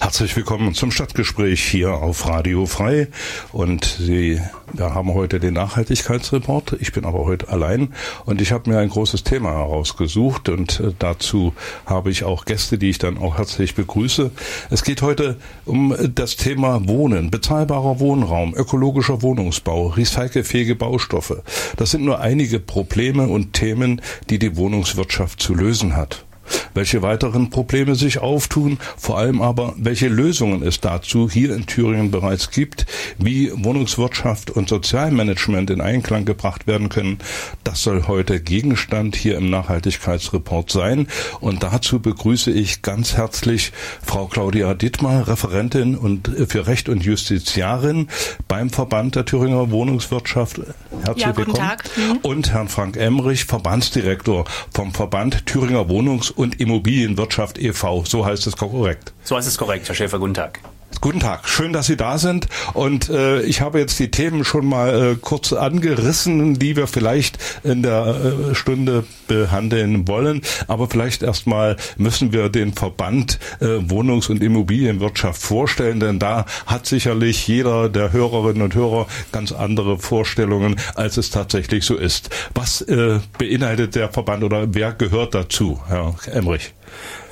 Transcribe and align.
Herzlich 0.00 0.34
willkommen 0.34 0.74
zum 0.74 0.90
Stadtgespräch 0.90 1.62
hier 1.62 1.92
auf 1.92 2.26
Radio 2.26 2.64
Frei. 2.64 3.08
Und 3.52 3.84
Sie, 3.84 4.40
wir 4.72 4.94
haben 4.94 5.12
heute 5.12 5.40
den 5.40 5.54
Nachhaltigkeitsreport. 5.54 6.76
Ich 6.80 6.92
bin 6.92 7.04
aber 7.04 7.26
heute 7.26 7.48
allein 7.48 7.92
und 8.24 8.40
ich 8.40 8.52
habe 8.52 8.70
mir 8.70 8.78
ein 8.78 8.88
großes 8.88 9.24
Thema 9.24 9.50
herausgesucht 9.50 10.48
und 10.48 10.80
äh, 10.80 10.92
dazu 10.98 11.54
habe 11.84 12.10
ich 12.10 12.24
auch 12.24 12.46
Gäste, 12.46 12.78
die 12.78 12.90
ich 12.90 12.98
dann 12.98 13.18
auch 13.18 13.36
herzlich 13.36 13.74
begrüße. 13.74 14.30
Es 14.70 14.84
geht 14.84 15.02
heute 15.02 15.36
um 15.66 15.94
das 16.14 16.36
Thema 16.36 16.88
Wohnen, 16.88 17.30
bezahlbarer 17.30 18.00
Wohnraum, 18.00 18.54
ökologischer 18.54 19.20
Wohnungsbau, 19.20 19.88
recycelfähige 19.88 20.76
Baustoffe. 20.76 21.42
Das 21.76 21.90
sind 21.90 22.04
nur 22.04 22.20
einige 22.20 22.58
Probleme 22.58 23.28
und 23.28 23.52
Themen, 23.52 24.00
die 24.30 24.38
die 24.38 24.56
Wohnungswirtschaft 24.56 25.40
zu 25.40 25.54
lösen 25.54 25.94
hat 25.94 26.24
welche 26.74 27.02
weiteren 27.02 27.50
Probleme 27.50 27.94
sich 27.94 28.18
auftun, 28.18 28.78
vor 28.96 29.18
allem 29.18 29.42
aber, 29.42 29.74
welche 29.76 30.08
Lösungen 30.08 30.62
es 30.62 30.80
dazu 30.80 31.28
hier 31.30 31.54
in 31.54 31.66
Thüringen 31.66 32.10
bereits 32.10 32.50
gibt, 32.50 32.86
wie 33.18 33.50
Wohnungswirtschaft 33.52 34.50
und 34.50 34.68
Sozialmanagement 34.68 35.70
in 35.70 35.80
Einklang 35.80 36.24
gebracht 36.24 36.66
werden 36.66 36.88
können. 36.88 37.18
Das 37.64 37.82
soll 37.82 38.04
heute 38.06 38.40
Gegenstand 38.40 39.16
hier 39.16 39.36
im 39.36 39.50
Nachhaltigkeitsreport 39.50 40.70
sein. 40.70 41.08
Und 41.40 41.62
dazu 41.62 42.00
begrüße 42.00 42.50
ich 42.50 42.82
ganz 42.82 43.16
herzlich 43.16 43.72
Frau 44.02 44.26
Claudia 44.26 44.74
Dittmar, 44.74 45.28
Referentin 45.28 45.96
und 45.96 46.30
für 46.48 46.66
Recht 46.66 46.88
und 46.88 47.04
Justiziarin 47.04 48.08
beim 48.48 48.70
Verband 48.70 49.16
der 49.16 49.24
Thüringer 49.24 49.70
Wohnungswirtschaft. 49.70 50.60
Herzlich 51.04 51.24
Ja, 51.24 51.32
guten 51.32 51.48
willkommen. 51.48 51.68
Tag. 51.68 51.84
Mhm. 51.96 52.16
Und 52.22 52.52
Herrn 52.52 52.68
Frank 52.68 52.96
Emrich, 52.96 53.44
Verbandsdirektor 53.44 54.44
vom 54.72 54.92
Verband 54.92 55.46
Thüringer 55.46 55.88
Wohnungs- 55.88 56.30
und 56.30 56.59
Immobilienwirtschaft 56.60 57.58
e.V. 57.58 58.04
So 58.04 58.24
heißt 58.24 58.46
es 58.46 58.56
korrekt. 58.56 59.12
So 59.24 59.36
ist 59.36 59.46
es 59.46 59.56
korrekt, 59.56 59.88
Herr 59.88 59.94
Schäfer, 59.94 60.18
guten 60.18 60.34
Tag. 60.34 60.60
Guten 61.00 61.20
Tag, 61.20 61.48
schön, 61.48 61.72
dass 61.72 61.86
Sie 61.86 61.96
da 61.96 62.18
sind. 62.18 62.46
Und 62.74 63.08
äh, 63.08 63.40
ich 63.42 63.62
habe 63.62 63.78
jetzt 63.78 63.98
die 63.98 64.10
Themen 64.10 64.44
schon 64.44 64.66
mal 64.66 65.12
äh, 65.12 65.16
kurz 65.18 65.54
angerissen, 65.54 66.58
die 66.58 66.76
wir 66.76 66.86
vielleicht 66.86 67.38
in 67.64 67.82
der 67.82 68.16
äh, 68.50 68.54
Stunde 68.54 69.04
behandeln 69.26 70.06
wollen. 70.08 70.42
Aber 70.68 70.88
vielleicht 70.88 71.22
erstmal 71.22 71.76
müssen 71.96 72.34
wir 72.34 72.50
den 72.50 72.74
Verband 72.74 73.38
äh, 73.60 73.78
Wohnungs- 73.88 74.28
und 74.28 74.42
Immobilienwirtschaft 74.42 75.40
vorstellen, 75.40 76.00
denn 76.00 76.18
da 76.18 76.44
hat 76.66 76.84
sicherlich 76.84 77.48
jeder 77.48 77.88
der 77.88 78.12
Hörerinnen 78.12 78.60
und 78.60 78.74
Hörer 78.74 79.06
ganz 79.32 79.52
andere 79.52 79.98
Vorstellungen, 79.98 80.76
als 80.96 81.16
es 81.16 81.30
tatsächlich 81.30 81.86
so 81.86 81.96
ist. 81.96 82.28
Was 82.54 82.82
äh, 82.82 83.20
beinhaltet 83.38 83.94
der 83.94 84.10
Verband 84.10 84.44
oder 84.44 84.74
wer 84.74 84.92
gehört 84.92 85.34
dazu, 85.34 85.80
Herr 85.88 86.14
Emrich? 86.30 86.74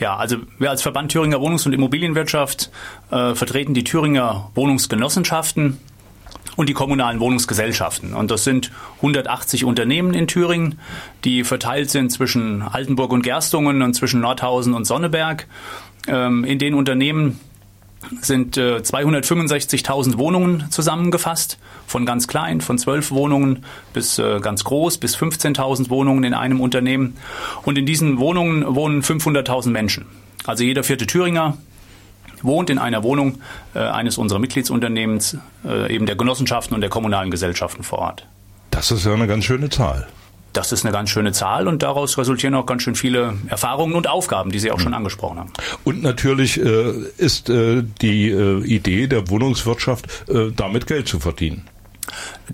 Ja, 0.00 0.16
also 0.16 0.36
wir 0.58 0.70
als 0.70 0.82
Verband 0.82 1.12
Thüringer 1.12 1.40
Wohnungs- 1.40 1.66
und 1.66 1.72
Immobilienwirtschaft 1.72 2.70
äh, 3.10 3.34
vertreten 3.34 3.74
die 3.74 3.84
Thüringer 3.84 4.50
Wohnungsgenossenschaften 4.54 5.78
und 6.56 6.68
die 6.68 6.74
kommunalen 6.74 7.20
Wohnungsgesellschaften. 7.20 8.14
Und 8.14 8.30
das 8.30 8.44
sind 8.44 8.72
180 8.96 9.64
Unternehmen 9.64 10.12
in 10.12 10.26
Thüringen, 10.26 10.78
die 11.24 11.44
verteilt 11.44 11.90
sind 11.90 12.10
zwischen 12.10 12.62
Altenburg 12.62 13.12
und 13.12 13.22
Gerstungen 13.22 13.80
und 13.82 13.94
zwischen 13.94 14.20
Nordhausen 14.20 14.74
und 14.74 14.84
Sonneberg. 14.84 15.46
Ähm, 16.08 16.44
in 16.44 16.58
den 16.58 16.74
Unternehmen 16.74 17.38
sind 18.20 18.56
äh, 18.56 18.76
265.000 18.76 20.18
Wohnungen 20.18 20.70
zusammengefasst, 20.70 21.58
von 21.86 22.06
ganz 22.06 22.28
klein, 22.28 22.60
von 22.60 22.78
12 22.78 23.10
Wohnungen 23.10 23.64
bis 23.92 24.18
äh, 24.18 24.40
ganz 24.40 24.64
groß, 24.64 24.98
bis 24.98 25.16
15.000 25.16 25.90
Wohnungen 25.90 26.24
in 26.24 26.34
einem 26.34 26.60
Unternehmen. 26.60 27.16
Und 27.64 27.78
in 27.78 27.86
diesen 27.86 28.18
Wohnungen 28.18 28.74
wohnen 28.74 29.02
500.000 29.02 29.70
Menschen. 29.70 30.06
Also 30.46 30.64
jeder 30.64 30.84
vierte 30.84 31.06
Thüringer 31.06 31.58
wohnt 32.42 32.70
in 32.70 32.78
einer 32.78 33.02
Wohnung 33.02 33.40
äh, 33.74 33.80
eines 33.80 34.18
unserer 34.18 34.38
Mitgliedsunternehmens, 34.38 35.38
äh, 35.64 35.94
eben 35.94 36.06
der 36.06 36.16
Genossenschaften 36.16 36.74
und 36.74 36.80
der 36.80 36.90
kommunalen 36.90 37.30
Gesellschaften 37.30 37.82
vor 37.82 37.98
Ort. 37.98 38.26
Das 38.70 38.90
ist 38.90 39.04
ja 39.04 39.12
eine 39.12 39.26
ganz 39.26 39.44
schöne 39.44 39.70
Zahl. 39.70 40.06
Das 40.58 40.72
ist 40.72 40.84
eine 40.84 40.90
ganz 40.92 41.10
schöne 41.10 41.30
Zahl 41.30 41.68
und 41.68 41.84
daraus 41.84 42.18
resultieren 42.18 42.56
auch 42.56 42.66
ganz 42.66 42.82
schön 42.82 42.96
viele 42.96 43.34
Erfahrungen 43.46 43.94
und 43.94 44.08
Aufgaben, 44.08 44.50
die 44.50 44.58
Sie 44.58 44.72
auch 44.72 44.80
schon 44.80 44.92
angesprochen 44.92 45.38
haben. 45.38 45.52
Und 45.84 46.02
natürlich 46.02 46.60
äh, 46.60 46.94
ist 47.16 47.48
äh, 47.48 47.84
die 48.02 48.30
äh, 48.30 48.64
Idee 48.64 49.06
der 49.06 49.30
Wohnungswirtschaft, 49.30 50.28
äh, 50.28 50.50
damit 50.50 50.88
Geld 50.88 51.06
zu 51.06 51.20
verdienen. 51.20 51.68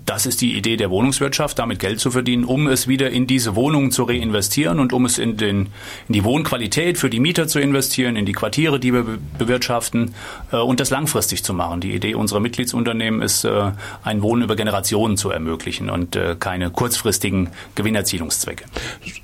Das 0.03 0.25
ist 0.25 0.41
die 0.41 0.57
Idee 0.57 0.75
der 0.75 0.89
Wohnungswirtschaft, 0.89 1.57
damit 1.57 1.79
Geld 1.79 2.01
zu 2.01 2.11
verdienen, 2.11 2.43
um 2.43 2.67
es 2.67 2.87
wieder 2.87 3.11
in 3.11 3.27
diese 3.27 3.55
Wohnungen 3.55 3.91
zu 3.91 4.03
reinvestieren 4.03 4.79
und 4.79 4.91
um 4.91 5.05
es 5.05 5.17
in, 5.17 5.37
den, 5.37 5.67
in 6.07 6.13
die 6.13 6.23
Wohnqualität 6.25 6.97
für 6.97 7.09
die 7.09 7.21
Mieter 7.21 7.47
zu 7.47 7.59
investieren, 7.59 8.17
in 8.17 8.25
die 8.25 8.33
Quartiere, 8.33 8.79
die 8.79 8.93
wir 8.93 9.03
be- 9.03 9.19
bewirtschaften 9.37 10.13
äh, 10.51 10.57
und 10.57 10.81
das 10.81 10.89
langfristig 10.89 11.43
zu 11.43 11.53
machen. 11.53 11.79
Die 11.79 11.93
Idee 11.93 12.15
unserer 12.15 12.41
Mitgliedsunternehmen 12.41 13.21
ist, 13.21 13.45
äh, 13.45 13.71
ein 14.03 14.21
Wohnen 14.21 14.43
über 14.43 14.57
Generationen 14.57 15.15
zu 15.15 15.29
ermöglichen 15.29 15.89
und 15.89 16.15
äh, 16.17 16.35
keine 16.37 16.71
kurzfristigen 16.71 17.49
Gewinnerzielungszwecke. 17.75 18.65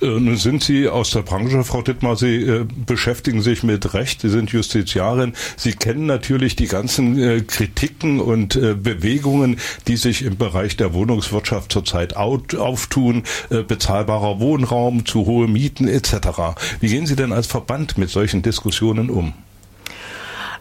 Äh, 0.02 0.06
nun 0.06 0.38
sind 0.38 0.64
Sie 0.64 0.88
aus 0.88 1.12
der 1.12 1.24
Branche, 1.24 1.64
Frau 1.66 1.82
Dittmar, 1.82 2.16
Sie 2.16 2.44
äh, 2.44 2.66
beschäftigen 2.86 3.42
sich 3.42 3.64
mit 3.64 3.94
Recht, 3.94 4.22
Sie 4.22 4.30
sind 4.30 4.52
Justiziarin. 4.52 5.34
Sie 5.58 5.74
kennen 5.74 6.06
natürlich 6.06 6.56
die 6.56 6.68
ganzen 6.68 7.20
äh, 7.20 7.42
Kritiken 7.42 8.20
und 8.22 8.60
Bewegungen, 8.62 9.58
die 9.88 9.98
sich 9.98 10.24
im 10.24 10.38
Bereich 10.38 10.61
der 10.70 10.94
Wohnungswirtschaft 10.94 11.72
zurzeit 11.72 12.16
auftun, 12.16 13.24
äh, 13.50 13.64
bezahlbarer 13.64 14.40
Wohnraum, 14.40 15.06
zu 15.06 15.26
hohe 15.26 15.48
Mieten 15.48 15.88
etc. 15.88 16.56
Wie 16.80 16.88
gehen 16.88 17.06
Sie 17.06 17.16
denn 17.16 17.34
als 17.34 17.48
Verband 17.48 17.98
mit 17.98 18.10
solchen 18.10 18.42
Diskussionen 18.42 19.10
um? 19.10 19.34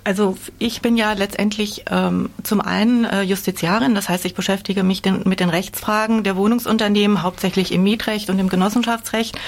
Also 0.03 0.37
ich 0.59 0.81
bin 0.81 0.97
ja 0.97 1.13
letztendlich 1.13 1.85
ähm, 1.91 2.31
zum 2.43 2.63
einen 2.63 3.05
äh, 3.05 3.23
Justiziarin, 3.23 3.95
das 3.95 4.09
heißt, 4.09 4.25
ich 4.25 4.35
beschäftige 4.35 4.83
mich 4.83 5.03
den, 5.03 5.23
mit 5.27 5.41
den 5.41 5.51
Rechtsfragen 5.51 6.25
der 6.25 6.37
Wohnungsunternehmen, 6.37 7.23
hauptsächlich 7.23 7.71
im 7.71 7.83
Mietrecht 7.83 8.31
und 8.31 8.39
im 8.39 8.49
Genossenschaftsrecht. 8.49 9.39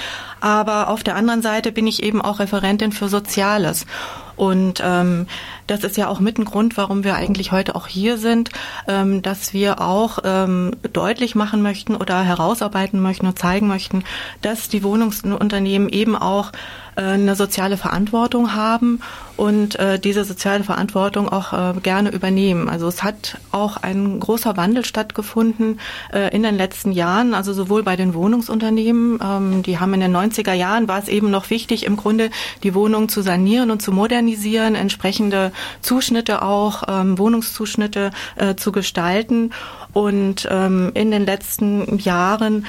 Aber 0.41 0.89
auf 0.89 1.03
der 1.03 1.15
anderen 1.15 1.41
Seite 1.41 1.71
bin 1.71 1.87
ich 1.87 2.03
eben 2.03 2.21
auch 2.21 2.39
Referentin 2.39 2.91
für 2.91 3.09
Soziales. 3.09 3.87
Und 4.35 4.81
ähm, 4.83 5.27
das 5.67 5.83
ist 5.83 5.97
ja 5.97 6.07
auch 6.07 6.19
mit 6.19 6.37
ein 6.37 6.45
Grund, 6.45 6.77
warum 6.77 7.03
wir 7.03 7.15
eigentlich 7.15 7.51
heute 7.51 7.75
auch 7.75 7.87
hier 7.87 8.17
sind, 8.17 8.49
ähm, 8.87 9.21
dass 9.21 9.53
wir 9.53 9.81
auch 9.81 10.19
ähm, 10.23 10.71
deutlich 10.91 11.35
machen 11.35 11.61
möchten 11.61 11.95
oder 11.95 12.21
herausarbeiten 12.21 13.01
möchten 13.01 13.27
und 13.27 13.39
zeigen 13.39 13.67
möchten, 13.67 14.03
dass 14.41 14.69
die 14.69 14.83
Wohnungsunternehmen 14.83 15.89
eben 15.89 16.15
auch 16.15 16.51
eine 16.95 17.35
soziale 17.35 17.77
Verantwortung 17.77 18.53
haben 18.53 18.99
und 19.35 19.79
äh, 19.79 19.99
diese 19.99 20.23
soziale 20.23 20.63
Verantwortung 20.63 21.27
auch 21.27 21.53
äh, 21.53 21.79
gerne 21.81 22.11
übernehmen. 22.11 22.69
Also 22.69 22.87
es 22.87 23.03
hat 23.03 23.37
auch 23.51 23.77
ein 23.77 24.19
großer 24.19 24.57
Wandel 24.57 24.85
stattgefunden 24.85 25.79
äh, 26.13 26.33
in 26.35 26.43
den 26.43 26.55
letzten 26.55 26.91
Jahren, 26.91 27.33
also 27.33 27.53
sowohl 27.53 27.83
bei 27.83 27.95
den 27.95 28.13
Wohnungsunternehmen, 28.13 29.19
ähm, 29.23 29.63
die 29.63 29.79
haben 29.79 29.93
in 29.95 30.01
den 30.01 30.15
90er 30.15 30.53
Jahren 30.53 30.87
war 30.87 30.99
es 30.99 31.07
eben 31.07 31.31
noch 31.31 31.49
wichtig, 31.49 31.85
im 31.85 31.97
Grunde 31.97 32.29
die 32.61 32.75
Wohnung 32.75 33.09
zu 33.09 33.21
sanieren 33.21 33.71
und 33.71 33.81
zu 33.81 33.91
modernisieren, 33.91 34.75
entsprechende 34.75 35.51
Zuschnitte 35.81 36.41
auch, 36.41 36.83
ähm, 36.87 37.17
Wohnungszuschnitte 37.17 38.11
äh, 38.35 38.55
zu 38.55 38.71
gestalten. 38.71 39.51
Und 39.93 40.47
ähm, 40.49 40.91
in 40.93 41.11
den 41.11 41.25
letzten 41.25 41.99
Jahren 41.99 42.65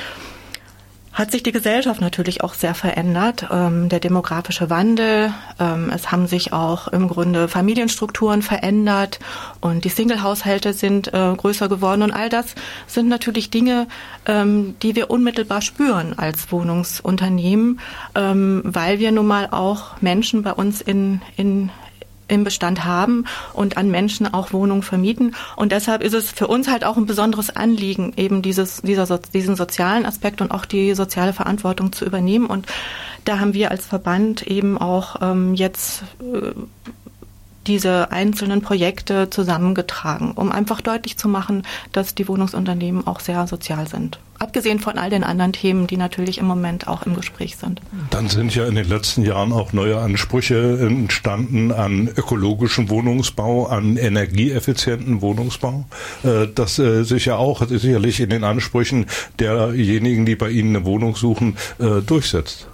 hat 1.15 1.31
sich 1.31 1.45
die 1.45 1.53
Gesellschaft 1.53 2.01
natürlich 2.01 2.43
auch 2.43 2.55
sehr 2.55 2.75
verändert. 2.75 3.47
Ähm, 3.51 3.89
der 3.89 4.01
demografische 4.01 4.69
Wandel, 4.69 5.33
ähm, 5.61 5.91
es 5.95 6.11
haben 6.11 6.27
sich 6.27 6.53
auch 6.53 6.89
im 6.89 7.09
Grunde 7.09 7.47
Familienstrukturen 7.47 8.43
verändert 8.43 9.21
und 9.61 9.85
die 9.85 9.89
Single-Haushalte 9.89 10.73
sind 10.73 11.15
äh, 11.15 11.35
größer 11.37 11.69
geworden 11.69 12.03
und 12.03 12.11
all 12.11 12.29
das 12.29 12.57
sind 12.89 13.09
natürlich 13.09 13.51
Dinge, 13.51 13.87
ähm, 14.27 14.75
die 14.83 14.97
wir 14.97 15.09
unmittelbar 15.09 15.63
spüren 15.63 16.19
als 16.19 16.51
Wohnungsunternehmen, 16.51 17.79
ähm, 18.17 18.63
weil 18.65 18.99
wir 18.99 19.13
nun 19.13 19.27
mal 19.27 19.49
auch 19.53 20.01
Menschen 20.01 20.43
bei 20.43 20.53
uns 20.53 20.81
in, 20.81 21.23
in 21.37 21.71
im 22.29 22.45
Bestand 22.45 22.85
haben 22.85 23.25
und 23.53 23.77
an 23.77 23.91
Menschen 23.91 24.33
auch 24.33 24.53
Wohnungen 24.53 24.83
vermieten. 24.83 25.35
Und 25.57 25.73
deshalb 25.73 26.03
ist 26.03 26.15
es 26.15 26.31
für 26.31 26.47
uns 26.47 26.69
halt 26.69 26.85
auch 26.85 26.97
ein 26.97 27.07
besonderes 27.07 27.55
Anliegen, 27.55 28.13
eben 28.17 28.43
dieses, 28.43 28.83
dieser, 28.83 29.19
diesen 29.19 29.57
sozialen 29.57 30.07
Aspekt 30.07 30.41
und 30.41 30.51
auch 30.51 30.65
die 30.65 30.95
soziale 30.95 31.33
Verantwortung 31.33 31.93
zu 31.93 32.05
übernehmen. 32.05 32.47
Und 32.47 32.67
da 33.25 33.41
haben 33.41 33.55
wir 33.55 33.71
als 33.71 33.87
Verband 33.87 34.47
eben 34.47 34.79
auch 34.79 35.17
ähm, 35.23 35.55
jetzt 35.55 36.03
äh, 36.21 36.53
diese 37.67 38.11
einzelnen 38.13 38.63
Projekte 38.63 39.31
zusammengetragen, 39.31 40.33
um 40.33 40.53
einfach 40.53 40.81
deutlich 40.81 41.17
zu 41.17 41.29
machen, 41.29 41.63
dass 41.93 42.15
die 42.15 42.29
Wohnungsunternehmen 42.29 43.07
auch 43.07 43.21
sehr 43.21 43.47
sozial 43.47 43.87
sind. 43.87 44.19
Abgesehen 44.39 44.81
von 44.81 44.99
all 44.99 45.11
den 45.11 45.23
anderen 45.23 45.53
Themen, 45.53 45.87
die 45.87 45.97
natürlich 45.97 46.39
im 46.39 46.47
Moment 46.47 46.89
auch 46.89 47.07
im 47.07 47.15
Gespräch 47.15 47.57
sind. 47.57 47.81
Dann 48.11 48.29
sind 48.29 48.55
ja 48.55 48.67
in 48.67 48.75
den 48.75 48.89
letzten 48.89 49.23
Jahren 49.23 49.53
auch 49.53 49.73
neue 49.73 49.99
Ansprüche 49.99 50.79
entstanden 50.81 51.73
an 51.73 52.09
ökologischen 52.09 52.91
Wohnungsbau, 52.91 53.67
an 53.67 53.97
energieeffizienten 53.97 55.23
Wohnungsbau. 55.23 55.87
Äh, 56.25 56.49
das 56.53 56.79
äh, 56.79 57.05
sich 57.05 57.27
ja 57.27 57.37
auch 57.37 57.67
sicherlich 57.67 58.21
in 58.21 58.31
den 58.31 58.45
Ansprüchen 58.45 59.07
derjenigen, 59.39 60.27
die 60.27 60.37
bei 60.37 60.51
Ihnen 60.51 60.77
eine 60.77 60.85
Wohnung 60.85 61.15
suchen, 61.15 61.57
äh, 61.79 62.03
durchsetzt. 62.03 62.67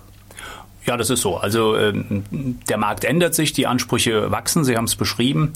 Ja, 0.87 0.97
das 0.97 1.11
ist 1.11 1.21
so. 1.21 1.37
Also 1.37 1.77
ähm, 1.77 2.25
der 2.69 2.79
Markt 2.79 3.05
ändert 3.05 3.35
sich, 3.35 3.53
die 3.53 3.67
Ansprüche 3.67 4.31
wachsen, 4.31 4.65
Sie 4.65 4.77
haben 4.77 4.87
es 4.87 4.97
beschrieben. 4.97 5.53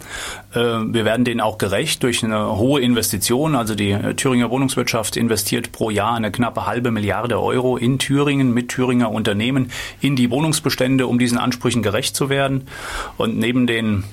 Äh, 0.52 0.58
wir 0.58 1.04
werden 1.04 1.24
denen 1.24 1.40
auch 1.40 1.56
gerecht 1.56 2.02
durch 2.02 2.22
eine 2.22 2.56
hohe 2.56 2.80
Investition. 2.80 3.54
Also 3.54 3.74
die 3.74 3.96
Thüringer 4.16 4.50
Wohnungswirtschaft 4.50 5.16
investiert 5.16 5.72
pro 5.72 5.90
Jahr 5.90 6.14
eine 6.14 6.30
knappe 6.30 6.66
halbe 6.66 6.90
Milliarde 6.90 7.40
Euro 7.40 7.76
in 7.76 7.98
Thüringen 7.98 8.52
mit 8.52 8.68
Thüringer 8.68 9.10
Unternehmen 9.10 9.70
in 10.00 10.14
die 10.14 10.30
Wohnungsbestände, 10.30 11.06
um 11.06 11.18
diesen 11.18 11.38
Ansprüchen 11.38 11.82
gerecht 11.82 12.14
zu 12.14 12.28
werden. 12.28 12.68
Und 13.16 13.38
neben 13.38 13.66
den 13.66 14.04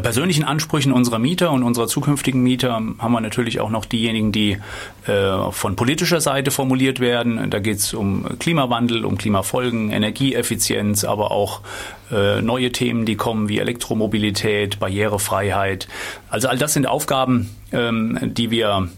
persönlichen 0.00 0.44
Ansprüchen 0.44 0.92
unserer 0.92 1.18
Mieter 1.18 1.50
und 1.50 1.62
unserer 1.62 1.86
zukünftigen 1.86 2.42
Mieter 2.42 2.74
haben 2.74 3.12
wir 3.12 3.20
natürlich 3.20 3.60
auch 3.60 3.70
noch 3.70 3.84
diejenigen, 3.84 4.32
die 4.32 4.58
äh, 5.06 5.50
von 5.50 5.76
politischer 5.76 6.20
Seite 6.20 6.50
formuliert 6.50 7.00
werden. 7.00 7.50
Da 7.50 7.58
geht 7.58 7.78
es 7.78 7.94
um 7.94 8.38
Klimawandel, 8.38 9.04
um 9.04 9.16
Klimafolgen, 9.16 9.90
Energieeffizienz, 9.90 11.04
aber 11.04 11.30
auch 11.30 11.62
äh, 12.10 12.42
neue 12.42 12.72
Themen, 12.72 13.06
die 13.06 13.16
kommen 13.16 13.48
wie 13.48 13.58
Elektromobilität, 13.58 14.78
Barrierefreiheit. 14.78 15.88
Also 16.28 16.48
all 16.48 16.58
das 16.58 16.74
sind 16.74 16.86
Aufgaben, 16.86 17.50
ähm, 17.72 18.18
die 18.22 18.50
wir 18.50 18.88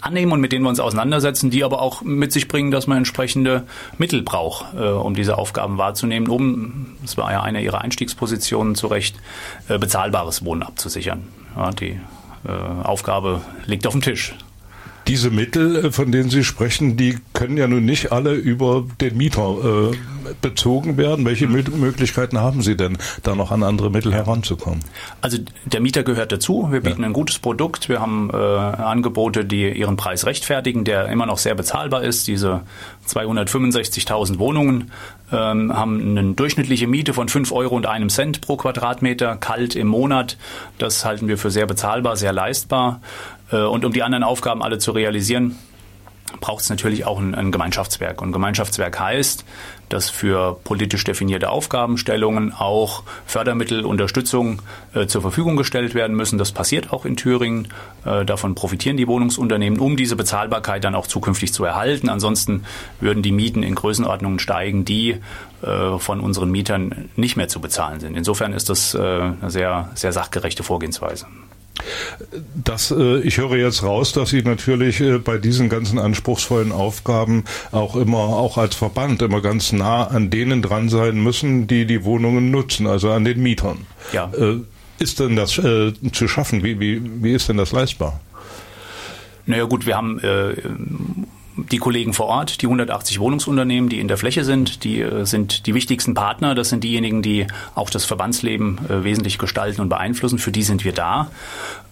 annehmen 0.00 0.32
und 0.32 0.40
mit 0.40 0.52
denen 0.52 0.64
wir 0.64 0.68
uns 0.68 0.80
auseinandersetzen, 0.80 1.50
die 1.50 1.64
aber 1.64 1.80
auch 1.80 2.02
mit 2.02 2.32
sich 2.32 2.48
bringen, 2.48 2.70
dass 2.70 2.86
man 2.86 2.98
entsprechende 2.98 3.64
Mittel 3.98 4.22
braucht, 4.22 4.74
äh, 4.74 4.82
um 4.82 5.14
diese 5.14 5.38
Aufgaben 5.38 5.78
wahrzunehmen, 5.78 6.28
um, 6.28 6.96
das 7.02 7.16
war 7.16 7.30
ja 7.32 7.42
eine 7.42 7.62
ihrer 7.62 7.80
Einstiegspositionen 7.80 8.74
zu 8.74 8.86
Recht, 8.86 9.16
äh, 9.68 9.78
bezahlbares 9.78 10.44
Wohnen 10.44 10.62
abzusichern. 10.62 11.26
Ja, 11.56 11.70
die 11.70 12.00
äh, 12.44 12.84
Aufgabe 12.84 13.42
liegt 13.66 13.86
auf 13.86 13.92
dem 13.92 14.02
Tisch. 14.02 14.34
Diese 15.08 15.30
Mittel, 15.30 15.86
äh, 15.86 15.92
von 15.92 16.12
denen 16.12 16.30
Sie 16.30 16.44
sprechen, 16.44 16.96
die 16.96 17.18
können 17.32 17.56
ja 17.56 17.66
nun 17.66 17.84
nicht 17.84 18.12
alle 18.12 18.34
über 18.34 18.84
den 19.00 19.16
Mieter 19.16 19.90
äh, 19.92 19.96
bezogen 20.40 20.96
werden. 20.96 21.24
Welche 21.24 21.48
Möglichkeiten 21.48 22.38
haben 22.38 22.62
Sie 22.62 22.76
denn, 22.76 22.98
da 23.22 23.34
noch 23.34 23.50
an 23.50 23.62
andere 23.62 23.90
Mittel 23.90 24.12
heranzukommen? 24.12 24.80
Also 25.20 25.38
der 25.64 25.80
Mieter 25.80 26.02
gehört 26.02 26.32
dazu. 26.32 26.68
Wir 26.70 26.80
bieten 26.80 27.02
ja. 27.02 27.06
ein 27.06 27.12
gutes 27.12 27.38
Produkt. 27.38 27.88
Wir 27.88 28.00
haben 28.00 28.30
äh, 28.32 28.36
Angebote, 28.36 29.44
die 29.44 29.70
ihren 29.70 29.96
Preis 29.96 30.26
rechtfertigen, 30.26 30.84
der 30.84 31.08
immer 31.08 31.26
noch 31.26 31.38
sehr 31.38 31.54
bezahlbar 31.54 32.02
ist. 32.02 32.26
Diese 32.28 32.62
265.000 33.08 34.38
Wohnungen 34.38 34.92
ähm, 35.32 35.74
haben 35.74 36.16
eine 36.16 36.34
durchschnittliche 36.34 36.86
Miete 36.86 37.14
von 37.14 37.28
5 37.28 37.52
Euro 37.52 37.76
und 37.76 37.86
einem 37.86 38.08
Cent 38.08 38.40
pro 38.40 38.56
Quadratmeter, 38.56 39.36
kalt 39.36 39.74
im 39.76 39.88
Monat. 39.88 40.36
Das 40.78 41.04
halten 41.04 41.28
wir 41.28 41.38
für 41.38 41.50
sehr 41.50 41.66
bezahlbar, 41.66 42.16
sehr 42.16 42.32
leistbar. 42.32 43.00
Äh, 43.50 43.62
und 43.62 43.84
um 43.84 43.92
die 43.92 44.02
anderen 44.02 44.24
Aufgaben 44.24 44.62
alle 44.62 44.78
zu 44.78 44.92
realisieren, 44.92 45.56
braucht 46.38 46.62
es 46.62 46.70
natürlich 46.70 47.04
auch 47.06 47.18
ein, 47.18 47.34
ein, 47.34 47.50
Gemeinschaftswerk. 47.50 48.22
Und 48.22 48.32
Gemeinschaftswerk 48.32 49.00
heißt, 49.00 49.44
dass 49.88 50.10
für 50.10 50.58
politisch 50.62 51.02
definierte 51.02 51.50
Aufgabenstellungen 51.50 52.52
auch 52.52 53.02
Fördermittel, 53.26 53.84
Unterstützung 53.84 54.62
äh, 54.94 55.06
zur 55.06 55.22
Verfügung 55.22 55.56
gestellt 55.56 55.94
werden 55.94 56.14
müssen. 56.14 56.38
Das 56.38 56.52
passiert 56.52 56.92
auch 56.92 57.04
in 57.04 57.16
Thüringen. 57.16 57.68
Äh, 58.04 58.24
davon 58.24 58.54
profitieren 58.54 58.96
die 58.96 59.08
Wohnungsunternehmen, 59.08 59.80
um 59.80 59.96
diese 59.96 60.14
Bezahlbarkeit 60.14 60.84
dann 60.84 60.94
auch 60.94 61.06
zukünftig 61.06 61.52
zu 61.52 61.64
erhalten. 61.64 62.08
Ansonsten 62.08 62.64
würden 63.00 63.22
die 63.22 63.32
Mieten 63.32 63.62
in 63.62 63.74
Größenordnungen 63.74 64.38
steigen, 64.38 64.84
die 64.84 65.16
äh, 65.62 65.98
von 65.98 66.20
unseren 66.20 66.50
Mietern 66.50 67.10
nicht 67.16 67.36
mehr 67.36 67.48
zu 67.48 67.60
bezahlen 67.60 68.00
sind. 68.00 68.16
Insofern 68.16 68.52
ist 68.52 68.68
das 68.68 68.94
äh, 68.94 68.98
eine 68.98 69.50
sehr, 69.50 69.90
sehr 69.94 70.12
sachgerechte 70.12 70.62
Vorgehensweise. 70.62 71.26
Das, 72.54 72.90
äh, 72.90 73.20
ich 73.20 73.38
höre 73.38 73.56
jetzt 73.56 73.82
raus, 73.82 74.12
dass 74.12 74.30
Sie 74.30 74.42
natürlich 74.42 75.00
äh, 75.00 75.18
bei 75.18 75.38
diesen 75.38 75.68
ganzen 75.68 75.98
anspruchsvollen 75.98 76.72
Aufgaben 76.72 77.44
auch 77.72 77.96
immer, 77.96 78.18
auch 78.18 78.58
als 78.58 78.74
Verband, 78.74 79.22
immer 79.22 79.40
ganz 79.40 79.72
nah 79.72 80.06
an 80.06 80.30
denen 80.30 80.62
dran 80.62 80.88
sein 80.88 81.22
müssen, 81.22 81.66
die 81.66 81.86
die 81.86 82.04
Wohnungen 82.04 82.50
nutzen, 82.50 82.86
also 82.86 83.10
an 83.10 83.24
den 83.24 83.42
Mietern. 83.42 83.86
Ja. 84.12 84.30
Äh, 84.36 84.60
ist 84.98 85.18
denn 85.18 85.34
das 85.34 85.52
zu 85.52 86.28
schaffen? 86.28 86.62
Wie, 86.62 86.78
wie, 86.78 87.00
wie 87.22 87.32
ist 87.32 87.48
denn 87.48 87.56
das 87.56 87.72
leistbar? 87.72 88.20
Naja 89.46 89.64
gut, 89.64 89.86
wir 89.86 89.96
haben 89.96 90.20
die 91.70 91.78
Kollegen 91.78 92.12
vor 92.12 92.26
Ort, 92.26 92.62
die 92.62 92.66
180 92.66 93.20
Wohnungsunternehmen, 93.20 93.88
die 93.88 94.00
in 94.00 94.08
der 94.08 94.16
Fläche 94.16 94.44
sind, 94.44 94.84
die 94.84 95.00
äh, 95.00 95.24
sind 95.24 95.66
die 95.66 95.74
wichtigsten 95.74 96.14
Partner. 96.14 96.54
Das 96.54 96.68
sind 96.68 96.84
diejenigen, 96.84 97.22
die 97.22 97.46
auch 97.74 97.90
das 97.90 98.04
Verbandsleben 98.04 98.78
äh, 98.88 99.04
wesentlich 99.04 99.38
gestalten 99.38 99.80
und 99.80 99.88
beeinflussen. 99.88 100.38
Für 100.38 100.52
die 100.52 100.62
sind 100.62 100.84
wir 100.84 100.92
da. 100.92 101.30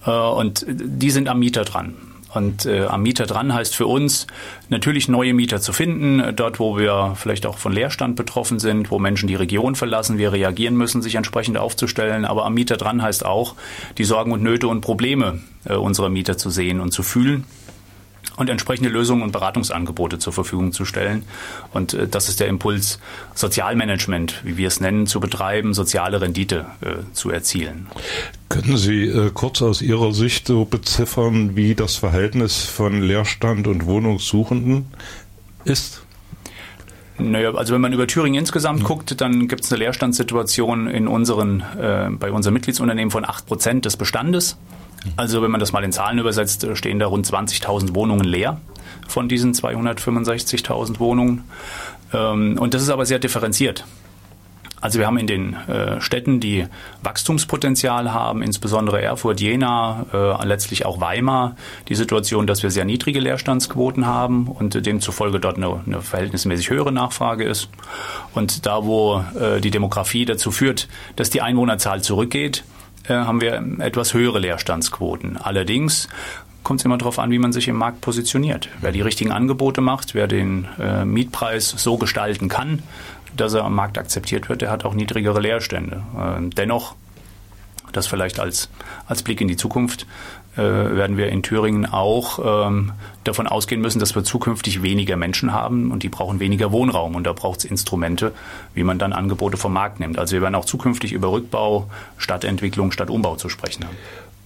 Äh, 0.06 0.11
und 0.11 0.65
die 0.69 1.11
sind 1.11 1.29
am 1.29 1.38
Mieter 1.38 1.65
dran. 1.65 1.94
Und 2.35 2.67
äh, 2.67 2.85
am 2.85 3.03
Mieter 3.03 3.26
dran 3.26 3.55
heißt 3.55 3.75
für 3.75 3.87
uns 3.87 4.26
natürlich 4.69 5.09
neue 5.09 5.32
Mieter 5.32 5.61
zu 5.61 5.73
finden, 5.73 6.37
dort 6.37 6.61
wo 6.61 6.76
wir 6.76 7.14
vielleicht 7.16 7.47
auch 7.47 7.57
von 7.57 7.73
Leerstand 7.73 8.16
betroffen 8.16 8.59
sind, 8.59 8.90
wo 8.90 8.99
Menschen 8.99 9.28
die 9.28 9.35
Region 9.35 9.75
verlassen, 9.75 10.19
wir 10.19 10.33
reagieren 10.33 10.76
müssen, 10.76 11.00
sich 11.00 11.14
entsprechend 11.14 11.57
aufzustellen. 11.57 12.26
Aber 12.26 12.45
am 12.45 12.54
Mieter 12.54 12.76
dran 12.76 13.02
heißt 13.02 13.25
auch, 13.25 13.54
die 13.97 14.04
Sorgen 14.04 14.33
und 14.33 14.42
Nöte 14.42 14.69
und 14.69 14.83
Probleme 14.83 15.40
äh, 15.64 15.75
unserer 15.75 16.11
Mieter 16.11 16.37
zu 16.37 16.50
sehen 16.50 16.81
und 16.81 16.92
zu 16.92 17.02
fühlen 17.02 17.45
und 18.38 18.49
entsprechende 18.49 18.88
Lösungen 18.88 19.23
und 19.23 19.33
Beratungsangebote 19.33 20.18
zur 20.18 20.33
Verfügung 20.33 20.73
zu 20.73 20.85
stellen. 20.85 21.25
Und 21.73 21.95
äh, 21.95 22.09
das 22.09 22.28
ist 22.28 22.40
der 22.40 22.47
Impuls, 22.47 23.00
Sozialmanagement, 23.35 24.40
wie 24.45 24.57
wir 24.57 24.68
es 24.68 24.80
nennen, 24.80 25.07
zu 25.07 25.21
betreiben, 25.21 25.75
soziale 25.75 26.21
Rendite 26.21 26.66
äh, 26.80 27.12
zu 27.12 27.30
erzielen. 27.30 27.88
Können 28.49 28.76
Sie 28.76 29.04
äh, 29.04 29.30
kurz 29.35 29.61
aus 29.61 29.83
Ihrer 29.83 30.12
Sicht 30.12 30.47
so 30.47 30.64
beziffern, 30.64 31.57
wie 31.57 31.75
das 31.75 31.97
Verhältnis 31.97 32.64
von 32.64 33.02
Leerstand 33.02 33.66
und 33.66 33.85
Wohnungssuchenden 33.87 34.87
ist? 35.64 36.02
Naja, 37.18 37.52
also 37.54 37.75
wenn 37.75 37.80
man 37.80 37.92
über 37.92 38.07
Thüringen 38.07 38.38
insgesamt 38.38 38.85
guckt, 38.85 39.21
dann 39.21 39.49
gibt 39.49 39.64
es 39.64 39.73
eine 39.73 39.80
Leerstandssituation 39.80 40.87
in 40.87 41.09
unseren, 41.09 41.61
äh, 41.76 42.09
bei 42.11 42.30
unseren 42.30 42.54
Mitgliedsunternehmen 42.54 43.11
von 43.11 43.25
8 43.25 43.47
Prozent 43.47 43.85
des 43.85 43.97
Bestandes. 43.97 44.57
Also 45.17 45.43
wenn 45.43 45.50
man 45.50 45.61
das 45.61 45.73
mal 45.73 45.85
in 45.85 45.93
Zahlen 45.93 46.19
übersetzt, 46.19 46.67
stehen 46.75 46.99
da 46.99 47.07
rund 47.07 47.26
20.000 47.26 47.95
Wohnungen 47.95 48.25
leer 48.25 48.61
von 49.07 49.28
diesen 49.28 49.55
265.000 49.55 50.99
Wohnungen. 50.99 51.45
Ähm, 52.12 52.59
und 52.59 52.75
das 52.75 52.83
ist 52.83 52.90
aber 52.90 53.07
sehr 53.07 53.19
differenziert. 53.19 53.85
Also 54.81 55.00
wir 55.00 55.07
haben 55.07 55.19
in 55.19 55.26
den 55.26 55.55
äh, 55.55 56.00
Städten, 56.00 56.38
die 56.38 56.67
Wachstumspotenzial 57.02 58.12
haben, 58.12 58.43
insbesondere 58.43 59.02
Erfurt, 59.02 59.40
Jena, 59.40 60.07
äh, 60.12 60.47
letztlich 60.47 60.87
auch 60.87 61.00
Weimar, 61.00 61.57
die 61.88 61.97
Situation, 61.97 62.47
dass 62.47 62.62
wir 62.62 62.71
sehr 62.71 62.85
niedrige 62.85 63.19
Leerstandsquoten 63.19 64.07
haben 64.07 64.47
und 64.47 64.87
demzufolge 64.87 65.40
dort 65.40 65.57
eine, 65.57 65.81
eine 65.85 66.00
verhältnismäßig 66.00 66.71
höhere 66.71 66.93
Nachfrage 66.93 67.45
ist. 67.45 67.69
Und 68.35 68.67
da, 68.67 68.85
wo 68.85 69.25
äh, 69.40 69.61
die 69.61 69.73
Demografie 69.73 70.25
dazu 70.25 70.52
führt, 70.52 70.87
dass 71.17 71.28
die 71.28 71.43
Einwohnerzahl 71.43 72.02
zurückgeht, 72.02 72.62
äh, 73.05 73.14
haben 73.14 73.40
wir 73.40 73.62
etwas 73.81 74.14
höhere 74.14 74.38
Leerstandsquoten. 74.38 75.37
Allerdings 75.37 76.09
kommt 76.62 76.81
es 76.81 76.85
immer 76.85 76.99
darauf 76.99 77.19
an, 77.19 77.31
wie 77.31 77.38
man 77.38 77.52
sich 77.52 77.69
im 77.69 77.76
Markt 77.76 78.00
positioniert. 78.00 78.69
Wer 78.81 78.93
die 78.93 79.00
richtigen 79.00 79.33
Angebote 79.33 79.81
macht, 79.81 80.14
wer 80.14 80.26
den 80.26 80.67
äh, 80.78 81.05
Mietpreis 81.05 81.71
so 81.71 81.97
gestalten 81.97 82.49
kann, 82.49 82.83
dass 83.37 83.55
er 83.55 83.64
am 83.64 83.75
Markt 83.75 83.99
akzeptiert 83.99 84.49
wird, 84.49 84.61
der 84.61 84.71
hat 84.71 84.85
auch 84.85 84.95
niedrigere 84.95 85.40
Leerstände. 85.40 86.02
Äh, 86.17 86.49
dennoch 86.50 86.95
Das 87.93 88.07
vielleicht 88.07 88.38
als, 88.38 88.69
als 89.07 89.23
Blick 89.23 89.40
in 89.40 89.49
die 89.49 89.57
Zukunft 89.57 90.07
werden 90.62 91.17
wir 91.17 91.29
in 91.29 91.43
Thüringen 91.43 91.87
auch 91.87 92.67
ähm, 92.69 92.93
davon 93.25 93.47
ausgehen 93.47 93.81
müssen, 93.81 93.99
dass 93.99 94.15
wir 94.15 94.25
zukünftig 94.25 94.83
weniger 94.83 95.17
Menschen 95.17 95.53
haben 95.53 95.91
und 95.91 96.03
die 96.03 96.09
brauchen 96.09 96.41
weniger 96.41 96.73
Wohnraum 96.73 97.15
und 97.15 97.25
da 97.25 97.33
braucht 97.33 97.61
es 97.61 97.65
Instrumente, 97.65 98.33
wie 98.75 98.83
man 98.83 98.99
dann 98.99 99.12
Angebote 99.12 99.57
vom 99.57 99.73
Markt 99.73 100.00
nimmt. 100.00 100.19
Also 100.19 100.35
wir 100.35 100.43
werden 100.43 100.55
auch 100.55 100.65
zukünftig 100.65 101.12
über 101.12 101.31
Rückbau, 101.31 101.88
Stadtentwicklung, 102.17 102.93
Stadtumbau 102.93 103.37
zu 103.37 103.49
sprechen 103.49 103.85
haben. 103.85 103.97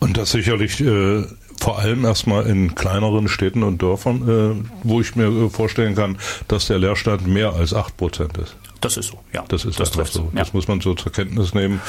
Und 0.00 0.16
das 0.16 0.32
sicherlich 0.32 0.80
äh, 0.80 1.24
vor 1.60 1.78
allem 1.78 2.04
erstmal 2.04 2.46
in 2.46 2.74
kleineren 2.74 3.28
Städten 3.28 3.62
und 3.62 3.80
Dörfern, 3.80 4.28
äh, 4.28 4.68
wo 4.82 5.00
ich 5.00 5.14
mir 5.14 5.26
äh, 5.26 5.48
vorstellen 5.48 5.94
kann, 5.94 6.18
dass 6.48 6.66
der 6.66 6.80
Leerstand 6.80 7.26
mehr 7.28 7.52
als 7.52 7.72
acht 7.72 7.96
Prozent 7.96 8.36
ist. 8.36 8.56
Das 8.82 8.96
ist 8.96 9.06
so, 9.06 9.18
ja. 9.32 9.44
Das 9.46 9.64
ist 9.64 9.78
das 9.78 9.96
einfach 9.96 10.12
so. 10.12 10.22
Ja. 10.34 10.40
Das 10.40 10.52
muss 10.52 10.66
man 10.66 10.80
so 10.80 10.94
zur 10.94 11.12
Kenntnis 11.12 11.54
nehmen. 11.54 11.80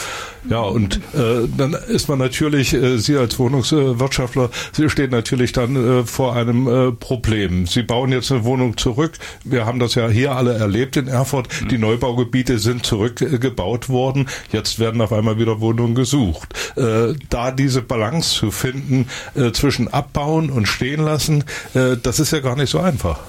Ja, 0.47 0.59
und 0.59 0.97
äh, 1.15 1.47
dann 1.57 1.73
ist 1.73 2.07
man 2.07 2.19
natürlich, 2.19 2.71
äh, 2.73 2.99
Sie 2.99 3.17
als 3.17 3.39
Wohnungswirtschaftler, 3.39 4.51
Sie 4.73 4.87
stehen 4.91 5.09
natürlich 5.09 5.53
dann 5.53 5.75
äh, 5.75 6.03
vor 6.03 6.35
einem 6.35 6.67
äh, 6.67 6.91
Problem. 6.91 7.65
Sie 7.65 7.81
bauen 7.81 8.11
jetzt 8.11 8.31
eine 8.31 8.43
Wohnung 8.43 8.77
zurück. 8.77 9.13
Wir 9.43 9.65
haben 9.65 9.79
das 9.79 9.95
ja 9.95 10.07
hier 10.07 10.35
alle 10.35 10.53
erlebt 10.53 10.95
in 10.95 11.07
Erfurt. 11.07 11.47
Mhm. 11.63 11.69
Die 11.69 11.79
Neubaugebiete 11.79 12.59
sind 12.59 12.85
zurückgebaut 12.85 13.89
worden. 13.89 14.29
Jetzt 14.51 14.77
werden 14.77 15.01
auf 15.01 15.11
einmal 15.11 15.39
wieder 15.39 15.61
Wohnungen 15.61 15.95
gesucht. 15.95 16.53
Äh, 16.75 17.15
da 17.29 17.49
diese 17.49 17.81
Balance 17.81 18.35
zu 18.35 18.51
finden 18.51 19.07
äh, 19.33 19.51
zwischen 19.51 19.87
abbauen 19.87 20.51
und 20.51 20.67
stehen 20.67 21.01
lassen, 21.03 21.43
äh, 21.73 21.97
das 21.97 22.19
ist 22.19 22.31
ja 22.31 22.39
gar 22.39 22.55
nicht 22.55 22.69
so 22.69 22.79
einfach. 22.79 23.19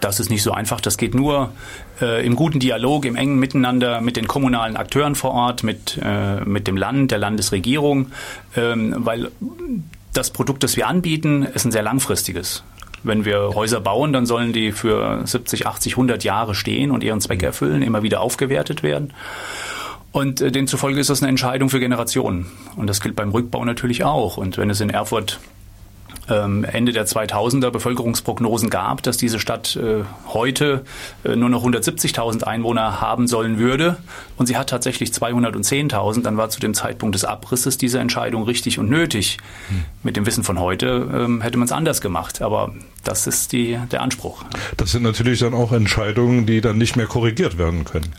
Das 0.00 0.20
ist 0.20 0.30
nicht 0.30 0.42
so 0.42 0.52
einfach. 0.52 0.80
Das 0.80 0.96
geht 0.96 1.14
nur 1.14 1.52
äh, 2.00 2.24
im 2.24 2.36
guten 2.36 2.60
Dialog, 2.60 3.04
im 3.04 3.16
engen 3.16 3.38
Miteinander 3.38 4.00
mit 4.00 4.16
den 4.16 4.28
kommunalen 4.28 4.76
Akteuren 4.76 5.14
vor 5.14 5.32
Ort, 5.32 5.62
mit, 5.62 5.98
äh, 6.02 6.40
mit 6.44 6.66
dem 6.66 6.76
Land, 6.76 7.10
der 7.10 7.18
Landesregierung, 7.18 8.12
ähm, 8.56 8.94
weil 8.98 9.30
das 10.12 10.30
Produkt, 10.30 10.64
das 10.64 10.76
wir 10.76 10.86
anbieten, 10.86 11.42
ist 11.42 11.64
ein 11.64 11.72
sehr 11.72 11.82
langfristiges. 11.82 12.64
Wenn 13.02 13.24
wir 13.24 13.54
Häuser 13.54 13.80
bauen, 13.80 14.12
dann 14.12 14.26
sollen 14.26 14.52
die 14.52 14.72
für 14.72 15.22
70, 15.24 15.66
80, 15.66 15.92
100 15.92 16.24
Jahre 16.24 16.54
stehen 16.54 16.90
und 16.90 17.04
ihren 17.04 17.20
Zweck 17.20 17.42
erfüllen, 17.42 17.82
immer 17.82 18.02
wieder 18.02 18.20
aufgewertet 18.20 18.82
werden. 18.82 19.12
Und 20.10 20.40
äh, 20.40 20.50
demzufolge 20.50 20.98
ist 20.98 21.10
das 21.10 21.22
eine 21.22 21.28
Entscheidung 21.28 21.68
für 21.68 21.80
Generationen. 21.80 22.46
Und 22.76 22.88
das 22.88 23.00
gilt 23.00 23.14
beim 23.14 23.30
Rückbau 23.30 23.64
natürlich 23.64 24.04
auch. 24.04 24.36
Und 24.36 24.58
wenn 24.58 24.70
es 24.70 24.80
in 24.80 24.90
Erfurt 24.90 25.38
ähm, 26.28 26.64
Ende 26.64 26.92
der 26.92 27.06
2000er 27.06 27.70
Bevölkerungsprognosen 27.70 28.70
gab, 28.70 29.02
dass 29.02 29.16
diese 29.16 29.38
Stadt 29.38 29.76
äh, 29.76 30.04
heute 30.28 30.84
äh, 31.24 31.36
nur 31.36 31.48
noch 31.48 31.64
170.000 31.64 32.44
Einwohner 32.44 33.00
haben 33.00 33.26
sollen 33.26 33.58
würde 33.58 33.96
und 34.36 34.46
sie 34.46 34.56
hat 34.56 34.68
tatsächlich 34.68 35.10
210.000, 35.10 36.22
dann 36.22 36.36
war 36.36 36.50
zu 36.50 36.60
dem 36.60 36.74
Zeitpunkt 36.74 37.14
des 37.14 37.24
Abrisses 37.24 37.78
diese 37.78 37.98
Entscheidung 37.98 38.44
richtig 38.44 38.78
und 38.78 38.88
nötig. 38.88 39.38
Hm. 39.68 39.84
Mit 40.02 40.16
dem 40.16 40.26
Wissen 40.26 40.44
von 40.44 40.58
heute 40.58 41.08
ähm, 41.12 41.40
hätte 41.40 41.58
man 41.58 41.66
es 41.66 41.72
anders 41.72 42.00
gemacht, 42.00 42.42
aber 42.42 42.72
das 43.04 43.26
ist 43.26 43.52
die, 43.52 43.78
der 43.90 44.02
Anspruch. 44.02 44.44
Das 44.76 44.92
sind 44.92 45.02
natürlich 45.02 45.40
dann 45.40 45.54
auch 45.54 45.72
Entscheidungen, 45.72 46.46
die 46.46 46.60
dann 46.60 46.78
nicht 46.78 46.96
mehr 46.96 47.06
korrigiert 47.06 47.58
werden 47.58 47.84
können. 47.84 48.14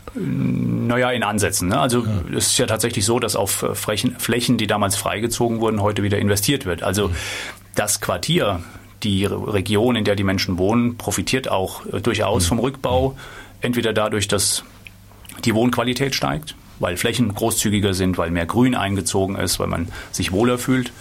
Naja, 0.88 1.10
in 1.10 1.22
Ansätzen. 1.22 1.68
Ne? 1.68 1.78
Also 1.78 2.04
ja. 2.04 2.36
es 2.36 2.48
ist 2.48 2.58
ja 2.58 2.66
tatsächlich 2.66 3.04
so, 3.04 3.20
dass 3.20 3.36
auf 3.36 3.62
äh, 3.62 3.74
Flächen, 3.74 4.16
Flächen, 4.18 4.56
die 4.56 4.66
damals 4.66 4.96
freigezogen 4.96 5.60
wurden, 5.60 5.80
heute 5.80 6.02
wieder 6.02 6.18
investiert 6.18 6.66
wird. 6.66 6.82
Also 6.82 7.08
hm 7.08 7.14
das 7.80 8.02
Quartier, 8.02 8.60
die 9.02 9.24
Region, 9.24 9.96
in 9.96 10.04
der 10.04 10.14
die 10.14 10.22
Menschen 10.22 10.58
wohnen, 10.58 10.98
profitiert 10.98 11.50
auch 11.50 11.86
äh, 11.86 12.02
durchaus 12.02 12.46
vom 12.46 12.58
Rückbau. 12.58 13.16
Entweder 13.62 13.94
dadurch, 13.94 14.28
dass 14.28 14.64
die 15.46 15.54
Wohnqualität 15.54 16.14
steigt, 16.14 16.54
weil 16.78 16.98
Flächen 16.98 17.34
großzügiger 17.34 17.94
sind, 17.94 18.18
weil 18.18 18.30
mehr 18.30 18.44
Grün 18.44 18.74
eingezogen 18.74 19.36
ist, 19.36 19.58
weil 19.58 19.68
man 19.68 19.88
sich 20.12 20.30
wohler 20.30 20.58
fühlt. 20.58 20.92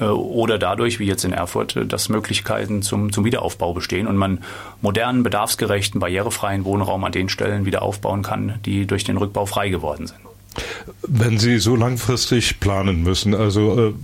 Äh, 0.00 0.04
oder 0.04 0.58
dadurch, 0.58 0.98
wie 0.98 1.04
jetzt 1.04 1.26
in 1.26 1.34
Erfurt, 1.34 1.76
äh, 1.76 1.84
dass 1.84 2.08
Möglichkeiten 2.08 2.80
zum, 2.80 3.12
zum 3.12 3.26
Wiederaufbau 3.26 3.74
bestehen 3.74 4.06
und 4.06 4.16
man 4.16 4.42
modernen, 4.80 5.22
bedarfsgerechten, 5.24 6.00
barrierefreien 6.00 6.64
Wohnraum 6.64 7.04
an 7.04 7.12
den 7.12 7.28
Stellen 7.28 7.66
wieder 7.66 7.82
aufbauen 7.82 8.22
kann, 8.22 8.58
die 8.64 8.86
durch 8.86 9.04
den 9.04 9.18
Rückbau 9.18 9.44
frei 9.44 9.68
geworden 9.68 10.06
sind. 10.06 10.20
Wenn 11.02 11.38
Sie 11.38 11.58
so 11.58 11.76
langfristig 11.76 12.60
planen 12.60 13.02
müssen, 13.02 13.34
also 13.34 13.88
äh, 13.88 13.94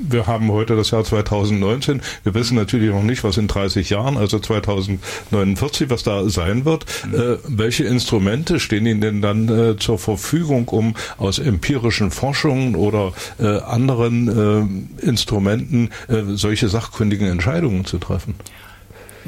wir 0.00 0.26
haben 0.26 0.50
heute 0.52 0.76
das 0.76 0.90
Jahr 0.90 1.04
2019, 1.04 2.00
wir 2.22 2.34
wissen 2.34 2.56
natürlich 2.56 2.90
noch 2.90 3.02
nicht, 3.02 3.24
was 3.24 3.36
in 3.36 3.48
30 3.48 3.90
Jahren, 3.90 4.16
also 4.16 4.38
2049, 4.38 5.90
was 5.90 6.02
da 6.02 6.28
sein 6.28 6.64
wird. 6.64 6.86
Mhm. 7.06 7.14
Äh, 7.14 7.36
welche 7.44 7.84
Instrumente 7.84 8.60
stehen 8.60 8.86
Ihnen 8.86 9.00
denn 9.00 9.22
dann 9.22 9.48
äh, 9.48 9.76
zur 9.76 9.98
Verfügung, 9.98 10.68
um 10.68 10.94
aus 11.16 11.38
empirischen 11.38 12.10
Forschungen 12.10 12.74
oder 12.76 13.12
anderen 13.38 14.88
Instrumenten 15.00 15.90
solche 16.34 16.68
sachkundigen 16.68 17.28
Entscheidungen 17.28 17.84
zu 17.84 17.98
treffen? 17.98 18.34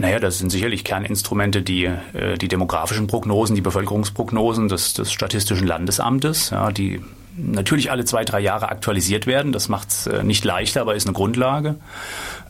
Naja, 0.00 0.18
das 0.18 0.38
sind 0.38 0.48
sicherlich 0.48 0.82
Kerninstrumente, 0.82 1.60
die 1.60 1.84
äh, 1.84 2.38
die 2.38 2.48
demografischen 2.48 3.06
Prognosen, 3.06 3.54
die 3.54 3.60
Bevölkerungsprognosen 3.60 4.68
des, 4.68 4.94
des 4.94 5.12
Statistischen 5.12 5.66
Landesamtes, 5.66 6.50
ja, 6.50 6.72
die 6.72 7.02
natürlich 7.36 7.90
alle 7.90 8.06
zwei, 8.06 8.24
drei 8.24 8.40
Jahre 8.40 8.70
aktualisiert 8.70 9.26
werden. 9.26 9.52
Das 9.52 9.68
macht 9.68 9.90
es 9.90 10.06
äh, 10.06 10.22
nicht 10.22 10.42
leichter, 10.44 10.80
aber 10.80 10.94
ist 10.94 11.06
eine 11.06 11.12
Grundlage. 11.12 11.76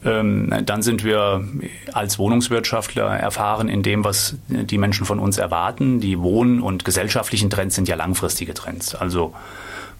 Ähm, 0.04 0.54
dann 0.64 0.82
sind 0.82 1.02
wir 1.02 1.44
als 1.92 2.20
Wohnungswirtschaftler 2.20 3.16
erfahren 3.18 3.68
in 3.68 3.82
dem, 3.82 4.04
was 4.04 4.36
die 4.46 4.78
Menschen 4.78 5.04
von 5.04 5.18
uns 5.18 5.36
erwarten. 5.36 5.98
Die 5.98 6.20
Wohn- 6.20 6.60
und 6.60 6.84
gesellschaftlichen 6.84 7.50
Trends 7.50 7.74
sind 7.74 7.88
ja 7.88 7.96
langfristige 7.96 8.54
Trends. 8.54 8.94
Also 8.94 9.34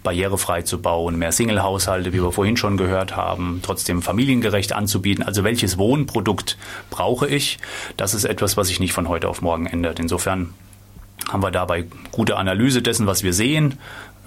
barrierefrei 0.03 0.63
zu 0.63 0.81
bauen, 0.81 1.17
mehr 1.17 1.31
Single-Haushalte, 1.31 2.13
wie 2.13 2.21
wir 2.21 2.31
vorhin 2.31 2.57
schon 2.57 2.77
gehört 2.77 3.15
haben, 3.15 3.59
trotzdem 3.63 4.01
familiengerecht 4.01 4.73
anzubieten. 4.73 5.23
Also 5.23 5.43
welches 5.43 5.77
Wohnprodukt 5.77 6.57
brauche 6.89 7.27
ich? 7.27 7.59
Das 7.97 8.13
ist 8.13 8.25
etwas, 8.25 8.57
was 8.57 8.67
sich 8.67 8.79
nicht 8.79 8.93
von 8.93 9.07
heute 9.07 9.29
auf 9.29 9.41
morgen 9.41 9.67
ändert. 9.67 9.99
Insofern 9.99 10.53
haben 11.29 11.43
wir 11.43 11.51
dabei 11.51 11.85
gute 12.11 12.37
Analyse 12.37 12.81
dessen, 12.81 13.07
was 13.07 13.23
wir 13.23 13.33
sehen, 13.33 13.77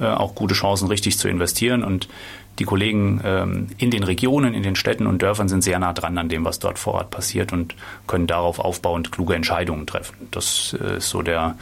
äh, 0.00 0.07
auch 0.07 0.35
gute 0.35 0.54
Chancen, 0.54 0.88
richtig 0.88 1.19
zu 1.19 1.28
investieren. 1.28 1.83
Und 1.83 2.09
die 2.58 2.64
Kollegen 2.64 3.20
ähm, 3.25 3.66
in 3.78 3.90
den 3.90 4.04
Regionen, 4.04 4.54
in 4.54 4.62
den 4.62 4.76
Städten 4.76 5.06
und 5.06 5.23
Dörfern 5.23 5.49
sind 5.49 5.64
sehr 5.64 5.78
nah 5.78 5.92
dran 5.92 6.16
an 6.18 6.28
dem, 6.28 6.44
was 6.44 6.58
dort 6.58 6.78
vor 6.78 6.94
Ort 6.94 7.11
passiert 7.11 7.52
und 7.52 7.75
können 8.06 8.26
darauf 8.26 8.58
aufbauend 8.58 9.11
kluge 9.11 9.34
Entscheidungen 9.34 9.87
treffen. 9.87 10.14
Das 10.30 10.76
äh, 10.80 10.99
ist 10.99 11.08
so 11.08 11.23
der, 11.23 11.56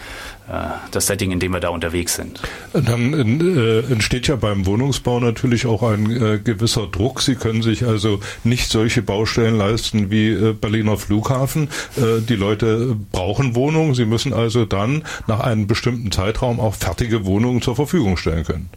äh, 0.49 0.52
das 0.90 1.06
Setting, 1.06 1.30
in 1.30 1.40
dem 1.40 1.52
wir 1.52 1.61
da 1.61 1.70
unterwegs 1.70 2.16
sind. 2.16 2.40
Dann 2.75 3.14
äh, 3.14 3.80
entsteht 3.90 4.28
ja 4.28 4.37
beim 4.37 4.66
Wohnungsbau 4.66 5.20
natürlich 5.20 5.64
auch 5.66 5.82
ein 5.82 6.11
äh, 6.11 6.38
gewisser 6.38 6.87
Druck. 6.87 7.22
Sie 7.22 7.37
können 7.37 7.62
sich 7.62 7.87
also 7.87 8.20
nicht 8.44 8.70
solche 8.70 9.00
Baustellen 9.00 9.56
leisten 9.56 10.11
wie 10.11 10.30
äh, 10.30 10.52
Berliner 10.52 10.96
Flughafen. 10.96 11.68
Die 11.96 12.37
Leute 12.37 12.96
brauchen 13.12 13.54
Wohnungen. 13.54 13.94
Sie 13.94 14.04
müssen 14.04 14.32
also 14.32 14.64
dann 14.64 15.04
nach 15.26 15.40
einem 15.40 15.66
bestimmten 15.66 16.11
Zeitraum 16.11 16.61
auch 16.61 16.75
fertige 16.75 17.25
Wohnungen 17.25 17.62
zur 17.62 17.76
Verfügung 17.76 18.16
stellen 18.16 18.44
können. 18.44 18.68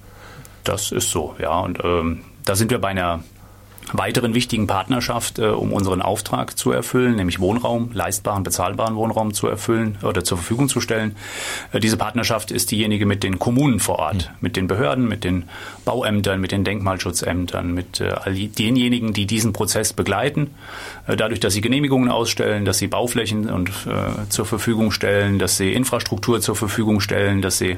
Das 0.65 0.91
ist 0.91 1.09
so, 1.11 1.35
ja. 1.39 1.59
Und 1.59 1.79
ähm, 1.83 2.25
da 2.43 2.55
sind 2.55 2.71
wir 2.71 2.79
bei 2.79 2.89
einer 2.89 3.23
weiteren 3.93 4.33
wichtigen 4.33 4.67
Partnerschaft, 4.67 5.39
äh, 5.39 5.47
um 5.47 5.73
unseren 5.73 6.01
Auftrag 6.01 6.57
zu 6.57 6.71
erfüllen, 6.71 7.15
nämlich 7.15 7.39
Wohnraum, 7.39 7.91
leistbaren, 7.93 8.43
bezahlbaren 8.43 8.95
Wohnraum 8.95 9.33
zu 9.33 9.47
erfüllen 9.47 9.97
oder 10.01 10.23
zur 10.23 10.37
Verfügung 10.37 10.69
zu 10.69 10.81
stellen. 10.81 11.15
Äh, 11.71 11.79
diese 11.79 11.97
Partnerschaft 11.97 12.51
ist 12.51 12.71
diejenige 12.71 13.05
mit 13.05 13.23
den 13.23 13.39
Kommunen 13.39 13.79
vor 13.79 13.99
Ort, 13.99 14.29
mhm. 14.29 14.37
mit 14.41 14.55
den 14.55 14.67
Behörden, 14.67 15.07
mit 15.07 15.23
den 15.23 15.45
Bauämtern, 15.83 16.41
mit 16.41 16.51
den 16.51 16.63
Denkmalschutzämtern, 16.63 17.73
mit 17.73 18.01
äh, 18.01 18.09
all 18.09 18.33
denjenigen, 18.33 19.13
die 19.13 19.25
diesen 19.25 19.53
Prozess 19.53 19.93
begleiten. 19.93 20.51
Äh, 21.07 21.15
dadurch, 21.15 21.39
dass 21.39 21.53
sie 21.53 21.61
Genehmigungen 21.61 22.09
ausstellen, 22.09 22.65
dass 22.65 22.79
sie 22.79 22.87
Bauflächen 22.87 23.49
und, 23.49 23.69
äh, 23.69 24.29
zur 24.29 24.45
Verfügung 24.45 24.91
stellen, 24.91 25.39
dass 25.39 25.57
sie 25.57 25.73
Infrastruktur 25.73 26.41
zur 26.41 26.55
Verfügung 26.55 26.99
stellen, 27.01 27.41
dass 27.41 27.57
sie 27.57 27.75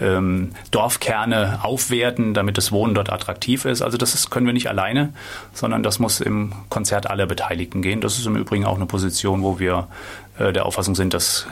ähm, 0.00 0.50
Dorfkerne 0.70 1.60
aufwerten, 1.62 2.34
damit 2.34 2.58
das 2.58 2.72
Wohnen 2.72 2.94
dort 2.94 3.12
attraktiv 3.12 3.64
ist. 3.64 3.82
Also 3.82 3.98
das 3.98 4.14
ist, 4.14 4.30
können 4.30 4.46
wir 4.46 4.52
nicht 4.52 4.68
alleine 4.68 5.12
sondern 5.54 5.82
das 5.82 5.98
muss 5.98 6.20
im 6.20 6.52
Konzert 6.68 7.08
aller 7.08 7.26
Beteiligten 7.26 7.80
gehen. 7.80 8.00
Das 8.00 8.18
ist 8.18 8.26
im 8.26 8.36
Übrigen 8.36 8.66
auch 8.66 8.76
eine 8.76 8.86
Position, 8.86 9.42
wo 9.42 9.58
wir 9.58 9.88
äh, 10.38 10.52
der 10.52 10.66
Auffassung 10.66 10.94
sind, 10.94 11.14
dass 11.14 11.46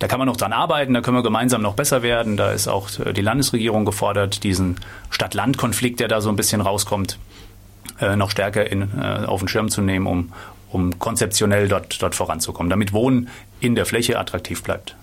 da 0.00 0.08
kann 0.08 0.18
man 0.18 0.26
noch 0.26 0.36
dran 0.36 0.52
arbeiten, 0.52 0.92
da 0.92 1.02
können 1.02 1.16
wir 1.16 1.22
gemeinsam 1.22 1.62
noch 1.62 1.74
besser 1.74 2.02
werden. 2.02 2.36
Da 2.36 2.50
ist 2.50 2.66
auch 2.66 2.88
äh, 2.98 3.12
die 3.12 3.22
Landesregierung 3.22 3.84
gefordert, 3.84 4.42
diesen 4.42 4.76
Stadt-Land-Konflikt, 5.10 6.00
der 6.00 6.08
da 6.08 6.20
so 6.20 6.30
ein 6.30 6.36
bisschen 6.36 6.60
rauskommt, 6.60 7.18
äh, 8.00 8.16
noch 8.16 8.30
stärker 8.30 8.68
in, 8.68 9.00
auf 9.00 9.40
den 9.40 9.48
Schirm 9.48 9.68
zu 9.68 9.82
nehmen, 9.82 10.06
um, 10.06 10.32
um 10.70 10.98
konzeptionell 10.98 11.68
dort, 11.68 12.02
dort 12.02 12.14
voranzukommen, 12.14 12.70
damit 12.70 12.92
Wohnen 12.92 13.28
in 13.60 13.76
der 13.76 13.86
Fläche 13.86 14.18
attraktiv 14.18 14.62
bleibt. 14.62 14.96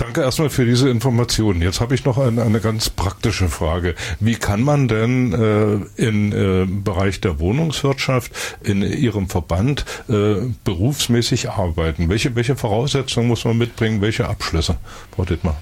Danke 0.00 0.22
erstmal 0.22 0.48
für 0.48 0.64
diese 0.64 0.88
Informationen. 0.88 1.60
Jetzt 1.60 1.82
habe 1.82 1.94
ich 1.94 2.06
noch 2.06 2.16
eine, 2.16 2.42
eine, 2.42 2.60
ganz 2.60 2.88
praktische 2.88 3.48
Frage. 3.48 3.94
Wie 4.18 4.34
kann 4.34 4.62
man 4.62 4.88
denn 4.88 5.34
äh, 5.34 6.02
im 6.02 6.32
äh, 6.32 6.64
Bereich 6.64 7.20
der 7.20 7.38
Wohnungswirtschaft 7.38 8.32
in 8.62 8.82
Ihrem 8.82 9.28
Verband 9.28 9.84
äh, 10.08 10.36
berufsmäßig 10.64 11.50
arbeiten? 11.50 12.08
Welche, 12.08 12.34
welche 12.34 12.56
Voraussetzungen 12.56 13.28
muss 13.28 13.44
man 13.44 13.58
mitbringen? 13.58 14.00
Welche 14.00 14.26
Abschlüsse, 14.26 14.78
Frau 15.14 15.26
Dittmar? 15.26 15.58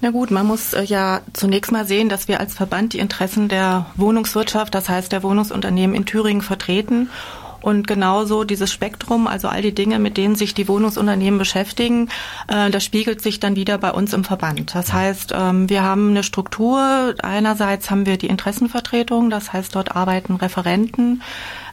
Na 0.00 0.10
gut, 0.10 0.30
man 0.30 0.46
muss 0.46 0.72
äh, 0.72 0.82
ja 0.82 1.20
zunächst 1.34 1.70
mal 1.70 1.86
sehen, 1.86 2.08
dass 2.08 2.28
wir 2.28 2.40
als 2.40 2.54
Verband 2.54 2.94
die 2.94 2.98
Interessen 2.98 3.50
der 3.50 3.84
Wohnungswirtschaft, 3.96 4.74
das 4.74 4.88
heißt 4.88 5.12
der 5.12 5.22
Wohnungsunternehmen 5.22 5.94
in 5.94 6.06
Thüringen 6.06 6.40
vertreten 6.40 7.10
und 7.64 7.86
genauso 7.86 8.44
dieses 8.44 8.70
Spektrum, 8.70 9.26
also 9.26 9.48
all 9.48 9.62
die 9.62 9.74
Dinge, 9.74 9.98
mit 9.98 10.18
denen 10.18 10.34
sich 10.34 10.52
die 10.52 10.68
Wohnungsunternehmen 10.68 11.38
beschäftigen, 11.38 12.10
äh, 12.46 12.70
das 12.70 12.84
spiegelt 12.84 13.22
sich 13.22 13.40
dann 13.40 13.56
wieder 13.56 13.78
bei 13.78 13.90
uns 13.90 14.12
im 14.12 14.22
Verband. 14.22 14.74
Das 14.74 14.92
heißt, 14.92 15.32
ähm, 15.34 15.70
wir 15.70 15.82
haben 15.82 16.10
eine 16.10 16.22
Struktur. 16.22 17.14
Einerseits 17.22 17.90
haben 17.90 18.04
wir 18.04 18.18
die 18.18 18.26
Interessenvertretung, 18.26 19.30
das 19.30 19.54
heißt, 19.54 19.74
dort 19.74 19.96
arbeiten 19.96 20.36
Referenten 20.36 21.22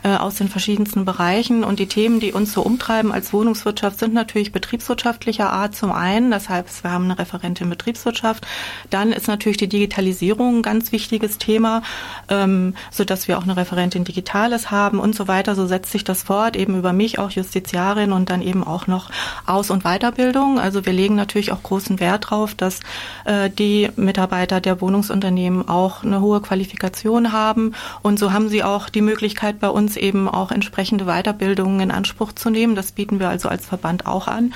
äh, 0.04 0.16
aus 0.16 0.36
den 0.36 0.48
verschiedensten 0.48 1.06
Bereichen. 1.06 1.64
Und 1.64 1.80
die 1.80 1.88
Themen, 1.88 2.20
die 2.20 2.34
uns 2.34 2.54
so 2.54 2.62
umtreiben 2.62 3.12
als 3.12 3.34
Wohnungswirtschaft, 3.34 4.00
sind 4.00 4.14
natürlich 4.14 4.52
betriebswirtschaftlicher 4.52 5.52
Art 5.52 5.76
zum 5.76 5.92
einen. 5.92 6.32
Das 6.32 6.50
heißt, 6.50 6.84
wir 6.84 6.92
haben 6.92 7.06
eine 7.06 7.20
Referentin 7.20 7.70
Betriebswirtschaft. 7.70 8.48
Dann 8.90 9.12
ist 9.12 9.28
natürlich 9.28 9.58
die 9.58 9.70
Digitalisierung 9.70 10.58
ein 10.58 10.62
ganz 10.64 10.92
wichtiges 10.92 11.38
Thema, 11.38 11.84
ähm, 12.30 12.74
so 12.90 13.04
dass 13.04 13.28
wir 13.28 13.38
auch 13.38 13.44
eine 13.44 13.58
Referentin 13.58 14.04
Digitales 14.04 14.72
haben 14.72 15.00
und 15.00 15.16
so 15.16 15.28
weiter. 15.28 15.56
So 15.56 15.68
setzt 15.68 15.92
sich 15.92 16.04
das 16.04 16.24
fort, 16.24 16.56
eben 16.56 16.78
über 16.78 16.94
mich 16.94 17.20
auch 17.20 17.32
Justiziarin 17.32 18.12
und 18.12 18.30
dann 18.30 18.42
eben 18.42 18.64
auch 18.64 18.88
noch 18.88 19.10
Aus- 19.46 19.70
und 19.70 19.84
Weiterbildung. 19.84 20.60
Also 20.60 20.86
wir 20.86 20.94
legen 20.94 21.16
natürlich 21.16 21.52
auch 21.52 21.64
großen 21.64 22.00
Wert 22.00 22.26
darauf, 22.32 22.56
dass 22.56 22.80
äh, 23.26 23.50
die 23.50 23.90
Mitarbeiter 23.96 24.62
der 24.62 24.82
Wohnungsunternehmen 24.82 25.68
auch 25.68 26.04
eine 26.04 26.22
hohe 26.22 26.42
Qualifikation 26.42 27.32
haben. 27.32 27.74
Und 28.02 28.20
so 28.20 28.34
haben 28.34 28.50
sie 28.50 28.64
auch 28.64 28.90
die 28.90 29.02
Möglichkeit 29.02 29.60
bei 29.60 29.70
uns 29.70 29.91
uns 29.92 29.98
eben 29.98 30.30
auch 30.30 30.52
entsprechende 30.52 31.06
Weiterbildungen 31.06 31.82
in 31.82 31.92
Anspruch 31.92 32.32
zu 32.32 32.50
nehmen. 32.50 32.76
Das 32.76 32.94
bieten 32.94 33.20
wir 33.20 33.28
also 33.28 33.50
als 33.50 33.66
Verband 33.66 34.06
auch 34.06 34.28
an. 34.28 34.54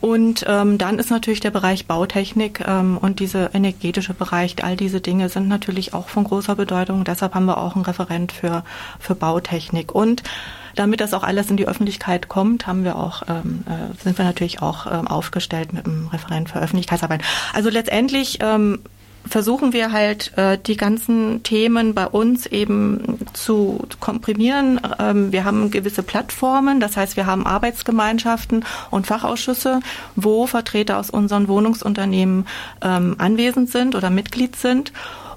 Und 0.00 0.44
ähm, 0.46 0.78
dann 0.78 0.98
ist 0.98 1.10
natürlich 1.10 1.40
der 1.40 1.50
Bereich 1.50 1.86
Bautechnik 1.86 2.62
ähm, 2.66 2.96
und 2.98 3.18
dieser 3.18 3.54
energetische 3.54 4.14
Bereich, 4.14 4.56
all 4.62 4.76
diese 4.76 5.00
Dinge 5.00 5.28
sind 5.28 5.48
natürlich 5.48 5.94
auch 5.94 6.08
von 6.08 6.24
großer 6.24 6.54
Bedeutung. 6.54 7.04
Deshalb 7.04 7.34
haben 7.34 7.46
wir 7.46 7.58
auch 7.58 7.74
einen 7.74 7.84
Referent 7.84 8.30
für, 8.32 8.62
für 8.98 9.14
Bautechnik. 9.14 9.94
Und 9.94 10.22
damit 10.74 11.00
das 11.00 11.12
auch 11.12 11.22
alles 11.22 11.50
in 11.50 11.56
die 11.56 11.66
Öffentlichkeit 11.66 12.28
kommt, 12.28 12.66
haben 12.66 12.84
wir 12.84 12.96
auch, 12.96 13.22
ähm, 13.28 13.64
äh, 13.66 14.02
sind 14.02 14.16
wir 14.16 14.24
natürlich 14.24 14.62
auch 14.62 14.86
ähm, 14.86 15.08
aufgestellt 15.08 15.72
mit 15.72 15.86
einem 15.86 16.08
Referent 16.08 16.50
für 16.50 16.60
Öffentlichkeitsarbeit. 16.60 17.22
Also 17.54 17.70
letztendlich 17.70 18.38
ähm, 18.42 18.80
versuchen 19.28 19.72
wir 19.72 19.92
halt 19.92 20.36
äh, 20.36 20.58
die 20.58 20.76
ganzen 20.76 21.42
Themen 21.42 21.94
bei 21.94 22.06
uns 22.06 22.46
eben 22.46 23.18
zu 23.32 23.86
komprimieren. 24.00 24.80
Ähm, 24.98 25.32
wir 25.32 25.44
haben 25.44 25.70
gewisse 25.70 26.02
Plattformen, 26.02 26.80
das 26.80 26.96
heißt, 26.96 27.16
wir 27.16 27.26
haben 27.26 27.46
Arbeitsgemeinschaften 27.46 28.64
und 28.90 29.06
Fachausschüsse, 29.06 29.80
wo 30.14 30.46
Vertreter 30.46 30.98
aus 30.98 31.10
unseren 31.10 31.48
Wohnungsunternehmen 31.48 32.46
ähm, 32.82 33.16
anwesend 33.18 33.70
sind 33.70 33.94
oder 33.94 34.10
Mitglied 34.10 34.56
sind. 34.56 34.92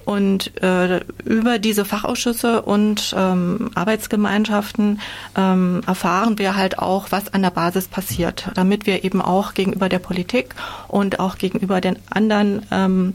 Und 0.05 0.59
äh, 0.63 1.01
über 1.23 1.59
diese 1.59 1.85
Fachausschüsse 1.85 2.63
und 2.63 3.13
ähm, 3.15 3.69
Arbeitsgemeinschaften 3.75 5.01
ähm, 5.35 5.81
erfahren 5.85 6.39
wir 6.39 6.55
halt 6.55 6.79
auch, 6.79 7.11
was 7.11 7.31
an 7.31 7.43
der 7.43 7.51
Basis 7.51 7.87
passiert, 7.87 8.49
damit 8.55 8.87
wir 8.87 9.03
eben 9.03 9.21
auch 9.21 9.53
gegenüber 9.53 9.87
der 9.87 9.99
Politik 9.99 10.55
und 10.87 11.19
auch 11.19 11.37
gegenüber 11.37 11.79
den 11.79 11.97
anderen 12.09 12.65
ähm, 12.71 13.13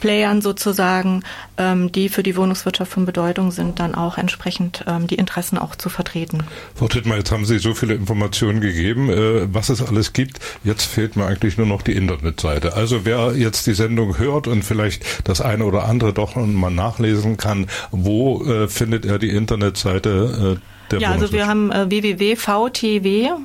Playern 0.00 0.42
sozusagen, 0.42 1.22
ähm, 1.56 1.92
die 1.92 2.08
für 2.08 2.22
die 2.22 2.36
Wohnungswirtschaft 2.36 2.92
von 2.92 3.06
Bedeutung 3.06 3.50
sind, 3.50 3.78
dann 3.78 3.94
auch 3.94 4.18
entsprechend 4.18 4.84
ähm, 4.86 5.06
die 5.06 5.14
Interessen 5.16 5.58
auch 5.58 5.76
zu 5.76 5.88
vertreten. 5.88 6.44
Frau 6.74 6.88
Tittmer, 6.88 7.16
jetzt 7.16 7.30
haben 7.30 7.44
Sie 7.44 7.58
so 7.58 7.74
viele 7.74 7.94
Informationen 7.94 8.60
gegeben, 8.60 9.08
äh, 9.10 9.46
was 9.54 9.68
es 9.68 9.82
alles 9.82 10.12
gibt. 10.12 10.40
Jetzt 10.64 10.84
fehlt 10.84 11.16
mir 11.16 11.26
eigentlich 11.26 11.58
nur 11.58 11.66
noch 11.66 11.82
die 11.82 11.92
Internetseite. 11.92 12.74
Also 12.74 13.04
wer 13.04 13.34
jetzt 13.36 13.66
die 13.66 13.74
Sendung 13.74 14.18
hört 14.18 14.46
und 14.46 14.64
vielleicht 14.64 15.28
das 15.28 15.40
eine 15.40 15.64
oder 15.64 15.84
andere 15.84 16.12
doch 16.12 16.36
mal 16.36 16.70
nachlesen 16.70 17.36
kann, 17.36 17.66
wo 17.90 18.44
äh, 18.44 18.68
findet 18.68 19.04
er 19.04 19.18
die 19.18 19.30
Internetseite 19.30 20.58
äh, 20.58 20.90
der 20.90 21.00
Ja, 21.00 21.10
also 21.12 21.32
wir 21.32 21.46
haben 21.46 21.70
äh, 21.70 21.88
www.vtw.de. 21.88 23.42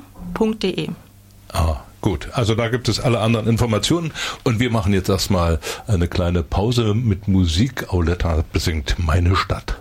Ah, 1.52 1.76
Gut, 2.06 2.28
also 2.34 2.54
da 2.54 2.68
gibt 2.68 2.88
es 2.88 3.00
alle 3.00 3.18
anderen 3.18 3.48
Informationen 3.48 4.12
und 4.44 4.60
wir 4.60 4.70
machen 4.70 4.92
jetzt 4.92 5.08
erstmal 5.08 5.58
eine 5.88 6.06
kleine 6.06 6.44
Pause 6.44 6.94
mit 6.94 7.26
Musik. 7.26 7.92
Auletta 7.92 8.44
besingt 8.52 8.94
Meine 8.96 9.34
Stadt. 9.34 9.76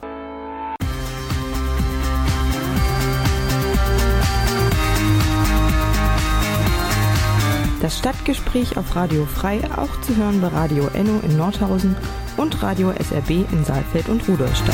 Das 7.79 7.99
Stadtgespräch 7.99 8.75
auf 8.75 8.95
Radio 8.95 9.27
Frei 9.27 9.59
auch 9.77 10.01
zu 10.01 10.15
hören 10.15 10.41
bei 10.41 10.47
Radio 10.47 10.89
Enno 10.95 11.19
in 11.19 11.37
Nordhausen 11.37 11.95
und 12.37 12.63
Radio 12.63 12.91
SRB 12.91 13.45
in 13.51 13.63
Saalfeld 13.63 14.09
und 14.09 14.27
Rudolstadt. 14.27 14.73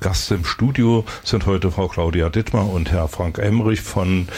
Gast 0.00 0.30
im 0.30 0.44
Studio 0.44 1.04
sind 1.24 1.46
heute 1.46 1.70
Frau 1.72 1.88
Claudia 1.88 2.28
Dittmar 2.28 2.68
und 2.70 2.92
Herr 2.92 3.08
Frank 3.08 3.38
Emmerich 3.38 3.80
von 3.80 4.28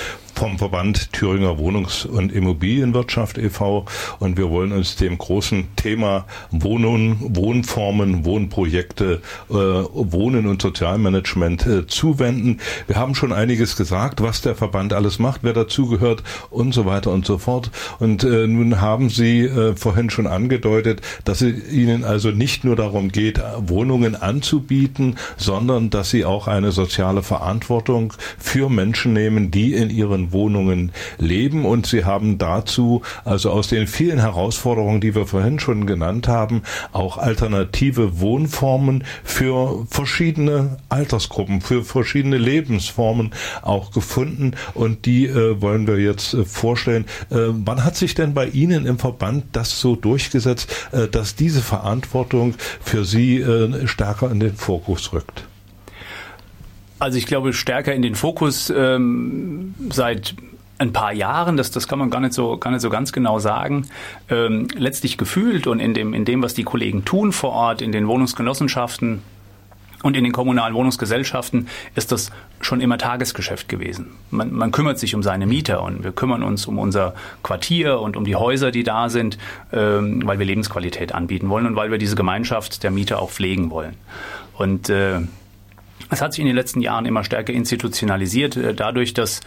vom 0.40 0.56
Verband 0.56 1.12
Thüringer 1.12 1.58
Wohnungs- 1.58 2.06
und 2.06 2.32
Immobilienwirtschaft 2.32 3.36
e.V. 3.36 3.84
Und 4.20 4.38
wir 4.38 4.48
wollen 4.48 4.72
uns 4.72 4.96
dem 4.96 5.18
großen 5.18 5.68
Thema 5.76 6.24
Wohnungen, 6.50 7.36
Wohnformen, 7.36 8.24
Wohnprojekte, 8.24 9.20
äh, 9.50 9.52
Wohnen 9.52 10.46
und 10.46 10.62
Sozialmanagement 10.62 11.66
äh, 11.66 11.86
zuwenden. 11.86 12.58
Wir 12.86 12.96
haben 12.96 13.14
schon 13.14 13.34
einiges 13.34 13.76
gesagt, 13.76 14.22
was 14.22 14.40
der 14.40 14.54
Verband 14.54 14.94
alles 14.94 15.18
macht, 15.18 15.40
wer 15.42 15.52
dazugehört 15.52 16.22
und 16.48 16.72
so 16.72 16.86
weiter 16.86 17.10
und 17.10 17.26
so 17.26 17.36
fort. 17.36 17.70
Und 17.98 18.24
äh, 18.24 18.46
nun 18.46 18.80
haben 18.80 19.10
Sie 19.10 19.42
äh, 19.42 19.76
vorhin 19.76 20.08
schon 20.08 20.26
angedeutet, 20.26 21.02
dass 21.26 21.42
es 21.42 21.70
Ihnen 21.70 22.02
also 22.02 22.30
nicht 22.30 22.64
nur 22.64 22.76
darum 22.76 23.12
geht, 23.12 23.42
Wohnungen 23.58 24.16
anzubieten, 24.16 25.16
sondern 25.36 25.90
dass 25.90 26.08
Sie 26.08 26.24
auch 26.24 26.48
eine 26.48 26.72
soziale 26.72 27.22
Verantwortung 27.22 28.14
für 28.38 28.70
Menschen 28.70 29.12
nehmen, 29.12 29.50
die 29.50 29.74
in 29.74 29.90
ihren 29.90 30.29
Wohnungen 30.32 30.92
leben 31.18 31.64
und 31.64 31.86
sie 31.86 32.04
haben 32.04 32.38
dazu, 32.38 33.02
also 33.24 33.50
aus 33.50 33.68
den 33.68 33.86
vielen 33.86 34.18
Herausforderungen, 34.18 35.00
die 35.00 35.14
wir 35.14 35.26
vorhin 35.26 35.58
schon 35.58 35.86
genannt 35.86 36.28
haben, 36.28 36.62
auch 36.92 37.18
alternative 37.18 38.20
Wohnformen 38.20 39.04
für 39.24 39.86
verschiedene 39.90 40.78
Altersgruppen, 40.88 41.60
für 41.60 41.84
verschiedene 41.84 42.38
Lebensformen 42.38 43.32
auch 43.62 43.90
gefunden 43.90 44.52
und 44.74 45.06
die 45.06 45.26
äh, 45.26 45.60
wollen 45.60 45.86
wir 45.86 45.98
jetzt 45.98 46.34
äh, 46.34 46.44
vorstellen. 46.44 47.04
Äh, 47.30 47.36
wann 47.48 47.84
hat 47.84 47.96
sich 47.96 48.14
denn 48.14 48.34
bei 48.34 48.46
Ihnen 48.46 48.86
im 48.86 48.98
Verband 48.98 49.44
das 49.52 49.80
so 49.80 49.96
durchgesetzt, 49.96 50.72
äh, 50.92 51.08
dass 51.08 51.34
diese 51.34 51.62
Verantwortung 51.62 52.54
für 52.80 53.04
Sie 53.04 53.38
äh, 53.38 53.86
stärker 53.86 54.30
in 54.30 54.40
den 54.40 54.54
Fokus 54.54 55.12
rückt? 55.12 55.49
Also 57.00 57.18
ich 57.18 57.26
glaube 57.26 57.52
stärker 57.52 57.94
in 57.94 58.02
den 58.02 58.14
Fokus 58.14 58.72
ähm, 58.74 59.74
seit 59.90 60.34
ein 60.78 60.92
paar 60.92 61.12
Jahren, 61.12 61.56
das, 61.56 61.70
das 61.70 61.88
kann 61.88 61.98
man 61.98 62.10
gar 62.10 62.20
nicht 62.20 62.32
so, 62.32 62.56
gar 62.58 62.70
nicht 62.70 62.80
so 62.80 62.90
ganz 62.90 63.12
genau 63.12 63.38
sagen, 63.38 63.86
ähm, 64.30 64.68
letztlich 64.76 65.18
gefühlt 65.18 65.66
und 65.66 65.80
in 65.80 65.92
dem, 65.94 66.14
in 66.14 66.24
dem, 66.24 66.42
was 66.42 66.54
die 66.54 66.62
Kollegen 66.62 67.04
tun 67.04 67.32
vor 67.32 67.50
Ort, 67.50 67.82
in 67.82 67.92
den 67.92 68.06
Wohnungsgenossenschaften, 68.06 69.22
und 70.02 70.16
in 70.16 70.24
den 70.24 70.32
kommunalen 70.32 70.74
Wohnungsgesellschaften 70.74 71.68
ist 71.94 72.10
das 72.10 72.30
schon 72.60 72.80
immer 72.80 72.96
Tagesgeschäft 72.96 73.68
gewesen. 73.68 74.12
Man, 74.30 74.52
man, 74.52 74.70
kümmert 74.70 74.98
sich 74.98 75.14
um 75.14 75.22
seine 75.22 75.46
Mieter 75.46 75.82
und 75.82 76.04
wir 76.04 76.12
kümmern 76.12 76.42
uns 76.42 76.66
um 76.66 76.78
unser 76.78 77.14
Quartier 77.42 78.00
und 78.00 78.16
um 78.16 78.24
die 78.24 78.36
Häuser, 78.36 78.70
die 78.70 78.82
da 78.82 79.10
sind, 79.10 79.36
ähm, 79.72 80.22
weil 80.24 80.38
wir 80.38 80.46
Lebensqualität 80.46 81.12
anbieten 81.12 81.50
wollen 81.50 81.66
und 81.66 81.76
weil 81.76 81.90
wir 81.90 81.98
diese 81.98 82.16
Gemeinschaft 82.16 82.82
der 82.82 82.90
Mieter 82.90 83.20
auch 83.20 83.30
pflegen 83.30 83.70
wollen. 83.70 83.94
Und 84.54 84.88
äh, 84.88 85.20
es 86.08 86.22
hat 86.22 86.32
sich 86.32 86.40
in 86.40 86.46
den 86.46 86.56
letzten 86.56 86.80
Jahren 86.80 87.06
immer 87.06 87.24
stärker 87.24 87.52
institutionalisiert, 87.52 88.56
äh, 88.56 88.74
dadurch, 88.74 89.14
dass 89.14 89.40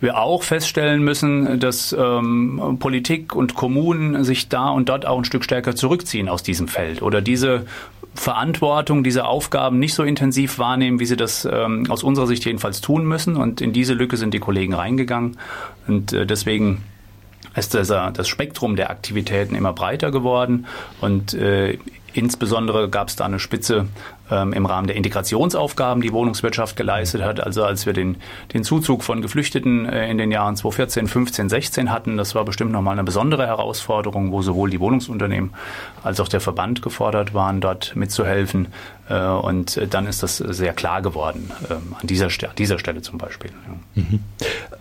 wir 0.00 0.18
auch 0.18 0.44
feststellen 0.44 1.02
müssen, 1.02 1.58
dass 1.58 1.92
ähm, 1.98 2.76
Politik 2.78 3.34
und 3.34 3.54
Kommunen 3.54 4.22
sich 4.22 4.48
da 4.48 4.68
und 4.68 4.88
dort 4.88 5.06
auch 5.06 5.18
ein 5.18 5.24
Stück 5.24 5.42
stärker 5.42 5.74
zurückziehen 5.74 6.28
aus 6.28 6.44
diesem 6.44 6.68
Feld 6.68 7.02
oder 7.02 7.20
diese 7.20 7.66
Verantwortung, 8.14 9.04
diese 9.04 9.26
Aufgaben 9.26 9.78
nicht 9.78 9.94
so 9.94 10.02
intensiv 10.02 10.58
wahrnehmen, 10.58 11.00
wie 11.00 11.06
sie 11.06 11.16
das 11.16 11.48
ähm, 11.50 11.86
aus 11.88 12.02
unserer 12.02 12.26
Sicht 12.26 12.44
jedenfalls 12.44 12.80
tun 12.80 13.06
müssen. 13.06 13.36
Und 13.36 13.60
in 13.60 13.72
diese 13.72 13.94
Lücke 13.94 14.16
sind 14.16 14.34
die 14.34 14.40
Kollegen 14.40 14.74
reingegangen. 14.74 15.36
Und 15.86 16.12
äh, 16.12 16.26
deswegen 16.26 16.82
ist 17.54 17.74
das, 17.74 17.88
das 17.88 18.28
Spektrum 18.28 18.76
der 18.76 18.90
Aktivitäten 18.90 19.54
immer 19.54 19.72
breiter 19.72 20.10
geworden. 20.10 20.66
Und 21.00 21.34
äh, 21.34 21.78
Insbesondere 22.18 22.88
gab 22.88 23.06
es 23.06 23.14
da 23.14 23.26
eine 23.26 23.38
Spitze 23.38 23.86
ähm, 24.28 24.52
im 24.52 24.66
Rahmen 24.66 24.88
der 24.88 24.96
Integrationsaufgaben, 24.96 26.02
die 26.02 26.12
Wohnungswirtschaft 26.12 26.74
geleistet 26.74 27.22
hat. 27.22 27.38
Also 27.38 27.62
als 27.62 27.86
wir 27.86 27.92
den, 27.92 28.16
den 28.52 28.64
Zuzug 28.64 29.04
von 29.04 29.22
Geflüchteten 29.22 29.86
äh, 29.86 30.10
in 30.10 30.18
den 30.18 30.32
Jahren 30.32 30.56
2014, 30.56 31.06
15, 31.06 31.48
16 31.48 31.92
hatten, 31.92 32.16
das 32.16 32.34
war 32.34 32.44
bestimmt 32.44 32.72
nochmal 32.72 32.94
eine 32.94 33.04
besondere 33.04 33.46
Herausforderung, 33.46 34.32
wo 34.32 34.42
sowohl 34.42 34.68
die 34.68 34.80
Wohnungsunternehmen 34.80 35.54
als 36.02 36.18
auch 36.18 36.26
der 36.26 36.40
Verband 36.40 36.82
gefordert 36.82 37.34
waren, 37.34 37.60
dort 37.60 37.94
mitzuhelfen. 37.94 38.66
Äh, 39.08 39.20
und 39.20 39.80
dann 39.88 40.08
ist 40.08 40.24
das 40.24 40.38
sehr 40.38 40.72
klar 40.72 41.02
geworden, 41.02 41.52
ähm, 41.70 41.94
an 42.00 42.06
dieser, 42.08 42.26
dieser 42.58 42.80
Stelle 42.80 43.00
zum 43.00 43.18
Beispiel. 43.18 43.52
Ja. 43.94 44.02
Mhm. 44.02 44.20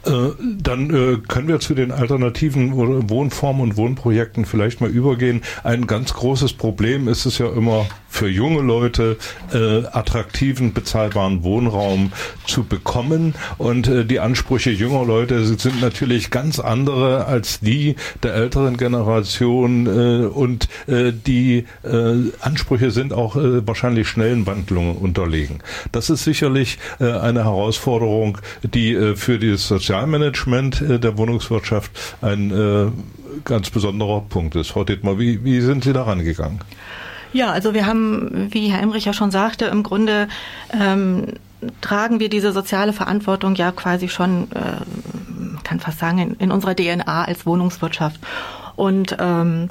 Äh, 0.05 0.29
dann 0.61 0.89
äh, 0.89 1.17
können 1.27 1.47
wir 1.47 1.59
zu 1.59 1.73
den 1.73 1.91
alternativen 1.91 3.09
Wohnformen 3.09 3.61
und 3.61 3.77
Wohnprojekten 3.77 4.45
vielleicht 4.45 4.81
mal 4.81 4.89
übergehen. 4.89 5.41
Ein 5.63 5.87
ganz 5.87 6.13
großes 6.13 6.53
Problem 6.53 7.07
ist 7.07 7.25
es 7.25 7.37
ja 7.37 7.47
immer 7.47 7.87
für 8.09 8.29
junge 8.29 8.61
Leute 8.61 9.17
äh, 9.53 9.85
attraktiven, 9.85 10.73
bezahlbaren 10.73 11.43
Wohnraum 11.43 12.11
zu 12.45 12.63
bekommen. 12.63 13.35
Und 13.57 13.91
die 14.09 14.19
Ansprüche 14.19 14.71
junger 14.71 15.05
Leute 15.05 15.45
sind 15.45 15.81
natürlich 15.81 16.31
ganz 16.31 16.59
andere 16.59 17.25
als 17.25 17.59
die 17.59 17.95
der 18.23 18.33
älteren 18.33 18.77
Generation. 18.77 19.87
Und 20.27 20.67
die 20.87 21.65
Ansprüche 22.39 22.91
sind 22.91 23.13
auch 23.13 23.35
wahrscheinlich 23.35 24.07
schnellen 24.07 24.47
Wandlungen 24.47 24.95
unterlegen. 24.97 25.59
Das 25.91 26.09
ist 26.09 26.23
sicherlich 26.23 26.79
eine 26.99 27.43
Herausforderung, 27.43 28.39
die 28.63 29.13
für 29.15 29.37
das 29.37 29.86
Sozialmanagement 29.87 30.81
äh, 30.81 30.99
der 30.99 31.17
Wohnungswirtschaft 31.17 31.91
ein 32.21 32.51
äh, 32.51 32.91
ganz 33.45 33.69
besonderer 33.69 34.19
Punkt 34.19 34.55
ist. 34.55 34.67
Frau 34.67 34.83
Dittmar, 34.83 35.17
wie, 35.17 35.45
wie 35.45 35.61
sind 35.61 35.85
Sie 35.85 35.93
daran 35.93 36.25
gegangen? 36.25 36.59
Ja, 37.31 37.51
also 37.51 37.73
wir 37.73 37.85
haben, 37.85 38.49
wie 38.51 38.67
Herr 38.67 38.81
Emrich 38.81 39.05
ja 39.05 39.13
schon 39.13 39.31
sagte, 39.31 39.65
im 39.65 39.83
Grunde 39.83 40.27
ähm, 40.73 41.27
tragen 41.79 42.19
wir 42.19 42.27
diese 42.27 42.51
soziale 42.51 42.91
Verantwortung 42.91 43.55
ja 43.55 43.71
quasi 43.71 44.09
schon, 44.09 44.49
äh, 44.51 45.63
kann 45.63 45.79
fast 45.79 45.99
sagen, 45.99 46.17
in, 46.19 46.33
in 46.35 46.51
unserer 46.51 46.75
DNA 46.75 47.23
als 47.23 47.45
Wohnungswirtschaft. 47.45 48.19
Und 48.75 49.15
ähm, 49.19 49.69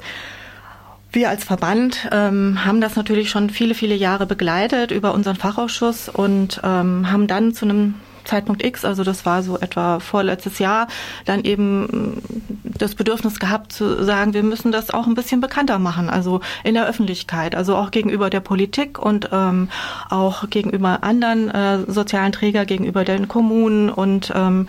wir 1.11 1.29
als 1.29 1.43
Verband 1.43 2.09
ähm, 2.11 2.65
haben 2.65 2.81
das 2.81 2.95
natürlich 2.95 3.29
schon 3.29 3.51
viele, 3.51 3.75
viele 3.75 3.95
Jahre 3.95 4.25
begleitet 4.25 4.89
über 4.89 5.13
unseren 5.13 5.35
Fachausschuss 5.35 6.09
und 6.09 6.59
ähm, 6.63 7.11
haben 7.11 7.27
dann 7.27 7.53
zu 7.53 7.65
einem 7.65 7.95
Zeitpunkt 8.27 8.63
X, 8.63 8.85
also 8.85 9.03
das 9.03 9.25
war 9.25 9.41
so 9.43 9.57
etwa 9.57 9.99
vorletztes 9.99 10.59
Jahr, 10.59 10.87
dann 11.25 11.43
eben 11.43 12.21
das 12.63 12.95
Bedürfnis 12.95 13.39
gehabt 13.39 13.71
zu 13.71 14.03
sagen, 14.03 14.33
wir 14.33 14.43
müssen 14.43 14.71
das 14.71 14.91
auch 14.91 15.07
ein 15.07 15.15
bisschen 15.15 15.41
bekannter 15.41 15.79
machen, 15.79 16.09
also 16.09 16.41
in 16.63 16.75
der 16.75 16.87
Öffentlichkeit, 16.87 17.55
also 17.55 17.75
auch 17.75 17.91
gegenüber 17.91 18.29
der 18.29 18.41
Politik 18.41 18.99
und 18.99 19.29
ähm, 19.31 19.69
auch 20.09 20.49
gegenüber 20.49 21.03
anderen 21.03 21.49
äh, 21.49 21.79
sozialen 21.87 22.31
Träger, 22.31 22.65
gegenüber 22.65 23.03
den 23.03 23.27
Kommunen 23.27 23.89
und 23.89 24.31
ähm, 24.35 24.67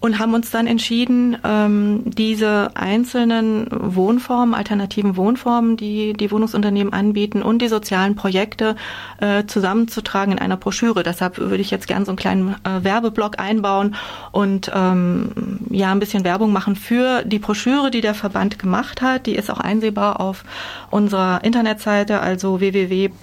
und 0.00 0.18
haben 0.18 0.34
uns 0.34 0.50
dann 0.50 0.66
entschieden, 0.66 1.38
ähm, 1.44 2.02
diese 2.06 2.70
einzelnen 2.74 3.66
Wohnformen, 3.70 4.54
alternativen 4.54 5.16
Wohnformen, 5.16 5.76
die 5.76 6.12
die 6.12 6.30
Wohnungsunternehmen 6.30 6.92
anbieten 6.92 7.42
und 7.42 7.60
die 7.60 7.68
sozialen 7.68 8.14
Projekte 8.14 8.76
äh, 9.20 9.44
zusammenzutragen 9.46 10.32
in 10.32 10.38
einer 10.38 10.56
Broschüre. 10.56 11.02
Deshalb 11.02 11.38
würde 11.38 11.56
ich 11.56 11.70
jetzt 11.70 11.88
gerne 11.88 12.04
so 12.04 12.12
einen 12.12 12.16
kleinen 12.16 12.54
äh, 12.64 12.84
Werbeblock 12.84 13.40
einbauen 13.40 13.96
und 14.30 14.70
ähm, 14.74 15.58
ja 15.70 15.90
ein 15.90 15.98
bisschen 15.98 16.22
Werbung 16.24 16.52
machen 16.52 16.76
für 16.76 17.24
die 17.24 17.40
Broschüre, 17.40 17.90
die 17.90 18.00
der 18.00 18.14
Verband 18.14 18.60
gemacht 18.60 19.02
hat. 19.02 19.26
Die 19.26 19.34
ist 19.34 19.50
auch 19.50 19.60
einsehbar 19.60 20.20
auf 20.20 20.44
unserer 20.90 21.42
Internetseite, 21.42 22.20
also 22.20 22.60
www.vtw.de. 22.60 23.18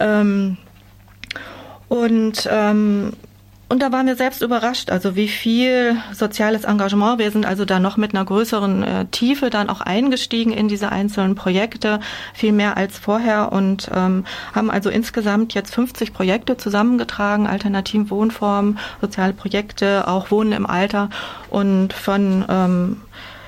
Ähm, 0.00 0.56
und 1.88 2.48
ähm, 2.50 3.12
und 3.70 3.80
da 3.80 3.92
waren 3.92 4.08
wir 4.08 4.16
selbst 4.16 4.42
überrascht, 4.42 4.90
also 4.90 5.14
wie 5.14 5.28
viel 5.28 5.96
soziales 6.12 6.64
Engagement. 6.64 7.20
Wir 7.20 7.30
sind 7.30 7.46
also 7.46 7.64
da 7.64 7.78
noch 7.78 7.96
mit 7.96 8.12
einer 8.12 8.24
größeren 8.24 8.82
äh, 8.82 9.06
Tiefe 9.12 9.48
dann 9.48 9.70
auch 9.70 9.80
eingestiegen 9.80 10.50
in 10.50 10.66
diese 10.66 10.90
einzelnen 10.90 11.36
Projekte, 11.36 12.00
viel 12.34 12.50
mehr 12.50 12.76
als 12.76 12.98
vorher 12.98 13.52
und 13.52 13.88
ähm, 13.94 14.24
haben 14.52 14.72
also 14.72 14.90
insgesamt 14.90 15.54
jetzt 15.54 15.72
50 15.72 16.12
Projekte 16.12 16.56
zusammengetragen, 16.56 17.46
alternativen 17.46 18.10
Wohnformen, 18.10 18.76
soziale 19.00 19.34
Projekte, 19.34 20.08
auch 20.08 20.32
Wohnen 20.32 20.50
im 20.50 20.66
Alter 20.66 21.08
und 21.48 21.92
von 21.92 22.44
ähm, 22.48 23.02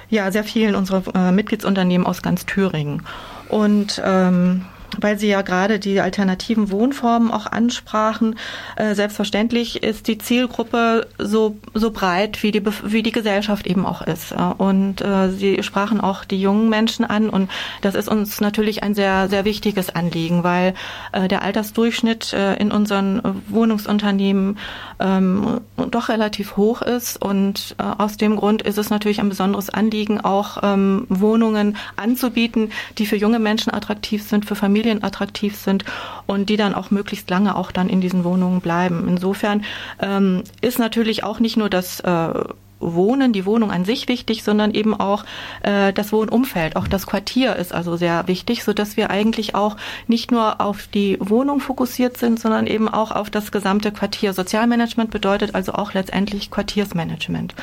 ja 0.09 0.31
sehr 0.31 0.45
vielen 0.45 0.77
unserer 0.77 1.03
äh, 1.17 1.33
Mitgliedsunternehmen 1.33 2.07
aus 2.07 2.23
ganz 2.23 2.47
Thüringen. 2.47 3.03
Und 3.49 4.01
ähm, 4.05 4.67
weil 5.01 5.19
Sie 5.19 5.29
ja 5.29 5.43
gerade 5.43 5.79
die 5.79 6.01
alternativen 6.01 6.71
Wohnformen 6.71 7.31
auch 7.31 7.47
ansprachen. 7.47 8.37
Äh, 8.77 8.95
selbstverständlich 8.95 9.83
ist 9.83 10.09
die 10.09 10.19
Zielgruppe 10.19 11.07
so, 11.19 11.57
so 11.75 11.91
breit, 11.91 12.43
wie 12.43 12.51
die, 12.51 12.63
wie 12.85 13.03
die 13.03 13.13
Gesellschaft 13.13 13.67
eben 13.67 13.87
auch 13.87 14.03
ist. 14.03 14.35
Und 14.59 15.01
äh, 15.01 15.31
Sie 15.31 15.63
sprachen 15.63 16.01
auch 16.01 16.25
die 16.25 16.41
jungen 16.41 16.69
Menschen 16.69 17.05
an 17.05 17.29
und 17.29 17.51
das 17.81 17.95
ist 17.95 18.09
uns 18.09 18.41
natürlich 18.41 18.83
ein 18.83 18.95
sehr, 18.95 19.29
sehr 19.29 19.45
wichtiges 19.45 19.91
Anliegen, 19.91 20.45
weil 20.45 20.75
äh, 21.13 21.29
der 21.29 21.43
Altersdurchschnitt 21.43 22.33
in 22.33 22.73
unseren 22.73 23.43
Wohnungsunternehmen 23.49 24.59
ähm, 25.01 25.61
doch 25.91 26.09
relativ 26.09 26.57
hoch 26.57 26.83
ist 26.83 27.21
und 27.21 27.77
aus 27.79 28.17
dem 28.17 28.37
Grund 28.37 28.63
ist 28.63 28.79
es 28.79 28.91
natürlich 28.91 29.21
ein 29.21 29.29
besonderes 29.29 29.71
Anliegen, 29.71 30.21
auch 30.21 30.59
ähm, 30.63 31.07
Wohnungen 31.09 31.77
anzubieten, 31.97 32.71
die 32.99 33.07
für 33.07 33.17
junge 33.17 33.39
Menschen 33.39 33.73
attraktiv 33.73 34.23
sind, 34.23 34.45
für 34.45 34.55
Familien 34.55 34.82
Familien 34.83 35.05
attraktiv 35.05 35.57
sind 35.57 35.85
und 36.27 36.49
die 36.49 36.57
dann 36.57 36.75
auch 36.75 36.91
möglichst 36.91 37.31
lange 37.31 37.55
auch 37.55 37.71
dann 37.71 37.89
in 37.89 38.01
diesen 38.01 38.25
Wohnungen 38.25 38.61
bleiben. 38.61 39.07
Insofern 39.09 39.65
ähm, 40.01 40.43
ist 40.61 40.81
natürlich 40.81 41.23
auch 41.23 41.39
nicht 41.39 41.57
nur 41.57 41.71
das 41.71 42.01
äh, 42.01 42.33
Wohnen, 42.81 43.33
die 43.33 43.47
Wohnung 43.47 43.71
an 43.71 43.85
sich 43.85 44.09
wichtig, 44.09 44.43
sondern 44.43 44.73
eben 44.73 44.93
auch 44.99 45.25
äh, 45.63 45.93
das 45.93 46.13
Wohnumfeld, 46.13 46.75
auch 46.75 46.89
das 46.89 47.07
Quartier 47.07 47.55
ist 47.55 47.73
also 47.73 47.95
sehr 47.95 48.27
wichtig, 48.27 48.65
so 48.65 48.73
dass 48.73 48.97
wir 48.97 49.11
eigentlich 49.11 49.55
auch 49.55 49.77
nicht 50.09 50.33
nur 50.33 50.61
auf 50.61 50.89
die 50.89 51.17
Wohnung 51.21 51.61
fokussiert 51.61 52.17
sind, 52.17 52.41
sondern 52.41 52.67
eben 52.67 52.89
auch 52.89 53.13
auf 53.13 53.31
das 53.31 53.53
gesamte 53.53 53.93
Quartier. 53.93 54.33
Sozialmanagement 54.33 55.13
bedeutet 55.13 55.55
also 55.55 55.75
auch 55.75 55.95
letztendlich 55.95 56.51
Quartiersmanagement. 56.51 57.55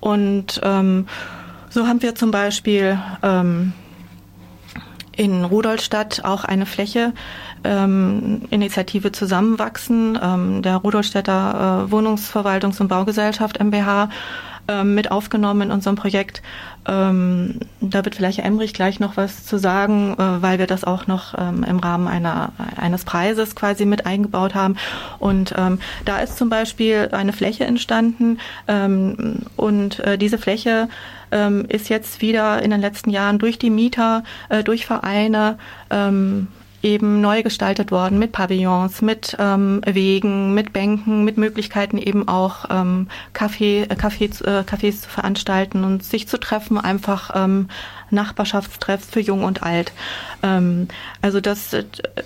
Und 0.00 0.62
ähm, 0.64 1.08
so 1.68 1.86
haben 1.86 2.00
wir 2.00 2.14
zum 2.14 2.30
Beispiel 2.30 2.98
ähm, 3.22 3.74
in 5.16 5.44
Rudolstadt 5.44 6.24
auch 6.24 6.44
eine 6.44 6.66
Fläche 6.66 7.12
ähm, 7.64 8.42
Initiative 8.50 9.12
Zusammenwachsen 9.12 10.18
ähm, 10.22 10.62
der 10.62 10.76
Rudolstädter 10.76 11.86
äh, 11.88 11.92
Wohnungsverwaltungs- 11.92 12.80
und 12.80 12.88
Baugesellschaft 12.88 13.58
MBH 13.60 14.08
ähm, 14.66 14.94
mit 14.94 15.10
aufgenommen 15.10 15.62
in 15.62 15.70
unserem 15.70 15.96
Projekt. 15.96 16.42
Ähm, 16.86 17.60
da 17.82 18.04
wird 18.04 18.14
vielleicht 18.14 18.38
Emrich 18.38 18.72
gleich 18.72 18.98
noch 18.98 19.16
was 19.16 19.44
zu 19.44 19.58
sagen, 19.58 20.14
äh, 20.14 20.42
weil 20.42 20.58
wir 20.58 20.66
das 20.66 20.84
auch 20.84 21.06
noch 21.06 21.34
ähm, 21.36 21.64
im 21.64 21.78
Rahmen 21.80 22.08
einer, 22.08 22.52
eines 22.76 23.04
Preises 23.04 23.54
quasi 23.54 23.84
mit 23.84 24.06
eingebaut 24.06 24.54
haben. 24.54 24.76
Und 25.18 25.54
ähm, 25.58 25.80
da 26.06 26.18
ist 26.18 26.38
zum 26.38 26.48
Beispiel 26.48 27.10
eine 27.12 27.34
Fläche 27.34 27.64
entstanden 27.64 28.38
ähm, 28.66 29.40
und 29.56 30.00
äh, 30.00 30.16
diese 30.16 30.38
Fläche 30.38 30.88
ähm, 31.34 31.66
ist 31.68 31.90
jetzt 31.90 32.22
wieder 32.22 32.62
in 32.62 32.70
den 32.70 32.80
letzten 32.80 33.10
Jahren 33.10 33.38
durch 33.38 33.58
die 33.58 33.70
Mieter, 33.70 34.22
äh, 34.48 34.64
durch 34.64 34.86
Vereine 34.86 35.58
ähm, 35.90 36.48
eben 36.84 37.20
neu 37.20 37.42
gestaltet 37.42 37.90
worden 37.90 38.18
mit 38.18 38.32
Pavillons, 38.32 39.02
mit 39.02 39.36
ähm, 39.40 39.80
Wegen, 39.86 40.54
mit 40.54 40.72
Bänken, 40.72 41.24
mit 41.24 41.38
Möglichkeiten 41.38 41.98
eben 41.98 42.28
auch 42.28 42.66
ähm, 42.70 43.08
Kaffee, 43.32 43.84
äh, 43.84 43.94
Cafés, 43.94 44.44
äh, 44.44 44.62
Cafés 44.62 45.00
zu 45.00 45.08
veranstalten 45.08 45.82
und 45.82 46.04
sich 46.04 46.28
zu 46.28 46.38
treffen, 46.38 46.78
einfach 46.78 47.30
ähm, 47.34 47.68
Nachbarschaftstreffs 48.14 49.08
für 49.10 49.20
Jung 49.20 49.44
und 49.44 49.62
Alt. 49.62 49.92
Ähm, 50.42 50.88
also 51.22 51.40
das, 51.40 51.76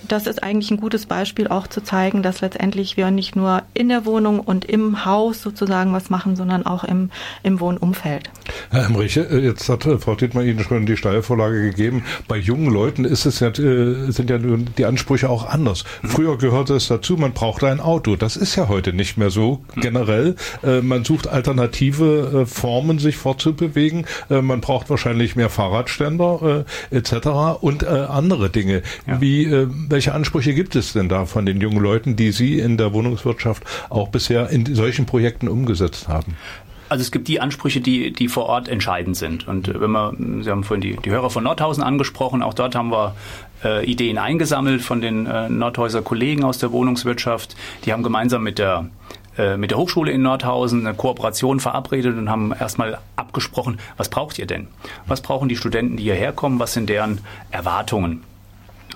das 0.06 0.26
ist 0.26 0.42
eigentlich 0.42 0.70
ein 0.70 0.80
gutes 0.80 1.06
Beispiel 1.06 1.48
auch 1.48 1.66
zu 1.66 1.82
zeigen, 1.82 2.22
dass 2.22 2.40
letztendlich 2.40 2.96
wir 2.96 3.10
nicht 3.10 3.36
nur 3.36 3.62
in 3.74 3.88
der 3.88 4.04
Wohnung 4.04 4.40
und 4.40 4.64
im 4.64 5.04
Haus 5.04 5.42
sozusagen 5.42 5.92
was 5.92 6.10
machen, 6.10 6.36
sondern 6.36 6.66
auch 6.66 6.84
im, 6.84 7.10
im 7.42 7.60
Wohnumfeld. 7.60 8.30
Herr 8.70 8.86
Emrich, 8.86 9.16
äh, 9.16 9.38
jetzt 9.38 9.68
hat 9.68 9.86
äh, 9.86 9.98
Frau 9.98 10.14
Dittmar 10.14 10.44
Ihnen 10.44 10.62
schon 10.62 10.86
die 10.86 10.96
Steilvorlage 10.96 11.62
gegeben. 11.62 12.04
Bei 12.26 12.36
jungen 12.36 12.72
Leuten 12.72 13.04
ist 13.04 13.26
es 13.26 13.40
ja, 13.40 13.48
äh, 13.48 14.10
sind 14.10 14.30
ja 14.30 14.38
die 14.38 14.84
Ansprüche 14.84 15.30
auch 15.30 15.48
anders. 15.48 15.84
Früher 16.04 16.38
gehörte 16.38 16.74
es 16.74 16.88
dazu, 16.88 17.16
man 17.16 17.32
brauchte 17.32 17.68
ein 17.68 17.80
Auto. 17.80 18.16
Das 18.16 18.36
ist 18.36 18.56
ja 18.56 18.68
heute 18.68 18.92
nicht 18.92 19.16
mehr 19.16 19.30
so 19.30 19.62
generell. 19.76 20.36
Man 20.62 21.04
sucht 21.04 21.28
alternative 21.28 22.46
Formen, 22.46 22.98
sich 22.98 23.16
fortzubewegen. 23.16 24.06
Man 24.28 24.60
braucht 24.60 24.90
wahrscheinlich 24.90 25.36
mehr 25.36 25.50
Fahrradständer 25.78 26.64
etc. 26.90 27.60
und 27.60 27.86
andere 27.86 28.50
Dinge. 28.50 28.82
Ja. 29.06 29.20
Wie, 29.20 29.48
welche 29.88 30.14
Ansprüche 30.14 30.54
gibt 30.54 30.76
es 30.76 30.92
denn 30.92 31.08
da 31.08 31.26
von 31.26 31.46
den 31.46 31.60
jungen 31.60 31.80
Leuten, 31.80 32.16
die 32.16 32.32
Sie 32.32 32.58
in 32.58 32.76
der 32.76 32.92
Wohnungswirtschaft 32.92 33.64
auch 33.90 34.08
bisher 34.08 34.50
in 34.50 34.74
solchen 34.74 35.06
Projekten 35.06 35.48
umgesetzt 35.48 36.08
haben? 36.08 36.36
Also 36.88 37.02
es 37.02 37.10
gibt 37.10 37.28
die 37.28 37.40
Ansprüche, 37.40 37.80
die, 37.80 38.12
die 38.12 38.28
vor 38.28 38.46
Ort 38.46 38.68
entscheidend 38.68 39.16
sind. 39.16 39.46
Und 39.46 39.68
äh, 39.68 39.80
wenn 39.80 39.90
wir, 39.90 40.14
Sie 40.42 40.50
haben 40.50 40.64
vorhin 40.64 40.80
die, 40.80 40.96
die 40.96 41.10
Hörer 41.10 41.30
von 41.30 41.44
Nordhausen 41.44 41.82
angesprochen, 41.82 42.42
auch 42.42 42.54
dort 42.54 42.74
haben 42.74 42.90
wir 42.90 43.14
äh, 43.64 43.84
Ideen 43.84 44.18
eingesammelt 44.18 44.82
von 44.82 45.00
den 45.00 45.26
äh, 45.26 45.48
Nordhäuser 45.48 46.02
Kollegen 46.02 46.44
aus 46.44 46.58
der 46.58 46.72
Wohnungswirtschaft. 46.72 47.56
Die 47.84 47.92
haben 47.92 48.02
gemeinsam 48.02 48.42
mit 48.42 48.58
der 48.58 48.88
äh, 49.38 49.56
mit 49.56 49.70
der 49.70 49.78
Hochschule 49.78 50.12
in 50.12 50.22
Nordhausen 50.22 50.86
eine 50.86 50.96
Kooperation 50.96 51.60
verabredet 51.60 52.18
und 52.18 52.28
haben 52.28 52.52
erstmal 52.52 52.98
abgesprochen, 53.16 53.78
was 53.96 54.08
braucht 54.08 54.38
ihr 54.38 54.46
denn? 54.46 54.68
Was 55.06 55.20
brauchen 55.20 55.48
die 55.48 55.56
Studenten, 55.56 55.96
die 55.96 56.04
hierher 56.04 56.32
kommen? 56.32 56.58
Was 56.58 56.74
sind 56.74 56.90
deren 56.90 57.20
Erwartungen? 57.50 58.24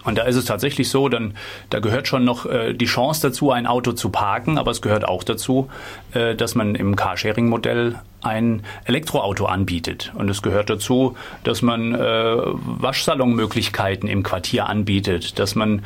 Und 0.05 0.19
da 0.19 0.25
ist 0.25 0.37
es 0.37 0.47
tatsächlich 0.47 0.89
so, 0.89 1.09
dann 1.09 1.35
da 1.71 1.79
gehört 1.79 2.09
schon 2.09 2.25
noch 2.25 2.47
äh, 2.47 2.75
die 2.75 2.87
Chance 2.87 3.29
dazu, 3.29 3.53
ein 3.53 3.67
Auto 3.67 3.93
zu 3.93 4.11
parken, 4.11 4.59
aber 4.59 4.73
es 4.73 4.83
gehört 4.83 5.07
auch 5.07 5.23
dazu, 5.23 5.69
äh, 6.13 6.35
dass 6.35 6.55
man 6.55 6.75
im 6.75 6.97
Carsharing-Modell 6.97 8.01
ein 8.23 8.63
Elektroauto 8.85 9.47
anbietet. 9.47 10.13
Und 10.15 10.29
es 10.29 10.43
gehört 10.43 10.71
dazu, 10.71 11.17
dass 11.45 11.63
man 11.63 11.95
äh, 11.95 11.99
Waschsalonmöglichkeiten 12.01 14.09
im 14.09 14.23
Quartier 14.23 14.69
anbietet, 14.69 15.39
dass 15.39 15.55
man 15.55 15.83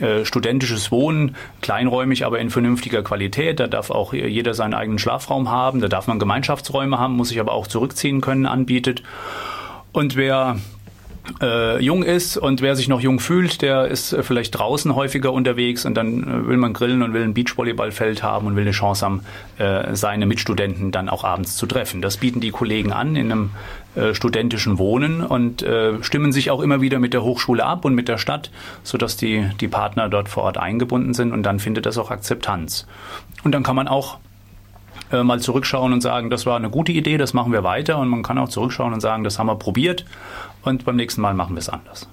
äh, 0.00 0.24
studentisches 0.24 0.90
Wohnen, 0.90 1.36
kleinräumig, 1.60 2.24
aber 2.24 2.38
in 2.38 2.50
vernünftiger 2.50 3.02
Qualität. 3.02 3.60
Da 3.60 3.66
darf 3.66 3.90
auch 3.90 4.12
jeder 4.12 4.54
seinen 4.54 4.74
eigenen 4.74 4.98
Schlafraum 4.98 5.50
haben, 5.50 5.80
da 5.80 5.88
darf 5.88 6.06
man 6.06 6.18
Gemeinschaftsräume 6.18 6.98
haben, 6.98 7.14
muss 7.14 7.28
sich 7.28 7.40
aber 7.40 7.52
auch 7.52 7.66
zurückziehen 7.66 8.20
können, 8.20 8.46
anbietet. 8.46 9.02
Und 9.92 10.16
wer 10.16 10.58
äh, 11.40 11.82
jung 11.82 12.02
ist 12.02 12.36
und 12.36 12.62
wer 12.62 12.76
sich 12.76 12.88
noch 12.88 13.00
jung 13.00 13.20
fühlt, 13.20 13.62
der 13.62 13.86
ist 13.86 14.12
äh, 14.12 14.22
vielleicht 14.22 14.58
draußen 14.58 14.94
häufiger 14.94 15.32
unterwegs 15.32 15.84
und 15.84 15.94
dann 15.94 16.22
äh, 16.22 16.48
will 16.48 16.56
man 16.56 16.72
grillen 16.72 17.02
und 17.02 17.12
will 17.12 17.22
ein 17.22 17.34
Beachvolleyballfeld 17.34 18.22
haben 18.22 18.46
und 18.46 18.56
will 18.56 18.62
eine 18.62 18.72
Chance 18.72 19.04
haben, 19.04 19.24
äh, 19.58 19.94
seine 19.94 20.26
Mitstudenten 20.26 20.90
dann 20.90 21.08
auch 21.08 21.24
abends 21.24 21.56
zu 21.56 21.66
treffen. 21.66 22.02
Das 22.02 22.16
bieten 22.16 22.40
die 22.40 22.50
Kollegen 22.50 22.92
an 22.92 23.16
in 23.16 23.30
einem 23.30 23.50
äh, 23.94 24.14
studentischen 24.14 24.78
Wohnen 24.78 25.22
und 25.22 25.62
äh, 25.62 26.02
stimmen 26.02 26.32
sich 26.32 26.50
auch 26.50 26.60
immer 26.60 26.80
wieder 26.80 26.98
mit 26.98 27.12
der 27.12 27.22
Hochschule 27.22 27.64
ab 27.64 27.84
und 27.84 27.94
mit 27.94 28.08
der 28.08 28.18
Stadt, 28.18 28.50
sodass 28.82 29.16
die, 29.16 29.48
die 29.60 29.68
Partner 29.68 30.08
dort 30.08 30.28
vor 30.28 30.44
Ort 30.44 30.58
eingebunden 30.58 31.14
sind 31.14 31.32
und 31.32 31.42
dann 31.42 31.60
findet 31.60 31.86
das 31.86 31.98
auch 31.98 32.10
Akzeptanz. 32.10 32.86
Und 33.44 33.52
dann 33.52 33.62
kann 33.62 33.76
man 33.76 33.88
auch 33.88 34.18
mal 35.10 35.40
zurückschauen 35.40 35.94
und 35.94 36.02
sagen, 36.02 36.28
das 36.28 36.44
war 36.44 36.56
eine 36.56 36.68
gute 36.68 36.92
Idee, 36.92 37.16
das 37.16 37.32
machen 37.32 37.50
wir 37.50 37.64
weiter. 37.64 37.96
Und 37.96 38.08
man 38.08 38.22
kann 38.22 38.36
auch 38.36 38.50
zurückschauen 38.50 38.92
und 38.92 39.00
sagen, 39.00 39.24
das 39.24 39.38
haben 39.38 39.46
wir 39.46 39.56
probiert 39.56 40.04
und 40.68 40.84
beim 40.84 40.96
nächsten 40.96 41.20
Mal 41.20 41.34
machen 41.34 41.54
wir 41.54 41.60
es 41.60 41.68
anders. 41.68 42.08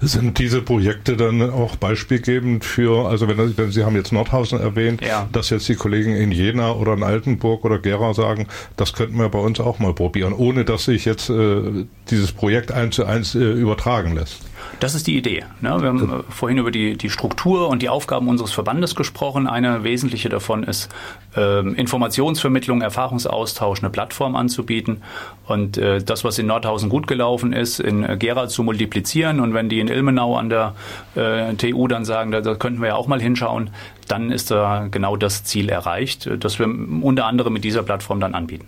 Sind 0.00 0.38
diese 0.38 0.62
Projekte 0.62 1.16
dann 1.16 1.48
auch 1.48 1.76
beispielgebend 1.76 2.64
für, 2.64 3.06
also 3.06 3.28
wenn, 3.28 3.56
wenn 3.56 3.70
Sie 3.70 3.84
haben 3.84 3.94
jetzt 3.94 4.12
Nordhausen 4.12 4.58
erwähnt, 4.58 5.00
ja. 5.00 5.28
dass 5.32 5.50
jetzt 5.50 5.68
die 5.68 5.76
Kollegen 5.76 6.16
in 6.16 6.32
Jena 6.32 6.72
oder 6.72 6.94
in 6.94 7.04
Altenburg 7.04 7.64
oder 7.64 7.78
Gera 7.78 8.12
sagen, 8.12 8.48
das 8.76 8.92
könnten 8.92 9.16
wir 9.18 9.28
bei 9.28 9.38
uns 9.38 9.60
auch 9.60 9.78
mal 9.78 9.94
probieren, 9.94 10.32
ohne 10.32 10.64
dass 10.64 10.86
sich 10.86 11.04
jetzt 11.04 11.30
äh, 11.30 11.84
dieses 12.10 12.32
Projekt 12.32 12.72
eins 12.72 12.96
zu 12.96 13.04
eins 13.04 13.36
äh, 13.36 13.38
übertragen 13.38 14.16
lässt? 14.16 14.49
Das 14.78 14.94
ist 14.94 15.06
die 15.06 15.16
Idee. 15.16 15.44
Ne? 15.60 15.76
Wir 15.80 15.88
haben 15.88 16.20
äh, 16.20 16.22
vorhin 16.30 16.58
über 16.58 16.70
die, 16.70 16.96
die 16.96 17.10
Struktur 17.10 17.68
und 17.68 17.82
die 17.82 17.88
Aufgaben 17.88 18.28
unseres 18.28 18.52
Verbandes 18.52 18.94
gesprochen. 18.94 19.46
Eine 19.46 19.84
wesentliche 19.84 20.28
davon 20.28 20.62
ist, 20.62 20.88
ähm, 21.36 21.74
Informationsvermittlung, 21.74 22.80
Erfahrungsaustausch, 22.80 23.80
eine 23.80 23.90
Plattform 23.90 24.36
anzubieten 24.36 25.02
und 25.46 25.76
äh, 25.76 26.02
das, 26.02 26.24
was 26.24 26.38
in 26.38 26.46
Nordhausen 26.46 26.88
gut 26.88 27.06
gelaufen 27.06 27.52
ist, 27.52 27.80
in 27.80 28.18
Gera 28.18 28.48
zu 28.48 28.62
multiplizieren. 28.62 29.40
Und 29.40 29.52
wenn 29.54 29.68
die 29.68 29.80
in 29.80 29.88
Ilmenau 29.88 30.36
an 30.36 30.48
der 30.48 30.74
äh, 31.16 31.54
TU 31.54 31.88
dann 31.88 32.04
sagen, 32.04 32.30
da, 32.30 32.40
da 32.40 32.54
könnten 32.54 32.80
wir 32.80 32.88
ja 32.88 32.94
auch 32.94 33.08
mal 33.08 33.20
hinschauen, 33.20 33.70
dann 34.08 34.30
ist 34.30 34.50
da 34.50 34.88
genau 34.90 35.16
das 35.16 35.44
Ziel 35.44 35.68
erreicht, 35.68 36.28
das 36.38 36.58
wir 36.58 36.66
unter 36.66 37.26
anderem 37.26 37.52
mit 37.52 37.64
dieser 37.64 37.82
Plattform 37.82 38.20
dann 38.20 38.34
anbieten. 38.34 38.66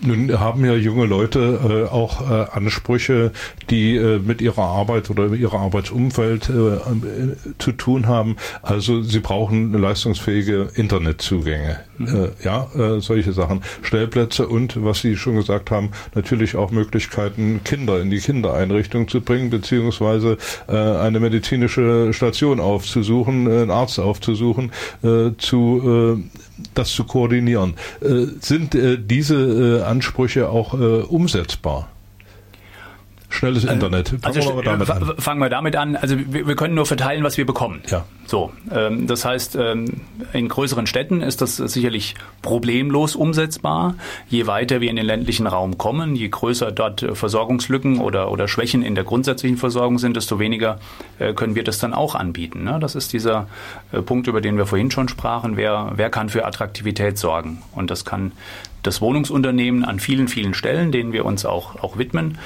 Nun 0.00 0.38
haben 0.38 0.64
ja 0.64 0.74
junge 0.74 1.06
Leute 1.06 1.86
äh, 1.88 1.92
auch 1.92 2.30
äh, 2.30 2.46
Ansprüche, 2.52 3.32
die 3.70 3.96
äh, 3.96 4.18
mit 4.18 4.42
ihrer 4.42 4.62
Arbeit 4.62 5.08
oder 5.08 5.32
ihrem 5.32 5.58
Arbeitsumfeld 5.58 6.50
äh, 6.50 6.52
äh, 6.52 7.36
zu 7.58 7.72
tun 7.72 8.06
haben. 8.06 8.36
Also 8.60 9.00
sie 9.00 9.20
brauchen 9.20 9.72
leistungsfähige 9.72 10.68
Internetzugänge. 10.74 11.80
Mhm. 11.96 12.06
Äh, 12.06 12.28
ja, 12.44 12.66
solche 13.00 13.32
Sachen. 13.32 13.62
Stellplätze 13.82 14.46
und, 14.48 14.84
was 14.84 15.00
Sie 15.00 15.16
schon 15.16 15.36
gesagt 15.36 15.70
haben, 15.70 15.90
natürlich 16.14 16.56
auch 16.56 16.70
Möglichkeiten, 16.70 17.62
Kinder 17.64 18.00
in 18.00 18.10
die 18.10 18.18
Kindereinrichtung 18.18 19.08
zu 19.08 19.20
bringen, 19.20 19.50
beziehungsweise 19.50 20.36
eine 20.66 21.20
medizinische 21.20 22.12
Station 22.12 22.60
aufzusuchen, 22.60 23.48
einen 23.50 23.70
Arzt 23.70 23.98
aufzusuchen, 23.98 24.72
zu 25.38 26.22
das 26.74 26.90
zu 26.90 27.04
koordinieren. 27.04 27.74
Äh, 28.00 28.26
sind 28.40 28.74
äh, 28.74 28.98
diese 28.98 29.36
äh, 29.36 29.82
Ansprüche 29.82 30.48
auch 30.48 30.72
umsetzbar? 30.72 31.88
Schnelles 33.36 33.64
Internet. 33.64 34.08
Fangen, 34.08 34.24
also, 34.24 34.56
wir 34.56 34.62
damit 34.62 34.90
an. 34.90 35.14
fangen 35.18 35.40
wir 35.40 35.50
damit 35.50 35.76
an. 35.76 35.96
Also 35.96 36.16
wir, 36.18 36.46
wir, 36.46 36.56
können 36.56 36.74
nur 36.74 36.86
verteilen, 36.86 37.22
was 37.22 37.36
wir 37.36 37.44
bekommen. 37.44 37.82
Ja. 37.88 38.04
So, 38.26 38.52
ähm, 38.74 39.06
das 39.06 39.24
heißt, 39.24 39.56
ähm, 39.56 40.00
in 40.32 40.48
größeren 40.48 40.86
Städten 40.86 41.20
ist 41.20 41.42
das 41.42 41.56
sicherlich 41.56 42.14
problemlos 42.42 43.14
umsetzbar. 43.14 43.94
Je 44.28 44.46
weiter 44.46 44.80
wir 44.80 44.88
in 44.88 44.96
den 44.96 45.04
ländlichen 45.04 45.46
Raum 45.46 45.76
kommen, 45.78 46.16
je 46.16 46.28
größer 46.28 46.72
dort 46.72 47.06
Versorgungslücken 47.12 48.00
oder, 48.00 48.32
oder 48.32 48.48
Schwächen 48.48 48.82
in 48.82 48.94
der 48.94 49.04
grundsätzlichen 49.04 49.58
Versorgung 49.58 49.98
sind, 49.98 50.16
desto 50.16 50.38
weniger 50.38 50.80
äh, 51.18 51.34
können 51.34 51.54
wir 51.54 51.62
das 51.62 51.78
dann 51.78 51.92
auch 51.92 52.14
anbieten. 52.14 52.64
Ne? 52.64 52.78
Das 52.80 52.94
ist 52.94 53.12
dieser 53.12 53.48
äh, 53.92 54.00
Punkt, 54.00 54.28
über 54.28 54.40
den 54.40 54.56
wir 54.56 54.66
vorhin 54.66 54.90
schon 54.90 55.08
sprachen. 55.08 55.56
Wer, 55.56 55.92
wer 55.96 56.10
kann 56.10 56.30
für 56.30 56.46
Attraktivität 56.46 57.18
sorgen? 57.18 57.62
Und 57.72 57.90
das 57.90 58.04
kann 58.04 58.32
das 58.82 59.00
Wohnungsunternehmen 59.00 59.84
an 59.84 59.98
vielen, 60.00 60.28
vielen 60.28 60.54
Stellen, 60.54 60.92
denen 60.92 61.12
wir 61.12 61.24
uns 61.24 61.44
auch, 61.44 61.82
auch 61.82 61.98
widmen. 61.98 62.38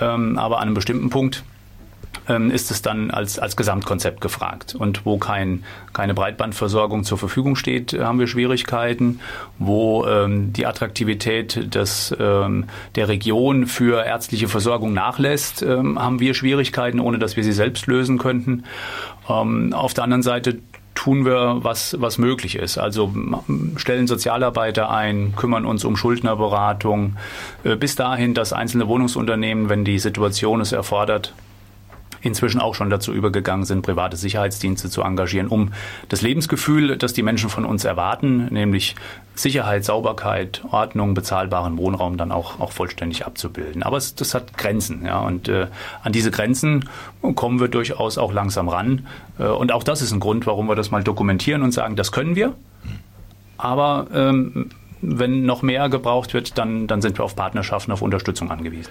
Ähm, 0.00 0.38
aber 0.38 0.56
an 0.58 0.64
einem 0.64 0.74
bestimmten 0.74 1.10
Punkt 1.10 1.44
ähm, 2.28 2.50
ist 2.50 2.70
es 2.70 2.82
dann 2.82 3.10
als, 3.10 3.38
als 3.38 3.56
Gesamtkonzept 3.56 4.20
gefragt. 4.20 4.74
Und 4.78 5.04
wo 5.06 5.18
kein, 5.18 5.64
keine 5.92 6.14
Breitbandversorgung 6.14 7.04
zur 7.04 7.18
Verfügung 7.18 7.56
steht, 7.56 7.92
haben 7.98 8.18
wir 8.18 8.26
Schwierigkeiten. 8.26 9.20
Wo 9.58 10.06
ähm, 10.06 10.52
die 10.52 10.66
Attraktivität 10.66 11.74
des, 11.74 12.14
ähm, 12.18 12.66
der 12.94 13.08
Region 13.08 13.66
für 13.66 14.04
ärztliche 14.04 14.48
Versorgung 14.48 14.92
nachlässt, 14.92 15.62
ähm, 15.62 16.00
haben 16.00 16.20
wir 16.20 16.34
Schwierigkeiten, 16.34 17.00
ohne 17.00 17.18
dass 17.18 17.36
wir 17.36 17.44
sie 17.44 17.52
selbst 17.52 17.86
lösen 17.86 18.18
könnten. 18.18 18.64
Ähm, 19.28 19.72
auf 19.72 19.94
der 19.94 20.04
anderen 20.04 20.22
Seite 20.22 20.58
tun 20.98 21.24
wir, 21.24 21.58
was, 21.60 21.96
was 22.00 22.18
möglich 22.18 22.56
ist. 22.56 22.76
Also 22.76 23.14
stellen 23.76 24.08
Sozialarbeiter 24.08 24.90
ein, 24.90 25.32
kümmern 25.36 25.64
uns 25.64 25.84
um 25.84 25.96
Schuldnerberatung, 25.96 27.14
äh, 27.62 27.76
bis 27.76 27.94
dahin, 27.94 28.34
dass 28.34 28.52
einzelne 28.52 28.88
Wohnungsunternehmen, 28.88 29.68
wenn 29.68 29.84
die 29.84 30.00
Situation 30.00 30.60
es 30.60 30.72
erfordert, 30.72 31.34
inzwischen 32.20 32.60
auch 32.60 32.74
schon 32.74 32.90
dazu 32.90 33.12
übergegangen 33.12 33.64
sind, 33.64 33.82
private 33.82 34.16
Sicherheitsdienste 34.16 34.90
zu 34.90 35.02
engagieren, 35.02 35.48
um 35.48 35.72
das 36.08 36.22
Lebensgefühl, 36.22 36.96
das 36.96 37.12
die 37.12 37.22
Menschen 37.22 37.50
von 37.50 37.64
uns 37.64 37.84
erwarten, 37.84 38.46
nämlich 38.46 38.94
Sicherheit, 39.34 39.84
Sauberkeit, 39.84 40.62
Ordnung, 40.70 41.14
bezahlbaren 41.14 41.78
Wohnraum 41.78 42.16
dann 42.16 42.32
auch, 42.32 42.58
auch 42.60 42.72
vollständig 42.72 43.24
abzubilden. 43.24 43.82
Aber 43.82 43.96
es, 43.96 44.14
das 44.14 44.34
hat 44.34 44.58
Grenzen, 44.58 45.04
ja, 45.06 45.20
und 45.20 45.48
äh, 45.48 45.68
an 46.02 46.12
diese 46.12 46.30
Grenzen 46.30 46.88
kommen 47.34 47.60
wir 47.60 47.68
durchaus 47.68 48.18
auch 48.18 48.32
langsam 48.32 48.68
ran. 48.68 49.06
Äh, 49.38 49.44
und 49.44 49.72
auch 49.72 49.84
das 49.84 50.02
ist 50.02 50.12
ein 50.12 50.20
Grund, 50.20 50.46
warum 50.46 50.68
wir 50.68 50.74
das 50.74 50.90
mal 50.90 51.04
dokumentieren 51.04 51.62
und 51.62 51.72
sagen, 51.72 51.96
das 51.96 52.10
können 52.12 52.34
wir. 52.34 52.54
Aber 53.58 54.06
ähm, 54.12 54.70
wenn 55.00 55.44
noch 55.44 55.62
mehr 55.62 55.88
gebraucht 55.88 56.34
wird, 56.34 56.58
dann, 56.58 56.86
dann 56.86 57.00
sind 57.02 57.18
wir 57.18 57.24
auf 57.24 57.36
Partnerschaften, 57.36 57.92
auf 57.92 58.02
Unterstützung 58.02 58.50
angewiesen. 58.50 58.90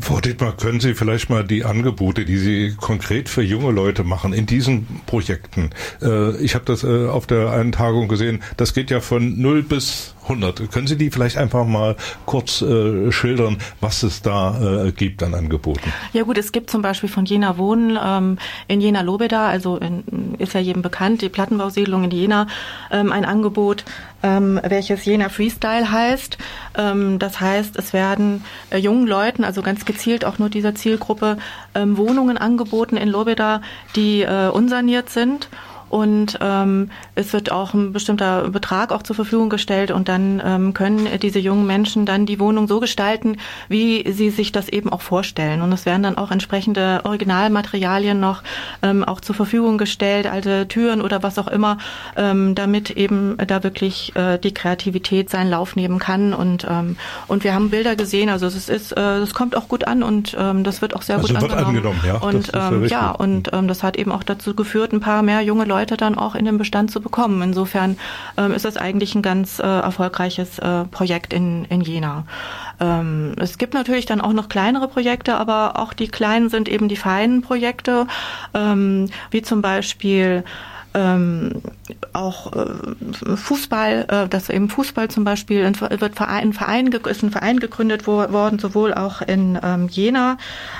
Frau 0.00 0.20
Dietmar, 0.20 0.56
können 0.56 0.80
Sie 0.80 0.94
vielleicht 0.94 1.30
mal 1.30 1.44
die 1.44 1.64
Angebote, 1.64 2.24
die 2.24 2.38
Sie 2.38 2.74
konkret 2.80 3.28
für 3.28 3.42
junge 3.42 3.72
Leute 3.72 4.04
machen 4.04 4.32
in 4.32 4.46
diesen 4.46 4.86
Projekten, 5.06 5.70
äh, 6.02 6.36
ich 6.36 6.54
habe 6.54 6.64
das 6.64 6.84
äh, 6.84 7.06
auf 7.06 7.26
der 7.26 7.50
einen 7.50 7.72
Tagung 7.72 8.08
gesehen, 8.08 8.42
das 8.56 8.74
geht 8.74 8.90
ja 8.90 9.00
von 9.00 9.40
0 9.40 9.62
bis 9.62 10.14
100. 10.24 10.70
Können 10.70 10.86
Sie 10.86 10.96
die 10.96 11.10
vielleicht 11.10 11.36
einfach 11.36 11.64
mal 11.66 11.96
kurz 12.26 12.62
äh, 12.62 13.12
schildern, 13.12 13.58
was 13.80 14.02
es 14.02 14.22
da 14.22 14.86
äh, 14.86 14.92
gibt 14.92 15.22
an 15.22 15.34
Angeboten? 15.34 15.92
Ja 16.12 16.22
gut, 16.22 16.38
es 16.38 16.52
gibt 16.52 16.70
zum 16.70 16.82
Beispiel 16.82 17.08
von 17.08 17.24
Jena 17.24 17.56
Wohnen 17.58 17.98
ähm, 18.02 18.38
in 18.68 18.80
Jena 18.80 19.02
Lobeda, 19.02 19.46
also 19.48 19.76
in, 19.76 20.34
ist 20.38 20.54
ja 20.54 20.60
jedem 20.60 20.82
bekannt, 20.82 21.22
die 21.22 21.28
Plattenbausiedlung 21.28 22.04
in 22.04 22.10
Jena, 22.10 22.46
ähm, 22.90 23.12
ein 23.12 23.24
Angebot, 23.24 23.84
ähm, 24.22 24.60
welches 24.66 25.04
Jena 25.04 25.28
Freestyle 25.28 25.90
heißt. 25.90 26.38
Ähm, 26.76 27.18
das 27.18 27.40
heißt, 27.40 27.76
es 27.76 27.92
werden 27.92 28.44
äh, 28.70 28.78
jungen 28.78 29.06
Leuten, 29.06 29.44
also 29.44 29.62
ganz 29.62 29.84
gezielt 29.84 30.24
auch 30.24 30.38
nur 30.38 30.48
dieser 30.48 30.74
Zielgruppe, 30.74 31.38
ähm, 31.74 31.96
Wohnungen 31.96 32.38
angeboten 32.38 32.96
in 32.96 33.08
Lobeda, 33.08 33.60
die 33.94 34.22
äh, 34.22 34.48
unsaniert 34.48 35.10
sind 35.10 35.48
und 35.94 36.40
ähm, 36.40 36.90
es 37.14 37.32
wird 37.32 37.52
auch 37.52 37.72
ein 37.72 37.92
bestimmter 37.92 38.48
Betrag 38.50 38.90
auch 38.90 39.04
zur 39.04 39.14
Verfügung 39.14 39.48
gestellt 39.48 39.92
und 39.92 40.08
dann 40.08 40.42
ähm, 40.44 40.74
können 40.74 41.06
diese 41.22 41.38
jungen 41.38 41.68
Menschen 41.68 42.04
dann 42.04 42.26
die 42.26 42.40
Wohnung 42.40 42.66
so 42.66 42.80
gestalten, 42.80 43.36
wie 43.68 44.04
sie 44.10 44.30
sich 44.30 44.50
das 44.50 44.68
eben 44.68 44.90
auch 44.90 45.02
vorstellen. 45.02 45.62
Und 45.62 45.70
es 45.70 45.86
werden 45.86 46.02
dann 46.02 46.18
auch 46.18 46.32
entsprechende 46.32 47.02
Originalmaterialien 47.04 48.18
noch 48.18 48.42
ähm, 48.82 49.04
auch 49.04 49.20
zur 49.20 49.36
Verfügung 49.36 49.78
gestellt, 49.78 50.26
alte 50.26 50.66
Türen 50.66 51.00
oder 51.00 51.22
was 51.22 51.38
auch 51.38 51.46
immer, 51.46 51.78
ähm, 52.16 52.56
damit 52.56 52.90
eben 52.90 53.36
da 53.46 53.62
wirklich 53.62 54.16
äh, 54.16 54.38
die 54.38 54.52
Kreativität 54.52 55.30
seinen 55.30 55.48
Lauf 55.48 55.76
nehmen 55.76 56.00
kann. 56.00 56.34
Und 56.34 56.66
ähm, 56.68 56.96
und 57.28 57.44
wir 57.44 57.54
haben 57.54 57.70
Bilder 57.70 57.94
gesehen, 57.94 58.30
also 58.30 58.48
es 58.48 58.68
ist, 58.68 58.90
äh, 58.96 59.18
es 59.18 59.32
kommt 59.32 59.56
auch 59.56 59.68
gut 59.68 59.86
an 59.86 60.02
und 60.02 60.36
ähm, 60.36 60.64
das 60.64 60.82
wird 60.82 60.96
auch 60.96 61.02
sehr 61.02 61.18
also 61.18 61.28
gut 61.28 61.36
angenommen. 61.36 61.66
angenommen 61.66 62.00
ja, 62.04 62.16
und 62.16 62.50
ähm, 62.52 62.84
ja 62.86 63.12
und 63.12 63.52
ähm, 63.52 63.68
das 63.68 63.84
hat 63.84 63.96
eben 63.96 64.10
auch 64.10 64.24
dazu 64.24 64.56
geführt, 64.56 64.92
ein 64.92 64.98
paar 64.98 65.22
mehr 65.22 65.40
junge 65.42 65.64
Leute 65.64 65.83
Leute 65.84 65.98
dann 65.98 66.16
auch 66.16 66.34
in 66.34 66.46
den 66.46 66.56
Bestand 66.56 66.90
zu 66.90 67.02
bekommen. 67.02 67.42
Insofern 67.42 67.98
ähm, 68.38 68.52
ist 68.52 68.64
das 68.64 68.78
eigentlich 68.78 69.14
ein 69.14 69.20
ganz 69.20 69.58
äh, 69.58 69.64
erfolgreiches 69.64 70.58
äh, 70.58 70.84
Projekt 70.86 71.34
in, 71.34 71.66
in 71.66 71.82
Jena. 71.82 72.24
Ähm, 72.80 73.34
es 73.36 73.58
gibt 73.58 73.74
natürlich 73.74 74.06
dann 74.06 74.22
auch 74.22 74.32
noch 74.32 74.48
kleinere 74.48 74.88
Projekte, 74.88 75.36
aber 75.36 75.78
auch 75.78 75.92
die 75.92 76.08
kleinen 76.08 76.48
sind 76.48 76.70
eben 76.70 76.88
die 76.88 76.96
feinen 76.96 77.42
Projekte, 77.42 78.06
ähm, 78.54 79.10
wie 79.30 79.42
zum 79.42 79.60
Beispiel 79.60 80.44
ähm, 80.94 81.62
auch 82.12 82.52
äh, 82.52 83.36
Fußball, 83.36 84.06
äh, 84.08 84.28
dass 84.28 84.48
eben 84.48 84.68
Fußball 84.68 85.08
zum 85.08 85.24
Beispiel 85.24 85.60
in, 85.60 85.78
wird 85.80 86.14
Verein, 86.14 86.52
Verein 86.52 86.86
ist 86.86 87.22
ein 87.22 87.30
Verein 87.30 87.58
gegründet 87.58 88.06
wo, 88.06 88.32
worden, 88.32 88.58
sowohl 88.58 88.94
auch 88.94 89.20
in 89.20 89.58
ähm, 89.62 89.88
Jena. 89.88 90.38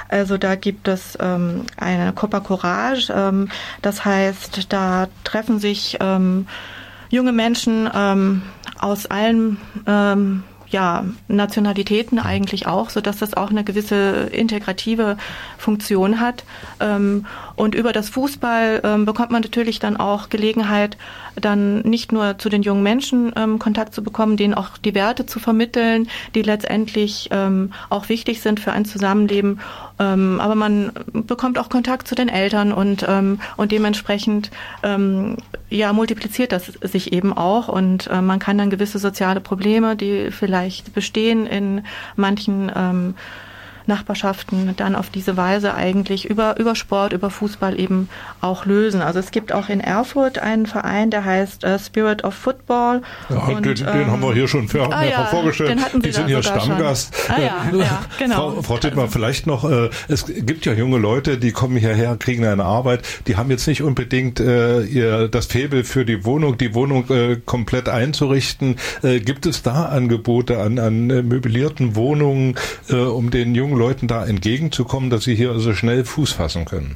Also 0.09 0.39
da 0.39 0.55
gibt 0.55 0.89
es 0.89 1.19
ähm, 1.21 1.63
eine 1.77 2.13
Copa 2.13 2.41
Courage. 2.41 3.13
Ähm, 3.15 3.49
das 3.83 4.05
heißt, 4.05 4.73
da 4.73 5.09
treffen 5.25 5.59
sich 5.59 5.99
ähm, 6.01 6.47
junge 7.11 7.33
Menschen 7.33 7.91
ähm, 7.93 8.43
aus 8.79 9.07
allen 9.07 9.59
ähm, 9.87 10.45
ja, 10.75 11.05
Nationalitäten 11.29 12.19
eigentlich 12.19 12.67
auch, 12.67 12.91
so 12.91 13.01
dass 13.01 13.19
das 13.19 13.35
auch 13.35 13.51
eine 13.51 13.63
gewisse 13.63 14.29
integrative 14.33 15.17
Funktion 15.57 16.19
hat. 16.19 16.43
Ähm, 16.81 17.27
und 17.57 17.75
über 17.75 17.93
das 17.93 18.09
Fußball 18.09 18.81
ähm, 18.83 19.05
bekommt 19.05 19.31
man 19.31 19.43
natürlich 19.43 19.79
dann 19.79 19.97
auch 19.97 20.29
Gelegenheit, 20.29 20.97
dann 21.37 21.81
nicht 21.81 22.13
nur 22.13 22.39
zu 22.39 22.49
den 22.49 22.63
jungen 22.63 22.83
Menschen 22.83 23.33
ähm, 23.37 23.59
Kontakt 23.59 23.95
zu 23.95 24.03
bekommen, 24.03 24.37
denen 24.37 24.55
auch 24.55 24.77
die 24.79 24.95
Werte 24.95 25.27
zu 25.27 25.39
vermitteln, 25.39 26.09
die 26.35 26.43
letztendlich 26.43 27.29
ähm, 27.33 27.73
auch 27.91 28.09
wichtig 28.09 28.41
sind 28.41 28.61
für 28.61 28.73
ein 28.73 28.85
Zusammenleben. 28.85 29.61
Ähm, 29.99 30.41
aber 30.41 30.55
man 30.55 30.93
bekommt 31.13 31.59
auch 31.59 31.69
Kontakt 31.69 32.09
zu 32.09 32.15
den 32.15 32.29
Eltern 32.29 32.73
und, 32.73 33.05
ähm, 33.09 33.41
und 33.57 33.71
dementsprechend 33.71 34.51
ähm, 34.83 35.37
ja, 35.71 35.93
multipliziert 35.93 36.53
das 36.53 36.67
sich 36.67 37.13
eben 37.13 37.33
auch 37.33 37.69
und 37.69 38.09
äh, 38.09 38.21
man 38.21 38.39
kann 38.39 38.59
dann 38.59 38.71
gewisse 38.71 38.99
soziale 38.99 39.41
Probleme, 39.41 39.97
die 39.97 40.31
vielleicht 40.31 40.95
bestehen 40.95 41.47
in 41.47 41.85
manchen 42.17 43.15
Nachbarschaften 43.87 44.75
dann 44.77 44.95
auf 44.95 45.11
diese 45.11 45.37
Weise 45.37 45.75
eigentlich 45.75 46.29
über, 46.29 46.59
über 46.59 46.75
Sport, 46.75 47.13
über 47.13 47.31
Fußball 47.31 47.79
eben 47.79 48.09
auch 48.41 48.67
lösen. 48.67 49.03
Also 49.03 49.19
es 49.19 49.31
gibt 49.31 49.53
auch 49.53 49.69
in 49.69 49.81
Erfurt 49.81 50.39
einen 50.39 50.67
Verein, 50.67 51.11
der 51.11 51.25
heißt 51.25 51.65
äh, 51.65 51.79
Spirit 51.79 52.25
of 52.25 52.35
Football. 52.35 53.03
Ja, 53.29 53.37
und, 53.37 53.65
den, 53.65 53.79
ähm, 53.79 53.85
den, 53.85 54.11
haben 54.11 54.23
wir 54.23 54.35
hier 54.35 54.49
schon 54.49 54.69
für, 54.69 54.91
ah, 54.91 55.05
ja, 55.05 55.25
vorgestellt. 55.27 55.79
Die 56.05 56.13
sind 56.13 56.27
hier 56.27 56.43
Stammgast. 56.43 57.15
Ah, 57.29 57.41
ja, 57.41 57.79
ja, 57.79 58.05
genau. 58.19 58.53
Frau, 58.53 58.63
Frau 58.63 58.79
Dittmar, 58.79 59.09
vielleicht 59.09 59.47
noch, 59.47 59.65
äh, 59.65 59.91
es 60.09 60.27
gibt 60.27 60.67
ja 60.67 60.73
junge 60.73 60.99
Leute, 60.99 61.39
die 61.39 61.53
kommen 61.53 61.77
hierher, 61.77 62.17
kriegen 62.17 62.45
eine 62.47 62.65
Arbeit, 62.65 63.03
die 63.27 63.37
haben 63.37 63.51
jetzt 63.51 63.67
nicht 63.67 63.83
unbedingt 63.83 64.41
äh, 64.41 64.83
ihr 64.83 65.29
das 65.29 65.47
Faible 65.47 65.85
für 65.85 66.05
die 66.05 66.25
Wohnung, 66.25 66.59
die 66.59 66.75
Wohnung 66.75 67.09
äh, 67.11 67.37
komplett 67.45 67.89
einzurichten. 67.89 68.77
Äh, 69.03 69.21
gibt 69.21 69.47
es 69.47 69.63
da 69.63 69.87
Angebote 69.87 70.59
an, 70.59 70.79
an 70.79 71.07
möblierten 71.07 71.97
Wohnungen, 71.97 72.57
äh, 72.89 72.97
um 72.97 73.31
den 73.31 73.55
jungen 73.55 73.74
jungen 73.75 73.79
Leuten 73.79 74.09
da 74.09 74.25
entgegenzukommen, 74.25 75.11
dass 75.11 75.25
sie 75.25 75.35
hier 75.35 75.51
also 75.51 75.75
schnell 75.75 76.05
Fuß 76.05 76.33
fassen 76.33 76.65
können? 76.65 76.95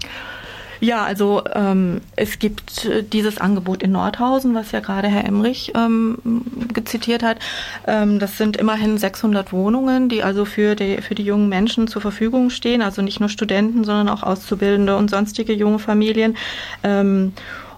Ja, 0.80 1.04
also 1.04 1.42
ähm, 1.54 2.02
es 2.14 2.38
gibt 2.38 2.84
äh, 2.84 3.02
dieses 3.02 3.38
Angebot 3.38 3.82
in 3.82 3.90
Nordhausen, 3.90 4.54
was 4.54 4.70
ja 4.70 4.78
gerade 4.78 5.08
Herr 5.08 5.24
Emrich 5.24 5.72
ähm, 5.74 6.18
gezitiert 6.72 7.24
hat. 7.24 7.38
Ähm, 7.88 8.20
das 8.20 8.38
sind 8.38 8.56
immerhin 8.56 8.96
600 8.96 9.52
Wohnungen, 9.52 10.08
die 10.08 10.22
also 10.22 10.44
für 10.44 10.76
die, 10.76 10.98
für 11.02 11.16
die 11.16 11.24
jungen 11.24 11.48
Menschen 11.48 11.88
zur 11.88 12.00
Verfügung 12.00 12.50
stehen, 12.50 12.80
also 12.80 13.02
nicht 13.02 13.18
nur 13.18 13.28
Studenten, 13.28 13.82
sondern 13.82 14.08
auch 14.08 14.22
Auszubildende 14.22 14.96
und 14.96 15.10
sonstige 15.10 15.52
junge 15.52 15.80
Familien. 15.80 16.36
Ähm, 16.84 17.32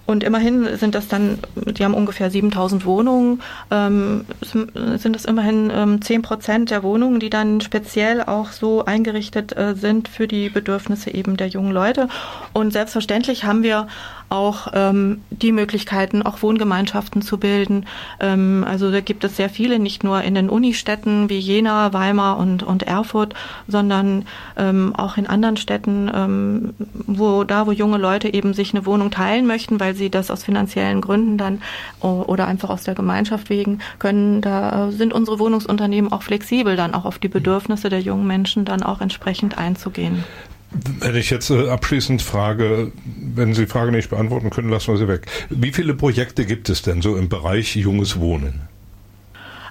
und 0.07 0.25
immerhin 0.25 0.77
sind 0.77 0.95
das 0.95 1.09
dann, 1.09 1.39
die 1.55 1.85
haben 1.85 1.95
ungefähr 1.95 2.31
7000 2.31 2.85
Wohnungen, 2.85 3.43
ähm, 3.71 4.25
sind 4.43 5.15
das 5.15 5.25
immerhin 5.25 5.71
ähm, 5.73 6.03
10 6.03 6.23
Prozent 6.23 6.71
der 6.71 6.83
Wohnungen, 6.83 7.21
die 7.21 7.31
dann 7.31 7.61
speziell 7.61 8.23
auch 8.23 8.51
so 8.51 8.85
eingerichtet 8.85 9.57
äh, 9.57 9.75
sind 9.75 10.09
für 10.09 10.27
die 10.27 10.49
Bedürfnisse 10.49 11.15
eben 11.15 11.37
der 11.37 11.49
jungen 11.49 11.73
Leute. 11.73 12.09
Und 12.53 12.73
selbstverständlich 12.73 13.45
haben 13.45 13.63
wir 13.63 13.87
auch 14.31 14.69
ähm, 14.73 15.21
die 15.31 15.53
Möglichkeiten, 15.53 16.23
auch 16.23 16.43
Wohngemeinschaften 16.43 17.21
zu 17.21 17.39
bilden. 17.39 17.87
Ähm, 18.21 18.65
also 18.67 18.91
da 18.91 19.01
gibt 19.01 19.25
es 19.25 19.37
sehr 19.37 19.51
viele, 19.51 19.79
nicht 19.79 20.05
nur 20.05 20.23
in 20.23 20.35
den 20.35 20.49
Unistädten 20.49 21.29
wie 21.29 21.39
Jena, 21.39 21.93
Weimar 21.93 22.39
und, 22.39 22.63
und 22.63 22.85
Erfurt, 22.85 23.35
sondern 23.67 24.25
ähm, 24.57 24.95
auch 24.97 25.17
in 25.17 25.27
anderen 25.27 25.57
Städten, 25.57 26.11
ähm, 26.15 26.75
wo 27.07 27.45
da, 27.45 27.67
wo 27.67 27.73
junge 27.73 27.99
Leute 27.99 28.33
eben 28.33 28.55
sich 28.55 28.73
eine 28.73 28.87
Wohnung 28.87 29.11
teilen 29.11 29.47
möchten, 29.47 29.81
weil 29.81 29.95
sie 29.95 30.11
das 30.11 30.31
aus 30.31 30.45
finanziellen 30.45 31.01
Gründen 31.01 31.37
dann 31.37 31.61
oder 32.01 32.47
einfach 32.47 32.71
aus 32.71 32.85
der 32.85 32.95
Gemeinschaft 32.95 33.51
wegen 33.51 33.81
können, 33.99 34.41
da 34.41 34.89
äh, 34.89 34.93
sind 34.93 35.13
unsere 35.13 35.39
Wohnungsunternehmen 35.39 36.13
auch 36.13 36.23
flexibel, 36.23 36.77
dann 36.77 36.95
auch 36.95 37.05
auf 37.05 37.19
die 37.19 37.29
Bedürfnisse 37.29 37.89
der 37.89 38.01
jungen 38.01 38.27
Menschen 38.27 38.65
dann 38.65 38.83
auch 38.83 39.01
entsprechend 39.01 39.59
einzugehen. 39.59 40.25
Wenn 40.71 41.17
ich 41.17 41.31
jetzt 41.31 41.51
äh, 41.51 41.69
abschließend 41.69 42.23
frage, 42.23 42.93
wenn 43.35 43.55
Sie 43.55 43.63
die 43.63 43.71
Frage 43.71 43.91
nicht 43.91 44.11
beantworten 44.11 44.51
können, 44.51 44.71
lassen 44.71 44.93
wir 44.93 44.99
sie 44.99 45.09
weg. 45.09 45.27
Wie 45.51 45.73
viele 45.73 45.95
Projekte 45.95 46.47
gibt 46.47 46.69
es 46.69 46.83
denn 46.83 47.03
so 47.03 47.17
im 47.17 47.29
Bereich 47.29 47.75
junges 47.75 48.21
Wohnen? 48.21 48.70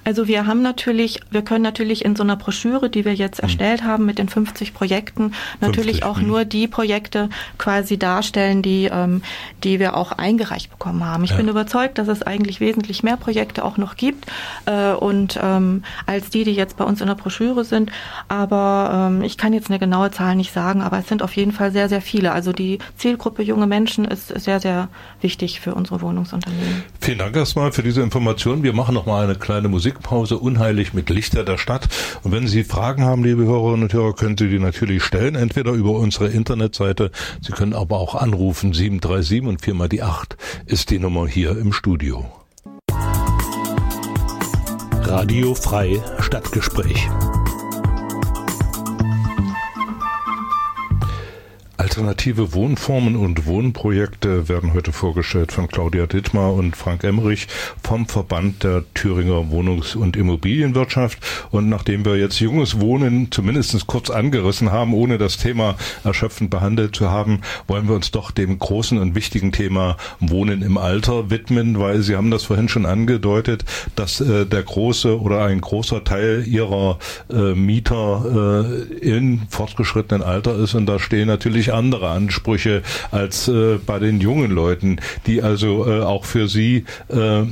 Also 0.03 0.27
wir 0.27 0.47
haben 0.47 0.61
natürlich, 0.61 1.19
wir 1.31 1.41
können 1.41 1.63
natürlich 1.63 2.05
in 2.05 2.15
so 2.15 2.23
einer 2.23 2.35
Broschüre, 2.35 2.89
die 2.89 3.05
wir 3.05 3.13
jetzt 3.13 3.39
hm. 3.39 3.43
erstellt 3.43 3.83
haben 3.83 4.05
mit 4.05 4.19
den 4.19 4.29
50 4.29 4.73
Projekten, 4.73 5.33
natürlich 5.61 6.01
50, 6.01 6.03
auch 6.03 6.17
mh. 6.17 6.27
nur 6.27 6.45
die 6.45 6.67
Projekte 6.67 7.29
quasi 7.57 7.97
darstellen, 7.97 8.61
die, 8.61 8.89
ähm, 8.91 9.21
die 9.63 9.79
wir 9.79 9.95
auch 9.95 10.11
eingereicht 10.11 10.69
bekommen 10.69 11.05
haben. 11.05 11.23
Ich 11.23 11.31
ja. 11.31 11.37
bin 11.37 11.47
überzeugt, 11.47 11.97
dass 11.97 12.07
es 12.07 12.21
eigentlich 12.23 12.59
wesentlich 12.59 13.03
mehr 13.03 13.17
Projekte 13.17 13.63
auch 13.63 13.77
noch 13.77 13.95
gibt 13.95 14.25
äh, 14.65 14.91
und 14.91 15.39
ähm, 15.41 15.83
als 16.05 16.29
die, 16.29 16.43
die 16.43 16.53
jetzt 16.53 16.77
bei 16.77 16.85
uns 16.85 17.01
in 17.01 17.07
der 17.07 17.15
Broschüre 17.15 17.63
sind. 17.63 17.91
Aber 18.27 19.09
ähm, 19.11 19.23
ich 19.23 19.37
kann 19.37 19.53
jetzt 19.53 19.69
eine 19.69 19.79
genaue 19.79 20.11
Zahl 20.11 20.35
nicht 20.35 20.53
sagen, 20.53 20.81
aber 20.81 20.99
es 20.99 21.07
sind 21.07 21.23
auf 21.23 21.35
jeden 21.35 21.51
Fall 21.51 21.71
sehr, 21.71 21.89
sehr 21.89 22.01
viele. 22.01 22.31
Also 22.31 22.53
die 22.53 22.79
Zielgruppe 22.97 23.43
junge 23.43 23.67
Menschen 23.67 24.05
ist 24.05 24.27
sehr, 24.27 24.59
sehr 24.59 24.89
wichtig 25.21 25.59
für 25.59 25.73
unsere 25.75 26.01
Wohnungsunternehmen. 26.01 26.83
Vielen 27.01 27.17
Dank 27.17 27.35
erstmal 27.35 27.71
für 27.71 27.83
diese 27.83 28.01
Information. 28.01 28.63
Wir 28.63 28.73
machen 28.73 28.95
noch 28.95 29.05
mal 29.05 29.23
eine 29.23 29.35
kleine 29.35 29.67
Musik. 29.67 29.88
Musikpause 29.89 30.37
unheilig 30.37 30.93
mit 30.93 31.09
Lichter 31.09 31.43
der 31.43 31.57
Stadt. 31.57 31.87
Und 32.23 32.31
wenn 32.31 32.47
Sie 32.47 32.63
Fragen 32.63 33.03
haben, 33.03 33.23
liebe 33.23 33.45
Hörerinnen 33.45 33.83
und 33.83 33.93
Hörer, 33.93 34.13
können 34.13 34.37
Sie 34.37 34.47
die 34.47 34.59
natürlich 34.59 35.03
stellen, 35.03 35.33
entweder 35.33 35.71
über 35.71 35.91
unsere 35.91 36.27
Internetseite. 36.27 37.09
Sie 37.41 37.51
können 37.51 37.73
aber 37.73 37.97
auch 37.97 38.13
anrufen. 38.13 38.73
737 38.73 39.41
und 39.43 39.61
viermal 39.61 39.89
die 39.89 40.03
8 40.03 40.37
ist 40.67 40.91
die 40.91 40.99
Nummer 40.99 41.27
hier 41.27 41.57
im 41.57 41.73
Studio. 41.73 42.25
Radio 45.05 45.55
Frei 45.55 45.99
Stadtgespräch. 46.19 47.09
Alternative 51.79 52.53
Wohnformen 52.53 53.15
und 53.15 53.45
Wohnprojekte 53.45 54.49
werden 54.49 54.73
heute 54.73 54.91
vorgestellt 54.91 55.53
von 55.53 55.69
Claudia 55.69 56.07
Dittmar 56.07 56.53
und 56.53 56.75
Frank 56.75 57.05
Emmerich 57.05 57.47
vom 57.81 58.05
Verband 58.05 58.65
der 58.65 58.83
Thüringer 58.93 59.49
Wohnungs- 59.49 59.95
und 59.95 60.17
Immobilienwirtschaft. 60.17 61.19
Und 61.51 61.69
nachdem 61.69 62.03
wir 62.03 62.17
jetzt 62.17 62.37
junges 62.41 62.81
Wohnen 62.81 63.31
zumindest 63.31 63.87
kurz 63.87 64.09
angerissen 64.09 64.73
haben, 64.73 64.93
ohne 64.93 65.17
das 65.17 65.37
Thema 65.37 65.77
erschöpfend 66.03 66.49
behandelt 66.49 66.97
zu 66.97 67.11
haben, 67.11 67.43
wollen 67.67 67.87
wir 67.87 67.95
uns 67.95 68.11
doch 68.11 68.31
dem 68.31 68.59
großen 68.59 68.97
und 68.97 69.15
wichtigen 69.15 69.53
Thema 69.53 69.95
Wohnen 70.19 70.61
im 70.63 70.77
Alter 70.77 71.29
widmen, 71.29 71.79
weil 71.79 72.01
Sie 72.01 72.17
haben 72.17 72.29
das 72.29 72.43
vorhin 72.43 72.67
schon 72.67 72.85
angedeutet, 72.85 73.63
dass 73.95 74.19
äh, 74.19 74.45
der 74.45 74.63
große 74.63 75.17
oder 75.17 75.45
ein 75.45 75.61
großer 75.61 76.03
Teil 76.03 76.43
Ihrer 76.45 76.99
äh, 77.31 77.55
Mieter 77.55 78.65
äh, 78.67 78.93
in 78.95 79.43
fortgeschrittenen 79.49 80.23
Alter 80.23 80.57
ist. 80.57 80.75
Und 80.75 80.85
da 80.85 80.99
stehen 80.99 81.29
natürlich 81.29 81.68
andere 81.71 82.09
Ansprüche 82.09 82.81
als 83.11 83.47
äh, 83.47 83.77
bei 83.85 83.99
den 83.99 84.21
jungen 84.21 84.51
Leuten, 84.51 84.99
die 85.25 85.41
also 85.41 85.87
äh, 85.87 86.01
auch 86.01 86.25
für 86.25 86.47
sie 86.47 86.85
äh, 87.09 87.43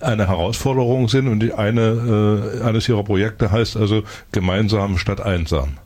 eine 0.00 0.28
Herausforderung 0.28 1.08
sind 1.08 1.28
und 1.28 1.52
eine, 1.54 2.60
äh, 2.60 2.62
eines 2.62 2.88
ihrer 2.88 3.04
Projekte 3.04 3.50
heißt 3.50 3.76
also 3.76 4.02
gemeinsam 4.32 4.98
statt 4.98 5.20
einsam. 5.20 5.78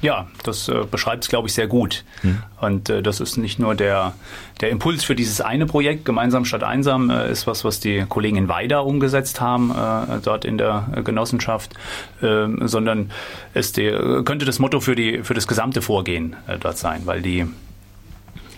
Ja, 0.00 0.28
das 0.44 0.68
äh, 0.68 0.84
beschreibt 0.88 1.24
es, 1.24 1.28
glaube 1.28 1.48
ich, 1.48 1.54
sehr 1.54 1.66
gut. 1.66 2.04
Hm. 2.20 2.38
Und 2.60 2.88
äh, 2.88 3.02
das 3.02 3.20
ist 3.20 3.36
nicht 3.36 3.58
nur 3.58 3.74
der, 3.74 4.14
der 4.60 4.70
Impuls 4.70 5.02
für 5.02 5.16
dieses 5.16 5.40
eine 5.40 5.66
Projekt, 5.66 6.04
Gemeinsam 6.04 6.44
statt 6.44 6.62
einsam, 6.62 7.10
äh, 7.10 7.30
ist 7.30 7.46
was, 7.48 7.64
was 7.64 7.80
die 7.80 8.04
Kollegen 8.08 8.36
in 8.36 8.48
Weida 8.48 8.78
umgesetzt 8.78 9.40
haben, 9.40 9.70
äh, 9.70 10.20
dort 10.22 10.44
in 10.44 10.56
der 10.56 11.02
Genossenschaft, 11.04 11.74
äh, 12.22 12.46
sondern 12.60 13.10
es 13.54 13.72
die, 13.72 13.90
könnte 14.24 14.44
das 14.44 14.60
Motto 14.60 14.78
für, 14.78 14.94
die, 14.94 15.24
für 15.24 15.34
das 15.34 15.48
gesamte 15.48 15.82
Vorgehen 15.82 16.36
äh, 16.46 16.58
dort 16.58 16.78
sein, 16.78 17.02
weil 17.04 17.20
die 17.20 17.46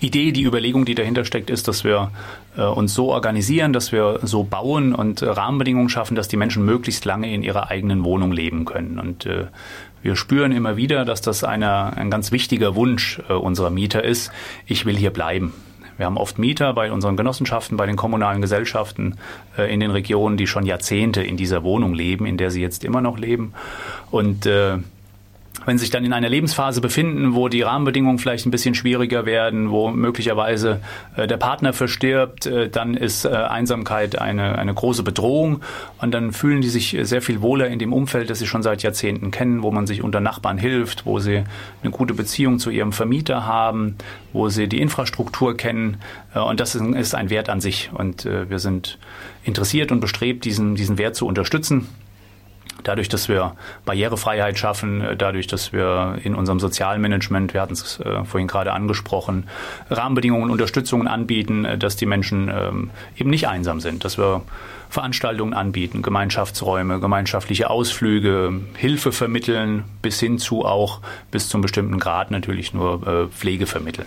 Idee, 0.01 0.33
die 0.33 0.45
Überlegung, 0.45 0.87
die 0.87 0.95
dahinter 0.95 1.25
steckt, 1.25 1.51
ist, 1.51 1.69
dass 1.69 1.85
wir 1.85 2.11
äh, 2.57 2.63
uns 2.63 2.95
so 2.95 3.11
organisieren, 3.11 3.75
dass 3.75 3.93
wir 3.93 4.21
so 4.23 4.45
bauen 4.45 4.95
und 4.95 5.21
äh, 5.21 5.29
Rahmenbedingungen 5.29 5.91
schaffen, 5.91 6.15
dass 6.15 6.29
die 6.29 6.39
Menschen 6.39 6.65
möglichst 6.65 7.05
lange 7.05 7.33
in 7.33 7.43
ihrer 7.43 7.71
eigenen 7.71 8.03
Wohnung 8.03 8.33
leben 8.33 8.65
können. 8.65 8.99
Und 8.99 9.27
äh, 9.27 9.47
wir 10.03 10.17
spüren 10.17 10.53
immer 10.53 10.77
wieder, 10.77 11.05
dass 11.05 11.21
das 11.21 11.45
eine, 11.45 11.97
ein 11.97 12.11
ganz 12.11 12.33
wichtiger 12.33 12.75
Wunsch 12.75 13.21
äh, 13.29 13.33
unserer 13.33 13.71
Mieter 13.71 14.05
ist. 14.05 14.33
Ich 14.67 14.87
will 14.87 14.97
hier 14.97 15.11
bleiben. 15.11 15.53
Wir 15.97 16.07
haben 16.07 16.17
oft 16.17 16.39
Mieter 16.39 16.73
bei 16.73 16.91
unseren 16.91 17.19
Genossenschaften, 17.19 17.77
bei 17.77 17.85
den 17.85 17.97
kommunalen 17.97 18.41
Gesellschaften 18.41 19.19
äh, 19.59 19.73
in 19.73 19.81
den 19.81 19.91
Regionen, 19.91 20.39
die 20.39 20.47
schon 20.47 20.65
Jahrzehnte 20.65 21.23
in 21.23 21.37
dieser 21.37 21.63
Wohnung 21.63 21.93
leben, 21.93 22.25
in 22.25 22.39
der 22.39 22.51
sie 22.51 22.63
jetzt 22.63 22.85
immer 22.85 23.03
noch 23.03 23.19
leben. 23.19 23.53
Und 24.11 24.47
äh, 24.47 24.79
wenn 25.67 25.79
sie 25.79 25.83
sich 25.83 25.91
dann 25.91 26.05
in 26.05 26.13
einer 26.13 26.29
Lebensphase 26.29 26.81
befinden, 26.81 27.35
wo 27.35 27.49
die 27.49 27.63
Rahmenbedingungen 27.63 28.19
vielleicht 28.19 28.47
ein 28.47 28.51
bisschen 28.51 28.75
schwieriger 28.75 29.27
werden, 29.27 29.71
wo 29.71 29.91
möglicherweise 29.91 30.81
äh, 31.17 31.27
der 31.27 31.37
Partner 31.37 31.73
verstirbt, 31.73 32.47
äh, 32.47 32.69
dann 32.69 32.95
ist 32.95 33.25
äh, 33.25 33.29
Einsamkeit 33.29 34.19
eine, 34.19 34.59
eine 34.59 34.75
große 34.75 35.03
Bedrohung. 35.03 35.61
Und 35.99 36.13
dann 36.13 36.33
fühlen 36.33 36.61
die 36.61 36.69
sich 36.69 36.97
sehr 37.03 37.23
viel 37.23 37.43
wohler 37.43 37.69
in 37.69 37.79
dem 37.79 37.93
Umfeld, 37.93 38.31
das 38.31 38.39
sie 38.39 38.47
schon 38.47 38.63
seit 38.63 38.83
Jahrzehnten 38.83 39.31
kennen, 39.31 39.63
wo 39.63 39.71
man 39.71 39.87
sich 39.87 40.03
unter 40.03 40.21
Nachbarn 40.21 40.59
hilft, 40.59 41.07
wo 41.07 41.19
sie 41.19 41.45
eine 41.83 41.93
gute 41.93 42.15
Beziehung 42.15 42.59
zu 42.59 42.71
ihrem 42.71 42.93
Vermieter 42.93 43.47
haben, 43.47 43.97
wo 44.33 44.49
sie 44.49 44.69
die 44.69 44.81
Infrastruktur 44.81 45.57
kennen. 45.57 45.99
Äh, 46.35 46.41
und 46.41 46.61
das 46.61 46.75
ist 46.75 47.15
ein 47.15 47.31
Wert 47.31 47.49
an 47.49 47.61
sich. 47.61 47.91
Und 47.93 48.25
äh, 48.25 48.49
wir 48.49 48.59
sind 48.59 48.99
interessiert 49.45 49.93
und 49.93 50.01
bestrebt, 50.01 50.45
diesen, 50.45 50.75
diesen 50.75 50.99
Wert 50.99 51.17
zu 51.17 51.27
unterstützen. 51.27 51.87
Dadurch, 52.83 53.09
dass 53.09 53.29
wir 53.29 53.57
Barrierefreiheit 53.85 54.59
schaffen, 54.59 55.01
äh, 55.01 55.17
dadurch, 55.17 55.47
dass 55.47 55.73
wir 55.73 56.19
in 56.23 56.35
unserem 56.35 56.61
Sozialmanagement, 56.61 57.55
wir 57.55 57.61
hatten 57.61 57.75
es 57.75 58.01
äh, 58.01 58.25
vorhin 58.25 58.49
gerade 58.49 58.73
angesprochen, 58.73 59.49
Rahmenbedingungen, 59.91 60.51
Unterstützungen 60.51 61.07
anbieten, 61.07 61.65
äh, 61.65 61.79
dass 61.79 61.97
die 61.97 62.07
Menschen 62.07 62.49
ähm, 62.49 62.91
eben 63.17 63.31
nicht 63.31 63.49
einsam 63.49 63.81
sind, 63.81 64.05
dass 64.05 64.19
wir 64.19 64.43
Veranstaltungen 64.89 65.55
anbieten, 65.55 66.03
Gemeinschaftsräume, 66.03 66.99
gemeinschaftliche 67.01 67.71
Ausflüge, 67.71 68.61
Hilfe 68.77 69.13
vermitteln, 69.13 69.85
bis 70.03 70.19
hin 70.19 70.39
zu 70.39 70.65
auch 70.65 71.01
bis 71.31 71.49
zum 71.49 71.61
bestimmten 71.61 72.01
Grad 72.01 72.33
natürlich 72.33 72.75
nur 72.75 73.29
Pflege 73.31 73.67
vermitteln. 73.67 74.07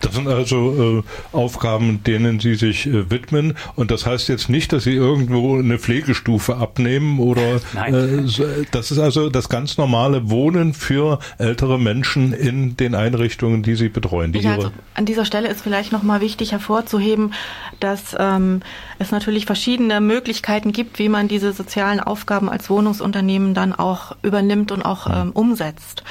Das 0.00 0.14
sind 0.14 0.28
also 0.28 1.02
äh, 1.32 1.36
Aufgaben, 1.36 2.02
denen 2.04 2.40
Sie 2.40 2.54
sich 2.54 2.86
äh, 2.86 3.10
widmen. 3.10 3.54
Und 3.76 3.90
das 3.90 4.06
heißt 4.06 4.28
jetzt 4.28 4.48
nicht, 4.48 4.72
dass 4.72 4.84
Sie 4.84 4.94
irgendwo 4.94 5.58
eine 5.58 5.78
Pflegestufe 5.78 6.56
abnehmen 6.56 7.18
oder 7.18 7.56
äh, 7.74 8.24
das 8.70 8.90
ist 8.90 8.98
also 8.98 9.30
das 9.30 9.48
ganz 9.48 9.76
normale 9.76 10.30
Wohnen 10.30 10.74
für 10.74 11.18
ältere 11.38 11.78
Menschen 11.78 12.32
in 12.32 12.76
den 12.76 12.94
Einrichtungen, 12.94 13.62
die 13.62 13.74
Sie 13.74 13.88
betreuen. 13.88 14.32
Die 14.32 14.40
ja, 14.40 14.54
also 14.54 14.70
an 14.94 15.06
dieser 15.06 15.24
Stelle 15.24 15.48
ist 15.48 15.62
vielleicht 15.62 15.92
nochmal 15.92 16.20
wichtig 16.20 16.52
hervorzuheben, 16.52 17.34
dass 17.78 18.16
ähm, 18.18 18.60
es 18.98 19.10
natürlich 19.10 19.46
verschiedene 19.46 20.00
Möglichkeiten 20.00 20.72
gibt, 20.72 20.98
wie 20.98 21.08
man 21.08 21.28
diese 21.28 21.52
sozialen 21.52 22.00
Aufgaben 22.00 22.48
als 22.48 22.70
Wohnungsunternehmen 22.70 23.54
dann 23.54 23.72
auch 23.72 24.16
übernimmt 24.22 24.72
und 24.72 24.82
auch 24.82 25.06
ähm, 25.06 25.32
umsetzt. 25.32 26.04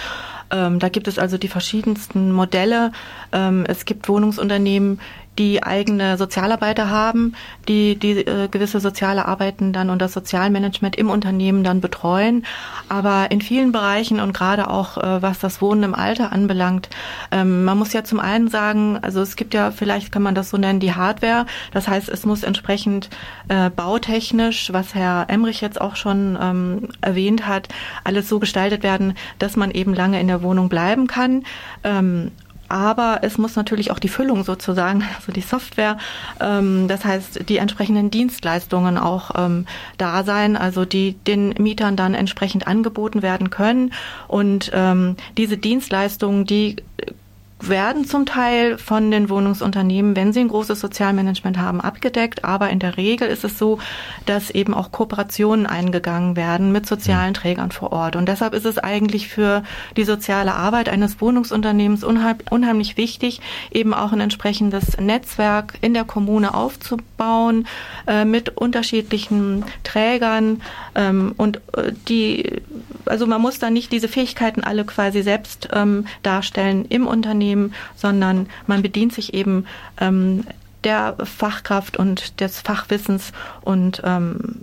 Ähm, 0.52 0.80
da 0.80 0.90
gibt 0.90 1.08
es 1.08 1.20
also 1.20 1.38
die 1.38 1.48
verschiedensten 1.48 2.32
Modelle. 2.32 2.92
Ähm, 3.32 3.66
es 3.68 3.86
gibt 3.86 4.10
Wohnungsunternehmen, 4.10 5.00
die 5.40 5.64
eigene 5.64 6.18
Sozialarbeiter 6.18 6.90
haben, 6.90 7.34
die 7.68 7.96
die 7.96 8.20
äh, 8.20 8.50
gewisse 8.50 8.80
soziale 8.80 9.26
Arbeiten 9.26 9.72
dann 9.72 9.90
und 9.90 10.02
das 10.02 10.14
Sozialmanagement 10.14 10.98
im 10.98 11.10
Unternehmen 11.10 11.64
dann 11.64 11.80
betreuen. 11.80 12.46
Aber 12.90 13.32
in 13.32 13.42
vielen 13.42 13.72
Bereichen 13.72 14.20
und 14.20 14.34
gerade 14.34 14.70
auch 14.70 14.98
äh, 14.98 15.22
was 15.22 15.40
das 15.40 15.62
Wohnen 15.62 15.84
im 15.84 15.96
Alter 15.96 16.34
anbelangt, 16.34 16.90
ähm, 17.32 17.64
man 17.64 17.78
muss 17.78 17.94
ja 17.94 18.04
zum 18.04 18.20
einen 18.20 18.50
sagen, 18.50 19.00
also 19.02 19.22
es 19.22 19.38
gibt 19.38 19.54
ja, 19.54 19.72
vielleicht 19.72 20.12
kann 20.12 20.22
man 20.22 20.36
das 20.36 20.50
so 20.50 20.58
nennen, 20.58 20.82
die 20.82 20.94
Hardware. 20.94 21.46
Das 21.72 21.88
heißt, 21.88 22.10
es 22.10 22.26
muss 22.26 22.44
entsprechend 22.44 23.10
äh, 23.48 23.70
bautechnisch, 23.70 24.74
was 24.74 24.94
Herr 24.94 25.26
Emrich 25.30 25.62
jetzt 25.62 25.80
auch 25.80 25.96
schon 25.96 26.38
ähm, 26.42 26.90
erwähnt 27.00 27.48
hat, 27.48 27.70
alles 28.04 28.28
so 28.28 28.40
gestaltet 28.40 28.84
werden, 28.84 29.14
dass 29.40 29.56
man 29.56 29.72
eben 29.72 29.94
lange 29.94 30.20
in 30.20 30.28
der 30.28 30.42
Wohnung 30.42 30.68
bleiben 30.68 31.08
kann. 31.08 31.46
Ähm, 31.86 32.32
aber 32.70 33.20
es 33.24 33.38
muss 33.38 33.56
natürlich 33.56 33.92
auch 33.92 34.00
die 34.00 34.08
Füllung 34.10 34.44
sozusagen, 34.44 35.04
also 35.18 35.32
die 35.32 35.42
Software, 35.42 35.98
ähm, 36.40 36.88
das 36.88 37.04
heißt 37.04 37.50
die 37.50 37.58
entsprechenden 37.58 38.12
Dienstleistungen 38.12 38.98
auch 38.98 39.32
ähm, 39.36 39.66
da 39.98 40.24
sein, 40.24 40.56
also 40.56 40.86
die 40.86 41.14
den 41.14 41.50
Mietern 41.58 41.96
dann 41.96 42.14
entsprechend 42.14 42.68
angeboten 42.68 43.22
werden 43.22 43.50
können. 43.50 43.94
Und 44.28 44.72
ähm, 44.74 45.16
diese 45.38 45.58
Dienstleistungen, 45.58 46.46
die 46.46 46.78
werden 47.62 48.06
zum 48.06 48.26
Teil 48.26 48.78
von 48.78 49.12
den 49.12 49.30
Wohnungsunternehmen, 49.30 50.16
wenn 50.16 50.32
sie 50.32 50.40
ein 50.40 50.48
großes 50.48 50.80
Sozialmanagement 50.80 51.58
haben, 51.58 51.82
abgedeckt. 51.82 52.46
Aber 52.46 52.70
in 52.70 52.80
der 52.80 52.98
Regel 52.98 53.28
ist 53.28 53.44
es 53.44 53.58
so, 53.58 53.80
dass 54.26 54.50
eben 54.50 54.74
auch 54.74 54.92
Kooperationen 54.92 55.66
eingegangen 55.66 56.36
werden 56.36 56.72
mit 56.72 56.86
sozialen 56.86 57.34
Trägern 57.34 57.72
vor 57.72 57.92
Ort. 57.92 58.16
Und 58.16 58.28
deshalb 58.28 58.54
ist 58.54 58.66
es 58.66 58.78
eigentlich 58.78 59.28
für 59.28 59.64
die 59.98 60.06
soziale 60.06 60.54
Arbeit 60.54 60.90
eines 60.90 61.20
Wohnungsunternehmens 61.20 62.04
unheimlich 62.04 62.98
wichtig, 62.98 63.42
eben 63.72 63.94
auch 63.94 64.14
ein 64.14 64.22
entsprechendes 64.22 64.98
Netzwerk 64.98 65.74
in 65.82 65.94
der 65.94 66.06
Kommune 66.06 66.54
aufzubauen 66.54 67.68
äh, 68.08 68.24
mit 68.26 68.58
unterschiedlichen 68.58 69.66
Trägern. 69.84 70.62
Ähm, 70.96 71.34
und 71.36 71.58
äh, 71.76 71.92
die, 72.08 72.62
also 73.06 73.28
man 73.28 73.42
muss 73.42 73.60
da 73.60 73.70
nicht 73.70 73.92
diese 73.92 74.08
Fähigkeiten 74.08 74.64
alle 74.64 74.86
quasi 74.86 75.22
selbst 75.24 75.70
ähm, 75.74 76.06
darstellen 76.24 76.86
im 76.86 77.06
Unternehmen 77.06 77.49
nehmen, 77.50 77.74
sondern 77.96 78.48
man 78.68 78.82
bedient 78.82 79.14
sich 79.14 79.34
eben 79.34 79.66
ähm, 80.00 80.44
der 80.84 81.16
Fachkraft 81.24 81.98
und 81.98 82.40
des 82.40 82.62
Fachwissens 82.62 83.32
und 83.62 84.02
ähm, 84.06 84.62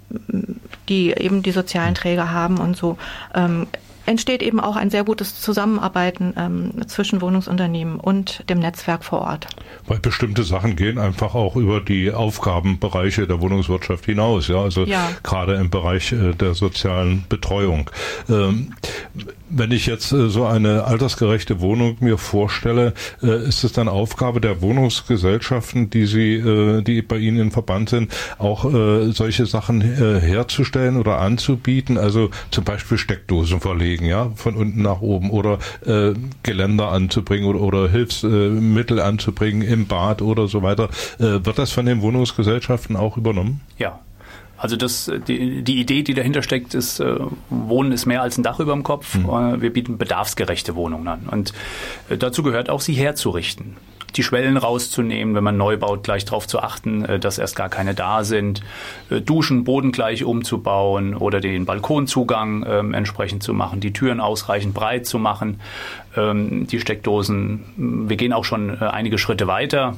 die 0.88 1.10
eben 1.10 1.42
die 1.42 1.50
sozialen 1.50 1.94
Träger 1.94 2.30
haben 2.30 2.58
und 2.58 2.76
so. 2.76 2.96
Ähm, 3.34 3.66
entsteht 4.06 4.42
eben 4.42 4.60
auch 4.60 4.76
ein 4.76 4.90
sehr 4.90 5.04
gutes 5.04 5.40
Zusammenarbeiten 5.40 6.34
ähm, 6.36 6.88
zwischen 6.88 7.20
Wohnungsunternehmen 7.20 8.00
und 8.00 8.48
dem 8.48 8.58
Netzwerk 8.58 9.04
vor 9.04 9.20
Ort. 9.20 9.48
Weil 9.86 9.98
bestimmte 9.98 10.44
Sachen 10.44 10.76
gehen 10.76 10.98
einfach 10.98 11.34
auch 11.34 11.56
über 11.56 11.80
die 11.80 12.12
Aufgabenbereiche 12.12 13.26
der 13.26 13.40
Wohnungswirtschaft 13.40 14.06
hinaus, 14.06 14.48
ja, 14.48 14.62
also 14.62 14.84
ja. 14.84 15.10
gerade 15.22 15.54
im 15.54 15.70
Bereich 15.70 16.12
äh, 16.12 16.32
der 16.32 16.54
sozialen 16.54 17.24
Betreuung. 17.28 17.90
Ähm, 18.28 18.72
wenn 19.48 19.70
ich 19.70 19.86
jetzt 19.86 20.12
äh, 20.12 20.28
so 20.28 20.44
eine 20.44 20.84
altersgerechte 20.84 21.60
Wohnung 21.60 21.96
mir 22.00 22.18
vorstelle, 22.18 22.94
äh, 23.22 23.48
ist 23.48 23.64
es 23.64 23.72
dann 23.72 23.88
Aufgabe 23.88 24.40
der 24.40 24.60
Wohnungsgesellschaften, 24.60 25.90
die 25.90 26.06
sie, 26.06 26.34
äh, 26.34 26.82
die 26.82 27.02
bei 27.02 27.18
Ihnen 27.18 27.38
im 27.38 27.50
Verband 27.52 27.88
sind, 27.88 28.12
auch 28.38 28.64
äh, 28.64 29.12
solche 29.12 29.46
Sachen 29.46 29.80
äh, 29.80 30.20
herzustellen 30.20 30.96
oder 30.96 31.18
anzubieten? 31.18 31.98
Also 31.98 32.30
zum 32.50 32.64
Beispiel 32.64 32.98
Steckdosen 32.98 33.60
verlegen, 33.60 33.95
ja, 34.04 34.30
von 34.34 34.56
unten 34.56 34.82
nach 34.82 35.00
oben 35.00 35.30
oder 35.30 35.58
äh, 35.84 36.14
Geländer 36.42 36.88
anzubringen 36.88 37.48
oder, 37.48 37.60
oder 37.60 37.88
Hilfsmittel 37.88 39.00
anzubringen 39.00 39.62
im 39.62 39.86
Bad 39.86 40.22
oder 40.22 40.48
so 40.48 40.62
weiter. 40.62 40.88
wird 41.18 41.58
das 41.58 41.72
von 41.72 41.86
den 41.86 42.02
Wohnungsgesellschaften 42.02 42.96
auch 42.96 43.16
übernommen? 43.16 43.60
Ja, 43.78 44.00
also 44.58 44.76
das, 44.76 45.10
die, 45.28 45.62
die 45.62 45.80
Idee, 45.80 46.02
die 46.02 46.14
dahinter 46.14 46.42
steckt, 46.42 46.74
ist, 46.74 47.00
äh, 47.00 47.16
Wohnen 47.50 47.92
ist 47.92 48.06
mehr 48.06 48.22
als 48.22 48.38
ein 48.38 48.42
Dach 48.42 48.58
über 48.58 48.72
dem 48.72 48.82
Kopf. 48.82 49.16
Mhm. 49.16 49.28
Äh, 49.28 49.60
wir 49.60 49.72
bieten 49.72 49.98
bedarfsgerechte 49.98 50.74
Wohnungen 50.74 51.08
an. 51.08 51.28
Und 51.30 51.52
äh, 52.08 52.16
dazu 52.16 52.42
gehört 52.42 52.70
auch, 52.70 52.80
sie 52.80 52.94
herzurichten. 52.94 53.76
Die 54.16 54.22
Schwellen 54.22 54.56
rauszunehmen, 54.56 55.34
wenn 55.34 55.44
man 55.44 55.56
neu 55.56 55.76
baut, 55.76 56.02
gleich 56.02 56.24
darauf 56.24 56.46
zu 56.46 56.60
achten, 56.60 57.04
äh, 57.04 57.18
dass 57.18 57.38
erst 57.38 57.56
gar 57.56 57.68
keine 57.68 57.94
da 57.94 58.24
sind. 58.24 58.62
Äh, 59.10 59.20
Duschen 59.20 59.64
bodengleich 59.64 60.24
umzubauen 60.24 61.14
oder 61.14 61.40
den 61.40 61.66
Balkonzugang 61.66 62.64
ähm, 62.68 62.94
entsprechend 62.94 63.42
zu 63.42 63.52
machen, 63.52 63.80
die 63.80 63.92
Türen 63.92 64.20
ausreichend 64.20 64.74
breit 64.74 65.06
zu 65.06 65.18
machen, 65.18 65.60
ähm, 66.16 66.66
die 66.66 66.80
Steckdosen. 66.80 68.06
Wir 68.08 68.16
gehen 68.16 68.32
auch 68.32 68.44
schon 68.44 68.70
äh, 68.70 68.84
einige 68.84 69.18
Schritte 69.18 69.46
weiter 69.46 69.96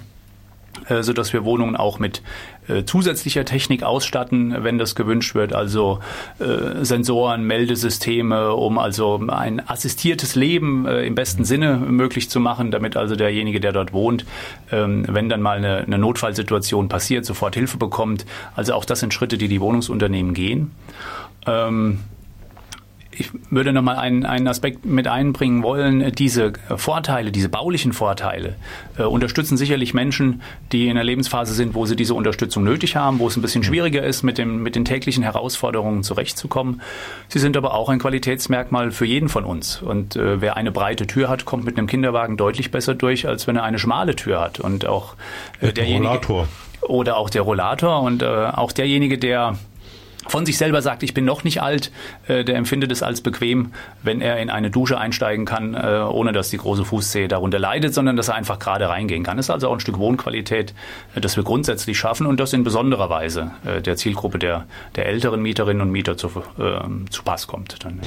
äh, 0.88 1.02
so 1.02 1.12
dass 1.12 1.32
wir 1.32 1.44
Wohnungen 1.44 1.76
auch 1.76 1.98
mit 1.98 2.22
äh, 2.68 2.84
zusätzlicher 2.84 3.44
Technik 3.44 3.82
ausstatten, 3.82 4.62
wenn 4.62 4.78
das 4.78 4.94
gewünscht 4.94 5.34
wird, 5.34 5.52
also 5.52 6.00
äh, 6.38 6.84
Sensoren, 6.84 7.44
Meldesysteme, 7.44 8.52
um 8.52 8.78
also 8.78 9.20
ein 9.28 9.66
assistiertes 9.66 10.34
Leben 10.34 10.86
im 10.86 11.14
besten 11.14 11.44
Sinne 11.44 11.76
möglich 11.76 12.30
zu 12.30 12.40
machen, 12.40 12.70
damit 12.70 12.96
also 12.96 13.16
derjenige, 13.16 13.60
der 13.60 13.72
dort 13.72 13.92
wohnt, 13.92 14.24
ähm, 14.70 15.04
wenn 15.08 15.28
dann 15.28 15.42
mal 15.42 15.58
eine, 15.58 15.78
eine 15.78 15.98
Notfallsituation 15.98 16.88
passiert, 16.88 17.24
sofort 17.24 17.54
Hilfe 17.54 17.78
bekommt. 17.78 18.26
Also 18.54 18.74
auch 18.74 18.84
das 18.84 19.00
sind 19.00 19.14
Schritte, 19.14 19.38
die 19.38 19.48
die 19.48 19.60
Wohnungsunternehmen 19.60 20.34
gehen. 20.34 20.72
Ähm, 21.46 22.00
ich 23.10 23.30
würde 23.50 23.72
noch 23.72 23.82
mal 23.82 23.96
einen, 23.96 24.26
einen 24.26 24.46
Aspekt 24.48 24.84
mit 24.84 25.08
einbringen 25.08 25.62
wollen. 25.62 26.12
Diese 26.12 26.52
Vorteile, 26.76 27.32
diese 27.32 27.48
baulichen 27.48 27.92
Vorteile 27.92 28.56
äh, 28.98 29.02
unterstützen 29.02 29.56
sicherlich 29.56 29.94
Menschen, 29.94 30.42
die 30.72 30.84
in 30.84 30.92
einer 30.92 31.04
Lebensphase 31.04 31.54
sind, 31.54 31.74
wo 31.74 31.86
sie 31.86 31.96
diese 31.96 32.14
Unterstützung 32.14 32.64
nötig 32.64 32.96
haben, 32.96 33.18
wo 33.18 33.26
es 33.26 33.36
ein 33.36 33.42
bisschen 33.42 33.62
schwieriger 33.64 34.02
ist, 34.02 34.22
mit, 34.22 34.38
dem, 34.38 34.62
mit 34.62 34.76
den 34.76 34.84
täglichen 34.84 35.22
Herausforderungen 35.22 36.02
zurechtzukommen. 36.02 36.82
Sie 37.28 37.38
sind 37.38 37.56
aber 37.56 37.74
auch 37.74 37.88
ein 37.88 37.98
Qualitätsmerkmal 37.98 38.90
für 38.90 39.06
jeden 39.06 39.28
von 39.28 39.44
uns. 39.44 39.80
Und 39.82 40.16
äh, 40.16 40.40
wer 40.40 40.56
eine 40.56 40.70
breite 40.70 41.06
Tür 41.06 41.28
hat, 41.28 41.44
kommt 41.44 41.64
mit 41.64 41.78
einem 41.78 41.86
Kinderwagen 41.86 42.36
deutlich 42.36 42.70
besser 42.70 42.94
durch, 42.94 43.26
als 43.26 43.46
wenn 43.46 43.56
er 43.56 43.64
eine 43.64 43.78
schmale 43.78 44.16
Tür 44.16 44.40
hat. 44.40 44.60
Und 44.60 44.86
auch 44.86 45.14
äh, 45.60 45.72
derjenige, 45.72 46.08
Rollator. 46.08 46.48
Oder 46.82 47.16
auch 47.16 47.30
der 47.30 47.42
Rollator 47.42 48.02
und 48.02 48.22
äh, 48.22 48.26
auch 48.26 48.70
derjenige, 48.70 49.18
der 49.18 49.58
von 50.28 50.46
sich 50.46 50.58
selber 50.58 50.82
sagt, 50.82 51.02
ich 51.02 51.14
bin 51.14 51.24
noch 51.24 51.44
nicht 51.44 51.62
alt, 51.62 51.90
äh, 52.26 52.44
der 52.44 52.56
empfindet 52.56 52.92
es 52.92 53.02
als 53.02 53.20
bequem, 53.20 53.72
wenn 54.02 54.20
er 54.20 54.38
in 54.38 54.50
eine 54.50 54.70
Dusche 54.70 54.98
einsteigen 54.98 55.44
kann, 55.44 55.74
äh, 55.74 56.04
ohne 56.10 56.32
dass 56.32 56.50
die 56.50 56.58
große 56.58 56.84
Fußzehe 56.84 57.28
darunter 57.28 57.58
leidet, 57.58 57.94
sondern 57.94 58.16
dass 58.16 58.28
er 58.28 58.34
einfach 58.34 58.58
gerade 58.58 58.88
reingehen 58.88 59.24
kann. 59.24 59.36
Das 59.36 59.46
ist 59.46 59.50
also 59.50 59.68
auch 59.68 59.74
ein 59.74 59.80
Stück 59.80 59.98
Wohnqualität, 59.98 60.74
äh, 61.14 61.20
das 61.20 61.36
wir 61.36 61.44
grundsätzlich 61.44 61.98
schaffen 61.98 62.26
und 62.26 62.38
das 62.40 62.52
in 62.52 62.64
besonderer 62.64 63.10
Weise 63.10 63.50
äh, 63.64 63.80
der 63.80 63.96
Zielgruppe 63.96 64.38
der, 64.38 64.66
der 64.96 65.06
älteren 65.06 65.42
Mieterinnen 65.42 65.82
und 65.82 65.90
Mieter 65.90 66.16
zu, 66.16 66.28
äh, 66.58 67.10
zu 67.10 67.22
Pass 67.22 67.46
kommt. 67.46 67.84
Dann. 67.84 68.00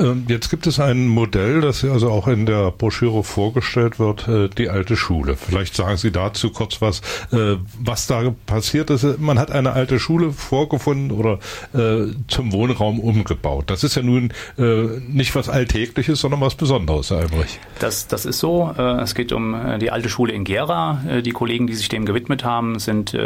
Ähm, 0.00 0.24
jetzt 0.28 0.48
gibt 0.50 0.66
es 0.66 0.80
ein 0.80 1.08
Modell, 1.08 1.60
das 1.60 1.84
also 1.84 2.10
auch 2.10 2.26
in 2.26 2.46
der 2.46 2.70
Broschüre 2.70 3.22
vorgestellt 3.22 3.98
wird, 3.98 4.26
äh, 4.28 4.48
die 4.48 4.70
alte 4.70 4.96
Schule. 4.96 5.36
Vielleicht 5.36 5.74
sagen 5.74 5.96
Sie 5.96 6.10
dazu 6.10 6.50
kurz 6.50 6.80
was, 6.80 7.00
äh, 7.32 7.56
was 7.78 8.06
da 8.06 8.34
passiert 8.46 8.90
ist. 8.90 9.18
Man 9.18 9.38
hat 9.38 9.50
eine 9.50 9.72
alte 9.72 9.98
Schule 9.98 10.32
vorgefunden 10.32 11.10
oder 11.10 11.38
äh, 11.74 12.12
zum 12.28 12.52
Wohnraum 12.52 12.98
umgebaut. 12.98 13.64
Das 13.68 13.84
ist 13.84 13.96
ja 13.96 14.02
nun 14.02 14.32
nicht 15.08 15.34
was 15.34 15.48
Alltägliches, 15.48 16.20
sondern 16.20 16.40
was 16.40 16.54
Besonderes, 16.54 17.10
Herr 17.10 17.18
Albrecht. 17.18 17.58
Das, 17.78 18.06
das 18.08 18.24
ist 18.24 18.38
so. 18.38 18.70
Es 18.70 19.14
geht 19.14 19.32
um 19.32 19.56
die 19.80 19.90
alte 19.90 20.08
Schule 20.08 20.32
in 20.32 20.44
Gera. 20.44 21.00
Die 21.24 21.30
Kollegen, 21.30 21.66
die 21.66 21.74
sich 21.74 21.88
dem 21.88 22.04
gewidmet 22.04 22.44
haben, 22.44 22.78
sind 22.78 23.16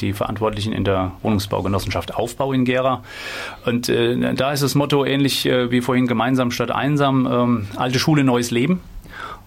die 0.00 0.12
Verantwortlichen 0.12 0.72
in 0.72 0.84
der 0.84 1.12
Wohnungsbaugenossenschaft 1.22 2.14
Aufbau 2.14 2.52
in 2.52 2.64
Gera. 2.64 3.02
Und 3.64 3.88
da 3.88 4.52
ist 4.52 4.62
das 4.62 4.74
Motto 4.74 5.04
ähnlich 5.04 5.44
wie 5.44 5.80
vorhin 5.80 6.06
gemacht 6.06 6.17
gemeinsam 6.18 6.50
statt 6.50 6.72
einsam, 6.72 7.28
ähm, 7.30 7.66
alte 7.76 8.00
Schule, 8.00 8.24
neues 8.24 8.50
Leben. 8.50 8.80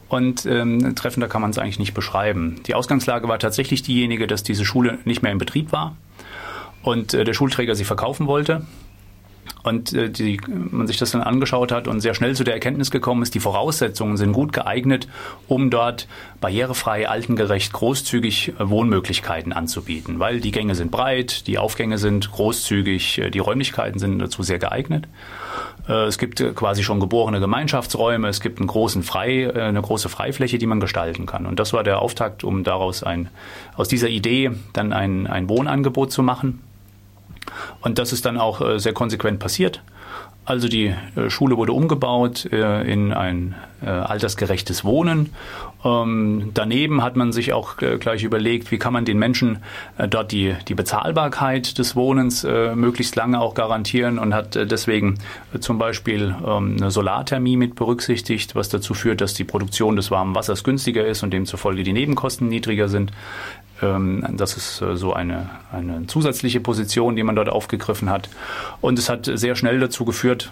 Und 0.08 0.46
ähm, 0.46 0.96
treffender 0.96 1.28
kann 1.28 1.42
man 1.42 1.52
es 1.52 1.58
eigentlich 1.58 1.80
nicht 1.80 1.94
beschreiben. 1.94 2.62
Die 2.66 2.76
Ausgangslage 2.76 3.28
war 3.28 3.40
tatsächlich 3.40 3.84
diejenige, 3.84 4.26
dass 4.26 4.44
diese 4.44 4.64
Schule 4.64 4.98
nicht 5.04 5.22
mehr 5.22 5.34
in 5.34 5.38
Betrieb 5.38 5.74
war 5.74 5.98
und 6.82 7.14
äh, 7.14 7.26
der 7.26 7.34
Schulträger 7.34 7.76
sie 7.76 7.84
verkaufen 7.84 8.26
wollte 8.26 8.66
und 9.64 9.94
äh, 9.94 10.10
die, 10.10 10.40
man 10.48 10.88
sich 10.88 10.98
das 10.98 11.12
dann 11.12 11.22
angeschaut 11.22 11.72
hat 11.72 11.88
und 11.88 12.02
sehr 12.02 12.14
schnell 12.14 12.36
zu 12.36 12.44
der 12.44 12.54
Erkenntnis 12.54 12.92
gekommen 12.92 13.22
ist, 13.22 13.34
die 13.36 13.40
Voraussetzungen 13.40 14.18
sind 14.18 14.34
gut 14.34 14.54
geeignet, 14.54 15.08
um 15.48 15.70
dort 15.70 16.08
barrierefrei, 16.40 17.08
altengerecht, 17.08 17.74
großzügig 17.74 18.54
äh, 18.60 18.70
Wohnmöglichkeiten 18.70 19.54
anzubieten, 19.54 20.20
weil 20.20 20.40
die 20.40 20.52
Gänge 20.52 20.76
sind 20.76 20.92
breit, 20.92 21.48
die 21.48 21.58
Aufgänge 21.58 21.98
sind 21.98 22.32
großzügig, 22.32 23.20
äh, 23.20 23.30
die 23.30 23.40
Räumlichkeiten 23.40 24.00
sind 24.00 24.20
dazu 24.20 24.44
sehr 24.44 24.60
geeignet. 24.60 25.08
Äh, 25.88 26.06
es 26.06 26.18
gibt 26.18 26.44
quasi 26.56 26.84
schon 26.84 27.00
geborene 27.00 27.40
Gemeinschaftsräume, 27.40 28.28
es 28.28 28.42
gibt 28.42 28.60
einen 28.60 28.68
großen 28.68 29.04
Frei, 29.04 29.54
eine 29.54 29.82
große 29.82 30.10
Freifläche, 30.10 30.58
die 30.58 30.66
man 30.66 30.80
gestalten 30.80 31.26
kann. 31.26 31.46
Und 31.46 31.60
das 31.60 31.74
war 31.74 31.84
der 31.84 32.02
Auftakt, 32.02 32.44
um 32.44 32.64
daraus 32.64 33.04
ein, 33.04 33.30
aus 33.76 33.88
dieser 33.88 34.10
Idee 34.10 34.52
dann 34.74 34.94
ein, 34.94 35.28
ein 35.28 35.50
Wohnangebot 35.50 36.12
zu 36.12 36.24
machen. 36.24 36.62
Und 37.82 38.00
das 38.00 38.14
ist 38.14 38.26
dann 38.26 38.38
auch 38.38 38.62
äh, 38.62 38.80
sehr 38.80 38.94
konsequent 38.94 39.40
passiert. 39.40 39.82
Also 40.46 40.68
die 40.68 40.94
äh, 41.16 41.30
Schule 41.30 41.58
wurde 41.58 41.74
umgebaut 41.74 42.46
äh, 42.52 42.82
in 42.84 43.14
ein 43.14 43.56
altersgerechtes 43.84 44.86
Wohnen. 44.86 45.34
Ähm, 45.84 46.52
daneben 46.54 47.04
hat 47.04 47.16
man 47.16 47.32
sich 47.32 47.54
auch 47.54 47.78
gleich 47.78 48.24
überlegt, 48.24 48.72
wie 48.72 48.78
kann 48.78 48.94
man 48.94 49.06
den 49.06 49.18
Menschen 49.18 49.60
dort 50.10 50.32
die, 50.32 50.56
die 50.68 50.76
Bezahlbarkeit 50.76 51.78
des 51.78 51.96
Wohnens 51.96 52.44
möglichst 52.44 53.16
lange 53.16 53.40
auch 53.40 53.54
garantieren 53.54 54.20
und 54.20 54.34
hat 54.34 54.56
deswegen 54.56 55.18
zum 55.60 55.78
Beispiel 55.78 56.36
ähm, 56.46 56.78
eine 56.80 56.92
Solarthermie 56.92 57.58
mit 57.58 57.76
berücksichtigt, 57.76 58.56
was 58.56 58.70
dazu 58.70 58.94
führt, 58.94 59.22
dass 59.22 59.34
die 59.34 59.44
Produktion 59.44 59.96
des 59.96 60.12
warmen 60.12 60.36
Wassers 60.36 60.64
günstiger 60.64 61.06
ist 61.06 61.24
und 61.24 61.32
demzufolge 61.32 61.84
die 61.84 61.94
Nebenkosten 61.94 62.48
niedriger 62.48 62.88
sind. 62.88 63.12
Ähm, 63.82 64.26
das 64.32 64.58
ist 64.58 64.82
äh, 64.82 64.96
so 64.96 65.14
eine, 65.14 65.50
eine 65.72 66.08
zusätzliche 66.08 66.60
Position, 66.60 67.16
die 67.16 67.24
man 67.24 67.36
dort 67.36 67.50
aufgegriffen 67.50 68.10
hat. 68.10 68.30
Und 68.80 69.00
es 69.00 69.10
hat 69.10 69.30
sehr 69.34 69.56
schnell 69.56 69.80
dazu 69.80 70.06
geführt, 70.06 70.52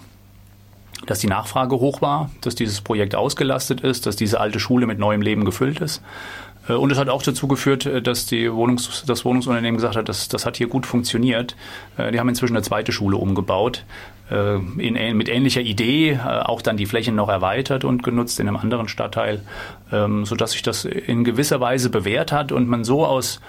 dass 1.06 1.18
die 1.18 1.26
Nachfrage 1.26 1.76
hoch 1.76 2.02
war, 2.02 2.30
dass 2.40 2.54
dieses 2.54 2.80
Projekt 2.80 3.14
ausgelastet 3.14 3.80
ist, 3.80 4.06
dass 4.06 4.16
diese 4.16 4.40
alte 4.40 4.60
Schule 4.60 4.86
mit 4.86 4.98
neuem 4.98 5.22
Leben 5.22 5.44
gefüllt 5.44 5.80
ist. 5.80 6.02
Äh, 6.68 6.74
und 6.74 6.90
es 6.92 6.98
hat 6.98 7.08
auch 7.08 7.22
dazu 7.22 7.48
geführt, 7.48 7.86
äh, 7.86 8.02
dass 8.02 8.26
die 8.26 8.50
Wohnungs-, 8.50 9.04
das 9.06 9.24
Wohnungsunternehmen 9.24 9.76
gesagt 9.76 9.96
hat, 9.96 10.08
das, 10.08 10.28
das 10.28 10.46
hat 10.46 10.56
hier 10.56 10.68
gut 10.68 10.86
funktioniert. 10.86 11.56
Die 11.98 12.18
haben 12.18 12.28
inzwischen 12.28 12.56
eine 12.56 12.62
zweite 12.62 12.92
Schule 12.92 13.16
umgebaut, 13.16 13.84
äh, 14.30 14.56
in, 14.78 15.16
mit 15.16 15.28
ähnlicher 15.28 15.60
Idee, 15.60 16.12
äh, 16.12 16.18
auch 16.18 16.62
dann 16.62 16.76
die 16.76 16.86
Flächen 16.86 17.16
noch 17.16 17.28
erweitert 17.28 17.84
und 17.84 18.02
genutzt 18.02 18.38
in 18.40 18.48
einem 18.48 18.56
anderen 18.56 18.88
Stadtteil, 18.88 19.42
ähm, 19.92 20.24
sodass 20.24 20.52
sich 20.52 20.62
das 20.62 20.84
in 20.84 21.24
gewisser 21.24 21.60
Weise 21.60 21.90
bewährt 21.90 22.32
hat 22.32 22.52
und 22.52 22.68
man 22.68 22.84
so 22.84 23.04
aus 23.04 23.40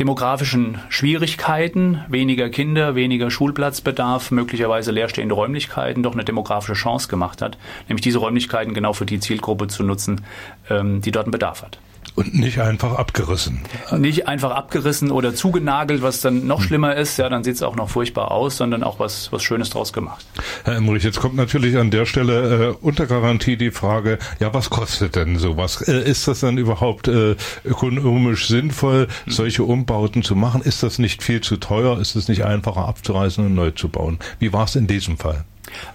demografischen 0.00 0.78
Schwierigkeiten, 0.88 2.02
weniger 2.08 2.48
Kinder, 2.48 2.94
weniger 2.94 3.30
Schulplatzbedarf, 3.30 4.30
möglicherweise 4.30 4.90
leerstehende 4.90 5.34
Räumlichkeiten, 5.34 6.02
doch 6.02 6.14
eine 6.14 6.24
demografische 6.24 6.74
Chance 6.74 7.08
gemacht 7.08 7.42
hat, 7.42 7.58
nämlich 7.88 8.02
diese 8.02 8.18
Räumlichkeiten 8.18 8.74
genau 8.74 8.92
für 8.92 9.06
die 9.06 9.20
Zielgruppe 9.20 9.68
zu 9.68 9.82
nutzen, 9.82 10.22
ähm, 10.70 11.00
die 11.00 11.10
dort 11.10 11.26
einen 11.26 11.32
Bedarf 11.32 11.62
hat. 11.62 11.78
Und 12.14 12.34
nicht 12.34 12.60
einfach 12.60 12.98
abgerissen. 12.98 13.62
Nicht 13.96 14.28
einfach 14.28 14.50
abgerissen 14.50 15.10
oder 15.10 15.34
zugenagelt, 15.34 16.02
was 16.02 16.20
dann 16.20 16.46
noch 16.46 16.58
hm. 16.58 16.66
schlimmer 16.66 16.94
ist. 16.94 17.16
Ja, 17.16 17.28
dann 17.30 17.42
sieht 17.42 17.54
es 17.54 17.62
auch 17.62 17.74
noch 17.74 17.88
furchtbar 17.88 18.30
aus, 18.30 18.58
sondern 18.58 18.82
auch 18.82 18.98
was, 18.98 19.32
was 19.32 19.42
Schönes 19.42 19.70
draus 19.70 19.94
gemacht. 19.94 20.26
Herr 20.64 20.76
Emmerich, 20.76 21.04
jetzt 21.04 21.20
kommt 21.20 21.36
natürlich 21.36 21.78
an 21.78 21.90
der 21.90 22.04
Stelle 22.04 22.68
äh, 22.68 22.74
unter 22.80 23.06
Garantie 23.06 23.56
die 23.56 23.70
Frage, 23.70 24.18
ja, 24.40 24.52
was 24.52 24.68
kostet 24.68 25.16
denn 25.16 25.38
sowas? 25.38 25.80
Äh, 25.88 26.02
ist 26.02 26.28
das 26.28 26.40
dann 26.40 26.58
überhaupt 26.58 27.08
äh, 27.08 27.36
ökonomisch 27.64 28.46
sinnvoll, 28.46 29.08
hm. 29.24 29.32
solche 29.32 29.64
Umbauten 29.64 30.22
zu 30.22 30.36
machen? 30.36 30.60
Ist 30.60 30.82
das 30.82 30.98
nicht 30.98 31.22
viel 31.22 31.40
zu 31.40 31.56
teuer? 31.56 31.98
Ist 31.98 32.14
es 32.14 32.28
nicht 32.28 32.44
einfacher 32.44 32.86
abzureißen 32.86 33.46
und 33.46 33.54
neu 33.54 33.70
zu 33.70 33.88
bauen? 33.88 34.18
Wie 34.38 34.52
war 34.52 34.64
es 34.64 34.76
in 34.76 34.86
diesem 34.86 35.16
Fall? 35.16 35.44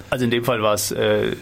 Also 0.09 0.25
in 0.25 0.31
dem 0.31 0.43
Fall 0.43 0.61
war 0.61 0.73
es 0.73 0.91
äh, 0.91 1.35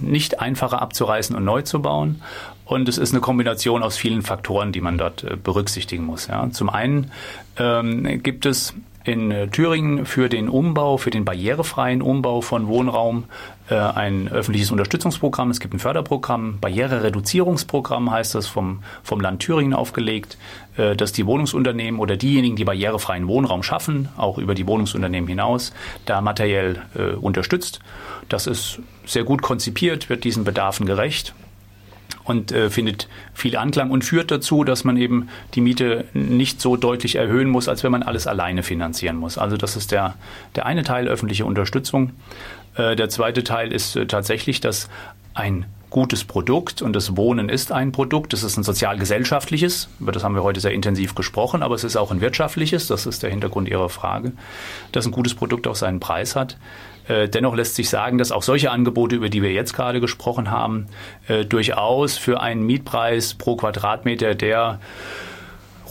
nicht 0.00 0.40
einfacher 0.40 0.82
abzureißen 0.82 1.36
und 1.36 1.44
neu 1.44 1.62
zu 1.62 1.80
bauen. 1.80 2.20
Und 2.64 2.88
es 2.88 2.98
ist 2.98 3.12
eine 3.12 3.20
Kombination 3.20 3.82
aus 3.82 3.96
vielen 3.96 4.22
Faktoren, 4.22 4.72
die 4.72 4.80
man 4.80 4.98
dort 4.98 5.24
äh, 5.24 5.36
berücksichtigen 5.36 6.04
muss. 6.04 6.26
Ja. 6.28 6.50
Zum 6.50 6.70
einen 6.70 7.10
ähm, 7.58 8.22
gibt 8.22 8.46
es 8.46 8.74
in 9.04 9.30
äh, 9.30 9.48
Thüringen 9.48 10.06
für 10.06 10.28
den 10.28 10.48
Umbau, 10.48 10.96
für 10.96 11.10
den 11.10 11.24
barrierefreien 11.24 12.00
Umbau 12.00 12.40
von 12.40 12.66
Wohnraum 12.66 13.24
äh, 13.68 13.74
ein 13.74 14.28
öffentliches 14.28 14.70
Unterstützungsprogramm. 14.70 15.50
Es 15.50 15.60
gibt 15.60 15.74
ein 15.74 15.78
Förderprogramm, 15.78 16.58
Barrierereduzierungsprogramm 16.60 18.10
heißt 18.10 18.34
das, 18.34 18.46
vom, 18.46 18.82
vom 19.02 19.20
Land 19.20 19.42
Thüringen 19.42 19.74
aufgelegt, 19.74 20.38
äh, 20.78 20.96
dass 20.96 21.12
die 21.12 21.26
Wohnungsunternehmen 21.26 22.00
oder 22.00 22.16
diejenigen, 22.16 22.56
die 22.56 22.64
barrierefreien 22.64 23.28
Wohnraum 23.28 23.62
schaffen, 23.62 24.08
auch 24.16 24.38
über 24.38 24.54
die 24.54 24.66
Wohnungsunternehmen 24.66 25.28
hinaus, 25.28 25.74
da 26.06 26.22
materiell 26.22 26.82
äh, 26.94 27.14
unterstützt. 27.14 27.80
Das 28.30 28.46
ist 28.46 28.80
sehr 29.04 29.24
gut 29.24 29.42
konzipiert, 29.42 30.08
wird 30.08 30.24
diesen 30.24 30.44
Bedarfen 30.44 30.86
gerecht 30.86 31.34
und 32.24 32.52
äh, 32.52 32.70
findet 32.70 33.08
viel 33.34 33.56
Anklang 33.56 33.90
und 33.90 34.04
führt 34.04 34.30
dazu, 34.30 34.64
dass 34.64 34.84
man 34.84 34.96
eben 34.96 35.28
die 35.54 35.60
Miete 35.60 36.06
nicht 36.14 36.60
so 36.60 36.76
deutlich 36.76 37.16
erhöhen 37.16 37.48
muss, 37.48 37.68
als 37.68 37.84
wenn 37.84 37.92
man 37.92 38.02
alles 38.02 38.26
alleine 38.26 38.62
finanzieren 38.62 39.16
muss. 39.16 39.38
Also 39.38 39.56
das 39.56 39.76
ist 39.76 39.92
der, 39.92 40.14
der 40.56 40.66
eine 40.66 40.82
Teil 40.82 41.06
öffentliche 41.06 41.44
Unterstützung. 41.44 42.12
Äh, 42.76 42.96
der 42.96 43.08
zweite 43.10 43.44
Teil 43.44 43.72
ist 43.72 43.96
äh, 43.96 44.06
tatsächlich, 44.06 44.60
dass 44.60 44.88
ein 45.34 45.66
gutes 45.90 46.24
Produkt 46.24 46.82
und 46.82 46.92
das 46.92 47.16
Wohnen 47.16 47.48
ist 47.48 47.70
ein 47.70 47.92
Produkt. 47.92 48.32
Das 48.32 48.42
ist 48.42 48.56
ein 48.56 48.64
sozialgesellschaftliches, 48.64 49.88
über 50.00 50.10
das 50.10 50.24
haben 50.24 50.34
wir 50.34 50.42
heute 50.42 50.58
sehr 50.58 50.72
intensiv 50.72 51.14
gesprochen, 51.14 51.62
aber 51.62 51.76
es 51.76 51.84
ist 51.84 51.96
auch 51.96 52.10
ein 52.10 52.20
wirtschaftliches, 52.20 52.88
das 52.88 53.06
ist 53.06 53.22
der 53.22 53.30
Hintergrund 53.30 53.68
Ihrer 53.68 53.88
Frage, 53.88 54.32
dass 54.90 55.06
ein 55.06 55.12
gutes 55.12 55.34
Produkt 55.34 55.68
auch 55.68 55.76
seinen 55.76 56.00
Preis 56.00 56.34
hat. 56.34 56.56
Äh, 57.08 57.28
dennoch 57.28 57.54
lässt 57.54 57.74
sich 57.74 57.88
sagen, 57.88 58.18
dass 58.18 58.32
auch 58.32 58.42
solche 58.42 58.70
Angebote, 58.70 59.16
über 59.16 59.28
die 59.28 59.42
wir 59.42 59.52
jetzt 59.52 59.74
gerade 59.74 60.00
gesprochen 60.00 60.50
haben, 60.50 60.86
äh, 61.28 61.44
durchaus 61.44 62.16
für 62.16 62.40
einen 62.40 62.64
Mietpreis 62.64 63.34
pro 63.34 63.56
Quadratmeter, 63.56 64.34
der 64.34 64.80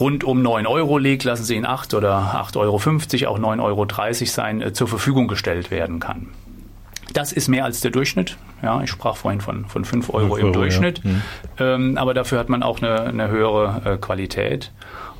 rund 0.00 0.24
um 0.24 0.42
9 0.42 0.66
Euro 0.66 0.98
liegt, 0.98 1.24
lassen 1.24 1.44
Sie 1.44 1.54
ihn 1.54 1.66
8 1.66 1.94
oder 1.94 2.34
8,50 2.34 2.56
Euro, 3.26 3.34
auch 3.34 3.38
9,30 3.38 3.60
Euro 3.62 3.86
sein, 4.26 4.62
äh, 4.62 4.72
zur 4.72 4.88
Verfügung 4.88 5.28
gestellt 5.28 5.70
werden 5.70 6.00
kann. 6.00 6.28
Das 7.12 7.32
ist 7.32 7.48
mehr 7.48 7.64
als 7.64 7.80
der 7.80 7.92
Durchschnitt. 7.92 8.36
Ja, 8.62 8.82
ich 8.82 8.90
sprach 8.90 9.16
vorhin 9.16 9.40
von, 9.40 9.66
von 9.66 9.84
5 9.84 10.10
Euro 10.10 10.34
5 10.34 10.38
im 10.38 10.46
Euro, 10.46 10.52
Durchschnitt. 10.52 11.02
Ja. 11.04 11.10
Mhm. 11.10 11.22
Ähm, 11.58 11.98
aber 11.98 12.14
dafür 12.14 12.38
hat 12.38 12.48
man 12.48 12.62
auch 12.62 12.82
eine, 12.82 13.02
eine 13.02 13.28
höhere 13.28 13.82
äh, 13.84 13.96
Qualität. 13.98 14.72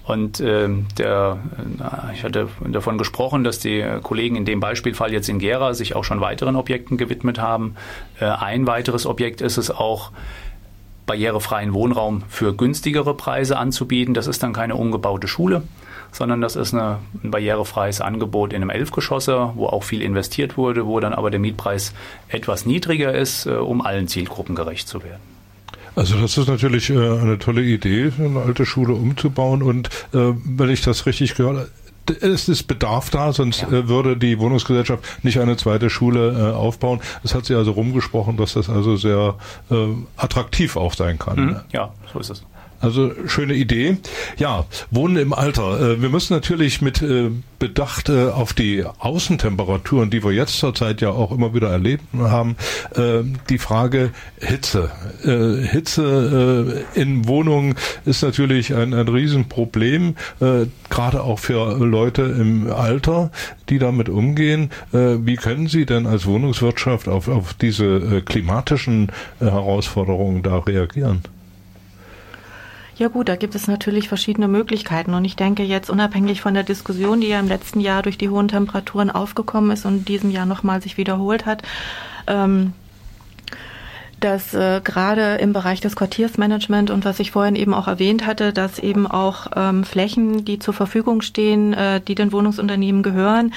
Und 0.06 0.40
ähm, 0.40 0.86
der, 0.98 1.38
äh, 1.58 2.14
ich 2.14 2.24
hatte 2.24 2.48
davon 2.66 2.98
gesprochen, 2.98 3.42
dass 3.42 3.58
die 3.58 3.84
Kollegen 4.02 4.36
in 4.36 4.44
dem 4.44 4.60
Beispielfall 4.60 5.12
jetzt 5.12 5.28
in 5.28 5.38
Gera 5.38 5.72
sich 5.72 5.96
auch 5.96 6.04
schon 6.04 6.20
weiteren 6.20 6.56
Objekten 6.56 6.98
gewidmet 6.98 7.38
haben. 7.38 7.76
Äh, 8.20 8.26
ein 8.26 8.66
weiteres 8.66 9.06
Objekt 9.06 9.40
ist 9.40 9.56
es 9.56 9.70
auch, 9.70 10.12
barrierefreien 11.06 11.74
Wohnraum 11.74 12.22
für 12.28 12.54
günstigere 12.54 13.14
Preise 13.14 13.58
anzubieten. 13.58 14.14
Das 14.14 14.26
ist 14.26 14.42
dann 14.42 14.52
keine 14.52 14.76
umgebaute 14.76 15.28
Schule, 15.28 15.62
sondern 16.12 16.40
das 16.40 16.56
ist 16.56 16.72
eine, 16.72 16.98
ein 17.22 17.30
barrierefreies 17.30 18.00
Angebot 18.00 18.52
in 18.52 18.62
einem 18.62 18.70
Elfgeschosser, 18.70 19.52
wo 19.56 19.66
auch 19.66 19.82
viel 19.82 20.02
investiert 20.02 20.56
wurde, 20.56 20.86
wo 20.86 21.00
dann 21.00 21.12
aber 21.12 21.30
der 21.30 21.40
Mietpreis 21.40 21.92
etwas 22.28 22.66
niedriger 22.66 23.14
ist, 23.14 23.46
äh, 23.46 23.50
um 23.50 23.82
allen 23.82 24.08
Zielgruppen 24.08 24.54
gerecht 24.54 24.88
zu 24.88 25.02
werden. 25.02 25.33
Also 25.96 26.20
das 26.20 26.36
ist 26.36 26.48
natürlich 26.48 26.90
äh, 26.90 26.94
eine 26.94 27.38
tolle 27.38 27.62
Idee, 27.62 28.12
eine 28.18 28.40
alte 28.40 28.66
Schule 28.66 28.94
umzubauen 28.94 29.62
und 29.62 29.88
äh, 30.12 30.32
wenn 30.44 30.70
ich 30.70 30.82
das 30.82 31.06
richtig 31.06 31.34
gehört 31.36 31.68
d- 32.08 32.14
es 32.20 32.48
ist 32.48 32.64
Bedarf 32.64 33.10
da, 33.10 33.32
sonst 33.32 33.62
äh, 33.62 33.88
würde 33.88 34.16
die 34.16 34.38
Wohnungsgesellschaft 34.38 35.04
nicht 35.24 35.38
eine 35.38 35.56
zweite 35.56 35.90
Schule 35.90 36.32
äh, 36.50 36.52
aufbauen. 36.54 37.00
Es 37.22 37.34
hat 37.34 37.44
sie 37.46 37.54
also 37.54 37.72
rumgesprochen, 37.72 38.36
dass 38.36 38.54
das 38.54 38.68
also 38.68 38.96
sehr 38.96 39.36
äh, 39.70 39.74
attraktiv 40.16 40.76
auch 40.76 40.94
sein 40.94 41.18
kann. 41.18 41.36
Mhm. 41.46 41.56
Ja, 41.72 41.92
so 42.12 42.18
ist 42.18 42.30
es. 42.30 42.44
Also 42.84 43.12
schöne 43.26 43.54
Idee. 43.54 43.96
Ja, 44.36 44.66
Wohnen 44.90 45.16
im 45.16 45.32
Alter. 45.32 45.80
Äh, 45.80 46.02
Wir 46.02 46.10
müssen 46.10 46.34
natürlich 46.34 46.82
mit 46.82 47.00
äh, 47.00 47.30
Bedacht 47.58 48.10
äh, 48.10 48.28
auf 48.28 48.52
die 48.52 48.84
Außentemperaturen, 48.98 50.10
die 50.10 50.22
wir 50.22 50.32
jetzt 50.32 50.58
zurzeit 50.58 51.00
ja 51.00 51.10
auch 51.10 51.32
immer 51.32 51.54
wieder 51.54 51.70
erleben 51.70 52.06
haben, 52.14 52.56
die 53.48 53.58
Frage 53.58 54.10
Hitze. 54.38 54.90
Hitze 55.22 56.84
in 56.94 57.26
Wohnungen 57.26 57.74
ist 58.04 58.22
natürlich 58.22 58.74
ein, 58.74 58.92
ein 58.92 59.08
Riesenproblem, 59.08 60.16
gerade 60.90 61.22
auch 61.22 61.38
für 61.38 61.78
Leute 61.78 62.22
im 62.22 62.70
Alter, 62.70 63.30
die 63.68 63.78
damit 63.78 64.08
umgehen. 64.08 64.70
Wie 64.92 65.36
können 65.36 65.68
Sie 65.68 65.86
denn 65.86 66.06
als 66.06 66.26
Wohnungswirtschaft 66.26 67.08
auf, 67.08 67.28
auf 67.28 67.54
diese 67.54 68.22
klimatischen 68.22 69.10
Herausforderungen 69.38 70.42
da 70.42 70.58
reagieren? 70.58 71.22
Ja 72.96 73.08
gut, 73.08 73.28
da 73.28 73.34
gibt 73.34 73.56
es 73.56 73.66
natürlich 73.66 74.08
verschiedene 74.08 74.46
Möglichkeiten. 74.46 75.14
Und 75.14 75.24
ich 75.24 75.34
denke 75.34 75.64
jetzt 75.64 75.90
unabhängig 75.90 76.40
von 76.40 76.54
der 76.54 76.62
Diskussion, 76.62 77.20
die 77.20 77.28
ja 77.28 77.40
im 77.40 77.48
letzten 77.48 77.80
Jahr 77.80 78.02
durch 78.02 78.18
die 78.18 78.28
hohen 78.28 78.48
Temperaturen 78.48 79.10
aufgekommen 79.10 79.72
ist 79.72 79.84
und 79.84 79.98
in 79.98 80.04
diesem 80.04 80.30
Jahr 80.30 80.46
nochmal 80.46 80.80
sich 80.80 80.96
wiederholt 80.96 81.44
hat, 81.44 81.62
ähm, 82.28 82.72
dass 84.24 84.54
äh, 84.54 84.80
gerade 84.82 85.34
im 85.34 85.52
Bereich 85.52 85.82
des 85.82 85.96
Quartiersmanagement 85.96 86.90
und 86.90 87.04
was 87.04 87.20
ich 87.20 87.30
vorhin 87.30 87.56
eben 87.56 87.74
auch 87.74 87.86
erwähnt 87.86 88.26
hatte, 88.26 88.54
dass 88.54 88.78
eben 88.78 89.06
auch 89.06 89.48
ähm, 89.54 89.84
Flächen, 89.84 90.46
die 90.46 90.58
zur 90.58 90.72
Verfügung 90.72 91.20
stehen, 91.20 91.74
äh, 91.74 92.00
die 92.00 92.14
den 92.14 92.32
Wohnungsunternehmen 92.32 93.02
gehören, 93.02 93.52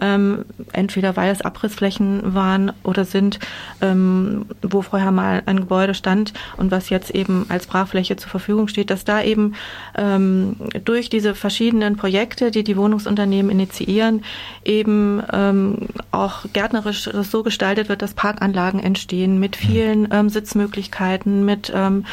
ähm, 0.00 0.44
entweder 0.72 1.16
weil 1.16 1.32
es 1.32 1.40
Abrissflächen 1.40 2.34
waren 2.34 2.70
oder 2.84 3.04
sind, 3.04 3.40
ähm, 3.80 4.46
wo 4.62 4.82
vorher 4.82 5.10
mal 5.10 5.42
ein 5.46 5.58
Gebäude 5.58 5.94
stand 5.94 6.32
und 6.56 6.70
was 6.70 6.88
jetzt 6.88 7.10
eben 7.10 7.46
als 7.48 7.66
Brachfläche 7.66 8.14
zur 8.14 8.30
Verfügung 8.30 8.68
steht, 8.68 8.90
dass 8.90 9.04
da 9.04 9.22
eben 9.22 9.54
ähm, 9.98 10.54
durch 10.84 11.10
diese 11.10 11.34
verschiedenen 11.34 11.96
Projekte, 11.96 12.52
die 12.52 12.62
die 12.62 12.76
Wohnungsunternehmen 12.76 13.50
initiieren, 13.50 14.22
eben 14.64 15.20
ähm, 15.32 15.88
auch 16.12 16.44
gärtnerisch 16.52 17.10
so 17.22 17.42
gestaltet 17.42 17.88
wird, 17.88 18.02
dass 18.02 18.14
Parkanlagen 18.14 18.78
entstehen 18.78 19.40
mit 19.40 19.56
vielen 19.56 20.11
ähm, 20.12 20.28
Sitzmöglichkeiten, 20.28 21.44
mit 21.44 21.72
ähm, 21.74 22.04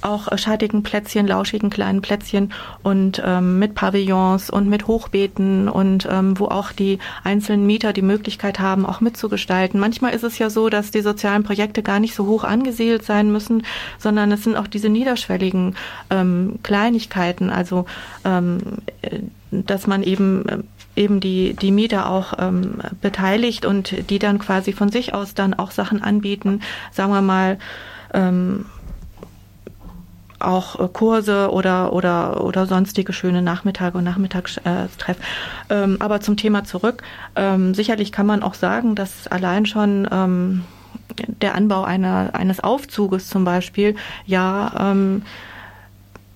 auch 0.00 0.28
schattigen 0.38 0.82
Plätzchen, 0.82 1.26
lauschigen 1.26 1.70
kleinen 1.70 2.02
Plätzchen 2.02 2.52
und 2.82 3.22
ähm, 3.24 3.58
mit 3.58 3.74
Pavillons 3.74 4.50
und 4.50 4.68
mit 4.68 4.86
Hochbeeten 4.86 5.68
und 5.68 6.06
ähm, 6.10 6.38
wo 6.38 6.46
auch 6.46 6.72
die 6.72 6.98
einzelnen 7.24 7.66
Mieter 7.66 7.92
die 7.92 8.02
Möglichkeit 8.02 8.60
haben, 8.60 8.86
auch 8.86 9.00
mitzugestalten. 9.00 9.80
Manchmal 9.80 10.14
ist 10.14 10.24
es 10.24 10.38
ja 10.38 10.50
so, 10.50 10.68
dass 10.68 10.90
die 10.90 11.00
sozialen 11.00 11.42
Projekte 11.42 11.82
gar 11.82 12.00
nicht 12.00 12.14
so 12.14 12.26
hoch 12.26 12.44
angesiedelt 12.44 13.04
sein 13.04 13.32
müssen, 13.32 13.64
sondern 13.98 14.30
es 14.30 14.44
sind 14.44 14.56
auch 14.56 14.68
diese 14.68 14.88
niederschwelligen 14.88 15.74
ähm, 16.10 16.60
Kleinigkeiten, 16.62 17.50
also 17.50 17.86
ähm, 18.24 18.60
äh, 19.02 19.18
dass 19.50 19.86
man 19.86 20.02
eben 20.02 20.48
äh, 20.48 20.58
eben 20.98 21.20
die, 21.20 21.54
die 21.54 21.70
Mieter 21.70 22.10
auch 22.10 22.34
ähm, 22.38 22.78
beteiligt 23.00 23.64
und 23.64 24.10
die 24.10 24.18
dann 24.18 24.38
quasi 24.38 24.72
von 24.72 24.90
sich 24.90 25.14
aus 25.14 25.34
dann 25.34 25.54
auch 25.54 25.70
Sachen 25.70 26.02
anbieten, 26.02 26.60
sagen 26.92 27.12
wir 27.12 27.22
mal, 27.22 27.58
ähm, 28.12 28.66
auch 30.40 30.78
äh, 30.78 30.88
Kurse 30.92 31.50
oder 31.50 31.92
oder 31.92 32.44
oder 32.44 32.66
sonstige 32.66 33.12
schöne 33.12 33.42
Nachmittage 33.42 33.98
und 33.98 34.04
Nachmittagstreff. 34.04 35.16
Ähm, 35.70 35.96
aber 36.00 36.20
zum 36.20 36.36
Thema 36.36 36.64
zurück. 36.64 37.02
Ähm, 37.36 37.74
sicherlich 37.74 38.12
kann 38.12 38.26
man 38.26 38.42
auch 38.42 38.54
sagen, 38.54 38.94
dass 38.94 39.26
allein 39.26 39.66
schon 39.66 40.08
ähm, 40.10 40.64
der 41.26 41.54
Anbau 41.54 41.82
einer 41.84 42.30
eines 42.34 42.60
Aufzuges 42.60 43.28
zum 43.28 43.44
Beispiel 43.44 43.96
ja 44.26 44.72
ähm, 44.92 45.22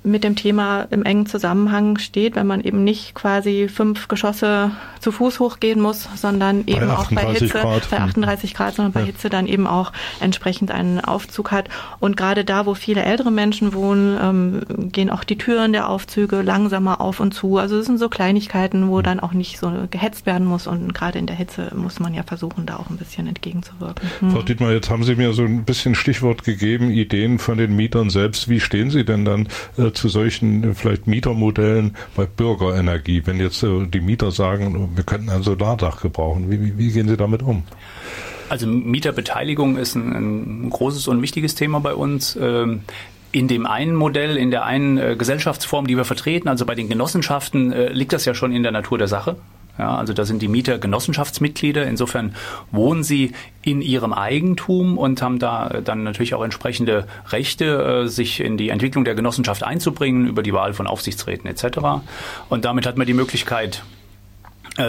mit 0.05 0.25
dem 0.25 0.37
Thema 0.37 0.87
im 0.91 1.05
engen 1.05 1.27
Zusammenhang 1.27 1.99
steht, 1.99 2.35
wenn 2.35 2.47
man 2.47 2.61
eben 2.61 2.85
nicht 2.85 3.15
quasi 3.15 3.69
fünf 3.69 4.09
Geschosse 4.09 4.73
zu 5.03 5.13
Fuß 5.13 5.41
hochgehen 5.41 5.81
muss, 5.81 6.09
sondern 6.15 6.65
eben 6.67 6.91
auch 6.91 7.11
bei 7.11 7.23
38 7.23 7.41
Hitze, 7.41 7.59
Grad. 7.59 7.91
bei 7.91 7.99
38 7.99 8.55
Grad, 8.55 8.75
sondern 8.75 8.93
bei 8.93 9.01
Ja. 9.01 9.07
Hitze 9.07 9.29
dann 9.29 9.47
eben 9.47 9.67
auch 9.67 9.93
entsprechend 10.21 10.71
einen 10.71 11.01
Aufzug 11.01 11.51
hat. 11.51 11.69
Und 12.01 12.17
gerade 12.17 12.45
da, 12.45 12.67
wo 12.67 12.75
viele 12.75 13.03
ältere 13.03 13.31
Menschen 13.31 13.75
wohnen, 13.75 14.19
ähm, 14.23 14.91
gehen 14.93 15.11
auch 15.11 15.25
die 15.25 15.37
Türen 15.37 15.73
der 15.73 15.89
Aufzüge 15.89 16.43
langsamer 16.43 17.01
auf 17.01 17.21
und 17.21 17.33
zu. 17.35 17.59
Also 17.59 17.79
es 17.79 17.87
sind 17.87 17.99
so 17.99 18.09
Kleinigkeiten, 18.09 18.89
wo 18.89 19.03
dann 19.03 19.21
auch 19.21 19.33
nicht 19.33 19.59
so 19.59 19.73
gehetzt 19.91 20.25
werden 20.27 20.47
muss. 20.47 20.67
Und 20.67 20.95
gerade 20.95 21.19
in 21.19 21.27
der 21.27 21.37
Hitze 21.37 21.73
muss 21.75 21.99
man 22.01 22.15
ja 22.15 22.23
versuchen, 22.23 22.65
da 22.67 22.77
auch 22.77 22.89
ein 22.91 22.97
bisschen 22.97 23.27
entgegenzuwirken. 23.27 24.09
Hm. 24.21 24.31
Frau 24.31 24.43
Dietmar, 24.43 24.73
jetzt 24.73 24.89
haben 24.89 25.05
Sie 25.05 25.17
mir 25.17 25.33
so 25.33 25.43
ein 25.43 25.65
bisschen 25.65 25.95
Stichwort 25.95 26.45
gegeben, 26.45 26.91
Ideen 26.91 27.39
von 27.39 27.59
den 27.59 27.75
Mietern 27.75 28.11
selbst. 28.11 28.49
Wie 28.49 28.61
stehen 28.61 28.91
Sie 28.91 29.05
denn 29.05 29.25
dann 29.25 29.49
äh, 29.77 29.91
zu 29.93 30.09
solchen 30.09 30.63
äh, 30.63 30.75
vielleicht 30.75 31.07
Mietermodellen 31.07 31.97
bei 32.15 32.27
Bürgerenergie, 32.27 33.23
wenn 33.27 33.41
jetzt 33.41 33.63
äh, 33.63 33.87
die 33.87 34.01
Mieter 34.01 34.31
sagen, 34.31 34.92
wir 34.97 35.05
könnten 35.05 35.31
ein 35.31 35.43
Solardach 35.43 36.01
gebrauchen? 36.01 36.51
Wie, 36.51 36.61
wie, 36.61 36.79
wie 36.79 36.93
gehen 36.93 37.09
Sie 37.09 37.17
damit 37.17 37.43
um? 37.43 37.63
Also 38.49 38.67
Mieterbeteiligung 38.67 39.79
ist 39.79 39.95
ein, 39.95 40.67
ein 40.67 40.71
großes 40.71 41.09
und 41.09 41.23
wichtiges 41.23 41.55
Thema 41.55 41.81
bei 41.81 41.95
uns. 41.95 42.37
Ähm, 42.41 42.83
in 43.33 43.49
dem 43.49 43.67
einen 43.67 43.95
Modell, 43.95 44.37
in 44.37 44.51
der 44.51 44.65
einen 44.65 44.99
äh, 44.99 45.17
Gesellschaftsform, 45.17 45.87
die 45.87 45.97
wir 45.97 46.05
vertreten, 46.05 46.49
also 46.49 46.67
bei 46.67 46.75
den 46.75 46.89
Genossenschaften, 46.89 47.73
äh, 47.73 47.89
liegt 47.89 48.13
das 48.13 48.27
ja 48.27 48.35
schon 48.35 48.53
in 48.53 48.63
der 48.63 48.73
Natur 48.73 48.99
der 48.99 49.09
Sache. 49.09 49.37
Ja, 49.79 49.97
also 49.97 50.13
da 50.13 50.27
sind 50.27 50.43
die 50.43 50.49
Mieter 50.49 50.79
Genossenschaftsmitglieder. 50.79 51.87
Insofern 51.87 52.35
wohnen 52.71 53.03
sie 53.03 53.33
in 53.63 53.81
ihrem 53.81 54.13
Eigentum 54.13 54.99
und 54.99 55.23
haben 55.23 55.39
da 55.39 55.69
äh, 55.69 55.83
dann 55.83 56.03
natürlich 56.03 56.35
auch 56.35 56.45
entsprechende 56.45 57.07
Rechte, 57.31 58.07
sich 58.07 58.41
in 58.41 58.59
die 58.59 58.69
Entwicklung 58.69 59.07
der 59.07 59.15
Genossenschaft 59.15 59.63
einzubringen 59.63 60.29
über 60.29 60.43
die 60.43 60.53
Wahl 60.53 60.75
von 60.75 60.87
Aufsichtsräten 60.87 61.49
etc. 61.49 61.79
Und 62.51 62.67
damit 62.67 62.85
hat 62.85 62.99
man 62.99 63.07
die 63.07 63.15
Möglichkeit, 63.15 63.83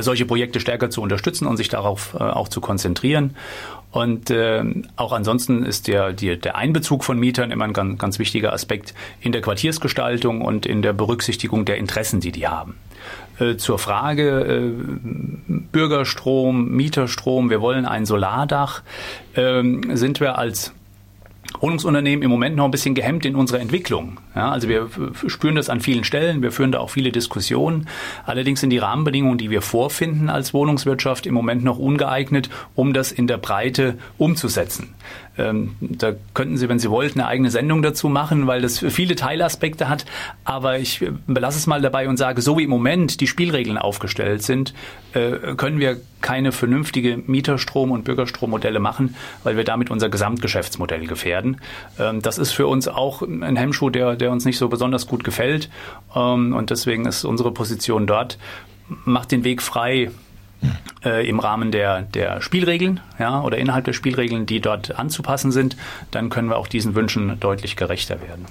solche 0.02 0.26
Projekte 0.26 0.60
stärker 0.60 0.90
zu 0.90 1.02
unterstützen 1.02 1.46
und 1.46 1.58
sich 1.58 1.70
darauf 1.70 2.16
äh, 2.16 2.24
auch 2.24 2.48
zu 2.48 2.62
konzentrieren. 2.62 3.36
Und 3.92 4.32
äh, 4.32 4.64
auch 4.96 5.12
ansonsten 5.12 5.64
ist 5.64 5.88
der, 5.88 6.14
die, 6.14 6.40
der 6.40 6.56
Einbezug 6.56 7.04
von 7.04 7.20
Mietern 7.20 7.52
immer 7.52 7.66
ein 7.66 7.74
ganz, 7.74 8.00
ganz 8.00 8.20
wichtiger 8.20 8.52
Aspekt 8.52 8.96
in 9.22 9.32
der 9.32 9.42
Quartiersgestaltung 9.42 10.42
und 10.42 10.66
in 10.66 10.82
der 10.82 10.94
Berücksichtigung 10.94 11.66
der 11.66 11.78
Interessen, 11.78 12.20
die 12.20 12.32
die 12.32 12.48
haben. 12.48 12.76
Äh, 13.40 13.58
zur 13.58 13.78
Frage 13.78 14.42
äh, 14.42 14.72
Bürgerstrom, 15.72 16.70
Mieterstrom, 16.70 17.50
wir 17.50 17.62
wollen 17.62 17.86
ein 17.86 18.06
Solardach, 18.06 18.82
ähm, 19.36 19.96
sind 19.96 20.20
wir 20.20 20.38
als 20.38 20.74
Wohnungsunternehmen 21.60 22.24
im 22.24 22.30
Moment 22.30 22.56
noch 22.56 22.66
ein 22.66 22.72
bisschen 22.72 22.96
gehemmt 22.96 23.26
in 23.26 23.36
unserer 23.36 23.60
Entwicklung. 23.60 24.20
Ja, 24.36 24.52
also 24.52 24.68
wir 24.68 24.90
spüren 25.28 25.56
das 25.56 25.70
an 25.70 25.80
vielen 25.80 26.04
Stellen, 26.04 26.42
wir 26.42 26.52
führen 26.52 26.72
da 26.72 26.80
auch 26.80 26.90
viele 26.90 27.12
Diskussionen. 27.12 27.88
Allerdings 28.26 28.60
sind 28.60 28.70
die 28.70 28.80
Rahmenbedingungen, 28.80 29.38
die 29.38 29.50
wir 29.50 29.62
vorfinden 29.62 30.30
als 30.30 30.54
Wohnungswirtschaft 30.54 31.26
im 31.26 31.34
Moment 31.34 31.64
noch 31.64 31.80
ungeeignet, 31.80 32.50
um 32.76 32.94
das 32.94 33.12
in 33.12 33.28
der 33.28 33.38
Breite 33.38 33.98
umzusetzen. 34.18 34.94
Ähm, 35.38 35.76
da 35.80 36.14
könnten 36.34 36.58
Sie, 36.58 36.70
wenn 36.70 36.80
Sie 36.80 36.90
wollten, 36.90 37.20
eine 37.20 37.28
eigene 37.28 37.50
Sendung 37.50 37.82
dazu 37.82 38.10
machen, 38.10 38.46
weil 38.46 38.62
das 38.62 38.80
viele 38.80 39.16
Teilaspekte 39.16 39.90
hat. 39.90 40.06
Aber 40.44 40.78
ich 40.78 41.02
äh, 41.02 41.12
belasse 41.28 41.58
es 41.58 41.68
mal 41.68 41.82
dabei 41.82 42.08
und 42.08 42.18
sage, 42.18 42.42
so 42.42 42.58
wie 42.58 42.64
im 42.64 42.70
Moment 42.70 43.20
die 43.20 43.28
Spielregeln 43.28 43.78
aufgestellt 43.78 44.44
sind, 44.44 44.74
äh, 45.14 45.56
können 45.56 45.80
wir 45.80 46.00
keine 46.22 46.52
vernünftige 46.52 47.18
Mieterstrom- 47.18 47.92
und 47.92 48.04
Bürgerstrommodelle 48.04 48.80
machen, 48.80 49.16
weil 49.44 49.58
wir 49.58 49.64
damit 49.64 49.90
unser 49.90 50.10
Gesamtgeschäftsmodell 50.10 51.08
gefährden. 51.08 51.58
Ähm, 52.00 52.22
das 52.22 52.38
ist 52.38 52.52
für 52.52 52.68
uns 52.68 52.88
auch 52.88 53.22
ein 53.22 53.56
Hemmschuh, 53.56 53.90
der, 53.90 54.16
der 54.16 54.32
uns 54.32 54.46
nicht 54.46 54.58
so 54.58 54.70
besonders 54.70 55.08
gut 55.08 55.24
gefällt. 55.24 55.70
Ähm, 56.16 56.54
und 56.54 56.70
deswegen 56.70 57.06
ist 57.06 57.26
unsere 57.26 57.52
Position 57.52 58.06
dort, 58.06 58.38
macht 59.06 59.32
den 59.32 59.44
Weg 59.44 59.62
frei, 59.62 60.12
äh, 61.06 61.28
im 61.28 61.40
Rahmen 61.40 61.72
der, 61.72 62.02
der 62.02 62.42
Spielregeln 62.42 63.00
ja, 63.20 63.42
oder 63.42 63.58
innerhalb 63.58 63.86
der 63.86 63.94
Spielregeln, 63.94 64.46
die 64.46 64.62
dort 64.62 64.98
anzupassen 64.98 65.52
sind, 65.52 65.78
dann 66.12 66.30
können 66.30 66.50
wir 66.50 66.58
auch 66.58 66.68
diesen 66.68 66.96
Wünschen 66.96 67.40
deutlich 67.40 67.76
gerechter 67.76 68.22
werden. 68.22 68.46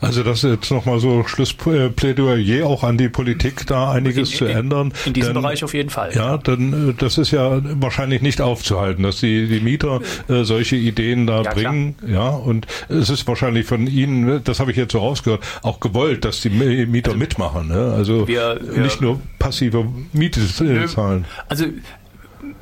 Also 0.00 0.22
das 0.22 0.44
ist 0.44 0.50
jetzt 0.50 0.70
nochmal 0.70 0.98
so 1.00 1.24
Schlussplädoyer 1.24 2.66
auch 2.66 2.82
an 2.84 2.98
die 2.98 3.08
Politik, 3.08 3.66
da 3.66 3.92
einiges 3.92 4.32
In- 4.32 4.38
zu 4.38 4.44
in- 4.46 4.56
ändern. 4.56 4.92
in 5.06 5.12
diesem 5.12 5.34
Denn- 5.34 5.42
Bereich 5.42 5.64
auf 5.64 5.74
jeden 5.74 5.90
Fall, 5.90 6.10
Ja, 6.14 6.38
dann 6.38 6.90
äh, 6.90 6.94
das 6.96 7.18
ist 7.18 7.30
ja 7.30 7.60
wahrscheinlich 7.80 8.22
nicht 8.22 8.40
aufzuhalten, 8.40 9.02
dass 9.02 9.20
die, 9.20 9.46
die 9.46 9.60
Mieter 9.60 10.00
äh, 10.28 10.44
solche 10.44 10.76
Ideen 10.76 11.26
da 11.26 11.42
Ja, 11.42 11.52
bringen. 11.52 11.94
Ja, 12.06 12.28
und 12.30 12.66
es 12.88 13.10
ist 13.10 13.26
wahrscheinlich 13.26 13.66
von 13.66 13.86
Ihnen, 13.86 14.42
das 14.44 14.60
habe 14.60 14.70
ich 14.70 14.76
jetzt 14.76 14.92
so 14.92 14.98
rausgehört, 14.98 15.42
auch 15.62 15.80
gewollt, 15.80 16.24
dass 16.24 16.40
die 16.40 16.50
Mi- 16.50 16.86
Mieter 16.86 17.14
mitmachen. 17.14 17.68
Ne? 17.68 17.92
Also 17.96 18.26
wir- 18.28 18.58
wir- 18.62 18.82
nicht 18.82 19.00
nur 19.00 19.20
passive 19.38 19.86
Miete 20.12 20.40
zahlen. 20.86 21.24
Also 21.48 21.66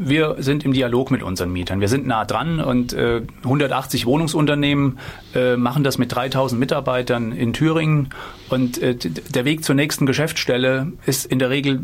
wir 0.09 0.37
sind 0.39 0.65
im 0.65 0.73
Dialog 0.73 1.11
mit 1.11 1.23
unseren 1.23 1.53
Mietern. 1.53 1.81
Wir 1.81 1.89
sind 1.89 2.07
nah 2.07 2.25
dran 2.25 2.61
und 2.61 2.93
äh, 2.93 3.23
180 3.45 4.07
Wohnungsunternehmen 4.07 4.99
äh, 5.35 5.57
machen 5.57 5.85
das 5.85 5.99
mit 5.99 6.15
3000 6.15 6.59
Mitarbeitern 6.59 7.33
in 7.33 7.53
Thüringen. 7.53 8.11
Und 8.49 8.81
äh, 8.83 8.95
der 8.97 9.45
Weg 9.45 9.65
zur 9.65 9.75
nächsten 9.75 10.07
Geschäftsstelle 10.07 10.93
ist 11.07 11.27
in 11.27 11.39
der 11.39 11.51
Regel 11.51 11.81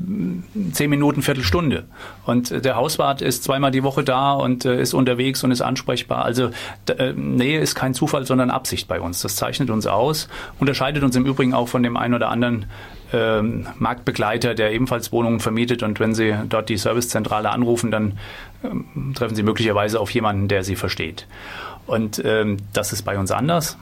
10 0.72 0.90
Minuten, 0.90 1.22
Viertelstunde. 1.22 1.84
Und 2.24 2.50
äh, 2.50 2.60
der 2.60 2.76
Hauswart 2.76 3.22
ist 3.22 3.44
zweimal 3.44 3.70
die 3.70 3.82
Woche 3.82 4.04
da 4.04 4.32
und 4.32 4.64
äh, 4.64 4.80
ist 4.80 4.94
unterwegs 4.94 5.42
und 5.44 5.50
ist 5.50 5.60
ansprechbar. 5.60 6.24
Also 6.24 6.50
äh, 6.88 7.12
Nähe 7.12 7.60
ist 7.60 7.74
kein 7.74 7.94
Zufall, 7.94 8.26
sondern 8.26 8.50
Absicht 8.50 8.88
bei 8.88 9.00
uns. 9.00 9.22
Das 9.22 9.36
zeichnet 9.36 9.70
uns 9.70 9.86
aus, 9.86 10.28
unterscheidet 10.58 11.02
uns 11.02 11.16
im 11.16 11.24
Übrigen 11.24 11.54
auch 11.54 11.68
von 11.68 11.82
dem 11.82 11.96
einen 11.96 12.14
oder 12.14 12.28
anderen 12.28 12.66
ähm, 13.12 13.66
Marktbegleiter, 13.78 14.54
der 14.54 14.72
ebenfalls 14.72 15.12
Wohnungen 15.12 15.40
vermietet 15.40 15.82
und 15.82 16.00
wenn 16.00 16.14
Sie 16.14 16.34
dort 16.48 16.68
die 16.68 16.76
Servicezentrale 16.76 17.50
anrufen, 17.50 17.90
dann 17.90 18.07
ähm, 18.64 19.12
treffen 19.14 19.34
Sie 19.34 19.42
möglicherweise 19.42 20.00
auf 20.00 20.10
jemanden, 20.10 20.48
der 20.48 20.64
Sie 20.64 20.76
versteht. 20.76 21.26
Und 21.86 22.22
ähm, 22.24 22.58
das 22.72 22.92
ist 22.92 23.02
bei 23.02 23.18
uns 23.18 23.30
anders. 23.30 23.78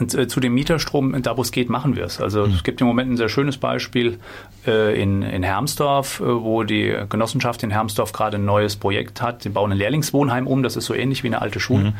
Und 0.00 0.14
äh, 0.14 0.26
zu 0.26 0.40
dem 0.40 0.54
Mieterstrom, 0.54 1.20
da 1.22 1.36
wo 1.36 1.42
es 1.42 1.52
geht, 1.52 1.68
machen 1.68 1.94
wir 1.94 2.04
es. 2.04 2.20
Also 2.20 2.46
mhm. 2.46 2.54
es 2.54 2.64
gibt 2.64 2.80
im 2.80 2.86
Moment 2.86 3.12
ein 3.12 3.16
sehr 3.16 3.28
schönes 3.28 3.58
Beispiel 3.58 4.18
äh, 4.66 5.00
in, 5.00 5.22
in 5.22 5.42
Hermsdorf, 5.42 6.20
äh, 6.20 6.24
wo 6.24 6.62
die 6.62 6.96
Genossenschaft 7.08 7.62
in 7.62 7.70
Hermsdorf 7.70 8.12
gerade 8.12 8.38
ein 8.38 8.44
neues 8.44 8.76
Projekt 8.76 9.20
hat. 9.20 9.42
Sie 9.42 9.50
bauen 9.50 9.72
ein 9.72 9.78
Lehrlingswohnheim 9.78 10.46
um, 10.46 10.62
das 10.62 10.76
ist 10.76 10.86
so 10.86 10.94
ähnlich 10.94 11.22
wie 11.22 11.28
eine 11.28 11.42
alte 11.42 11.60
Schule. 11.60 11.90
Mhm. 11.90 11.94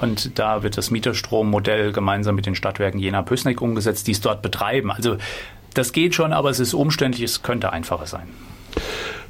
Und 0.00 0.38
da 0.38 0.62
wird 0.62 0.76
das 0.76 0.90
Mieterstrommodell 0.90 1.92
gemeinsam 1.92 2.36
mit 2.36 2.46
den 2.46 2.54
Stadtwerken 2.54 3.00
Jena-Pößneck 3.00 3.60
umgesetzt, 3.60 4.06
die 4.06 4.12
es 4.12 4.20
dort 4.20 4.42
betreiben. 4.42 4.92
Also 4.92 5.16
das 5.74 5.92
geht 5.92 6.14
schon, 6.14 6.32
aber 6.32 6.50
es 6.50 6.60
ist 6.60 6.74
umständlich, 6.74 7.24
es 7.24 7.42
könnte 7.42 7.72
einfacher 7.72 8.06
sein. 8.06 8.28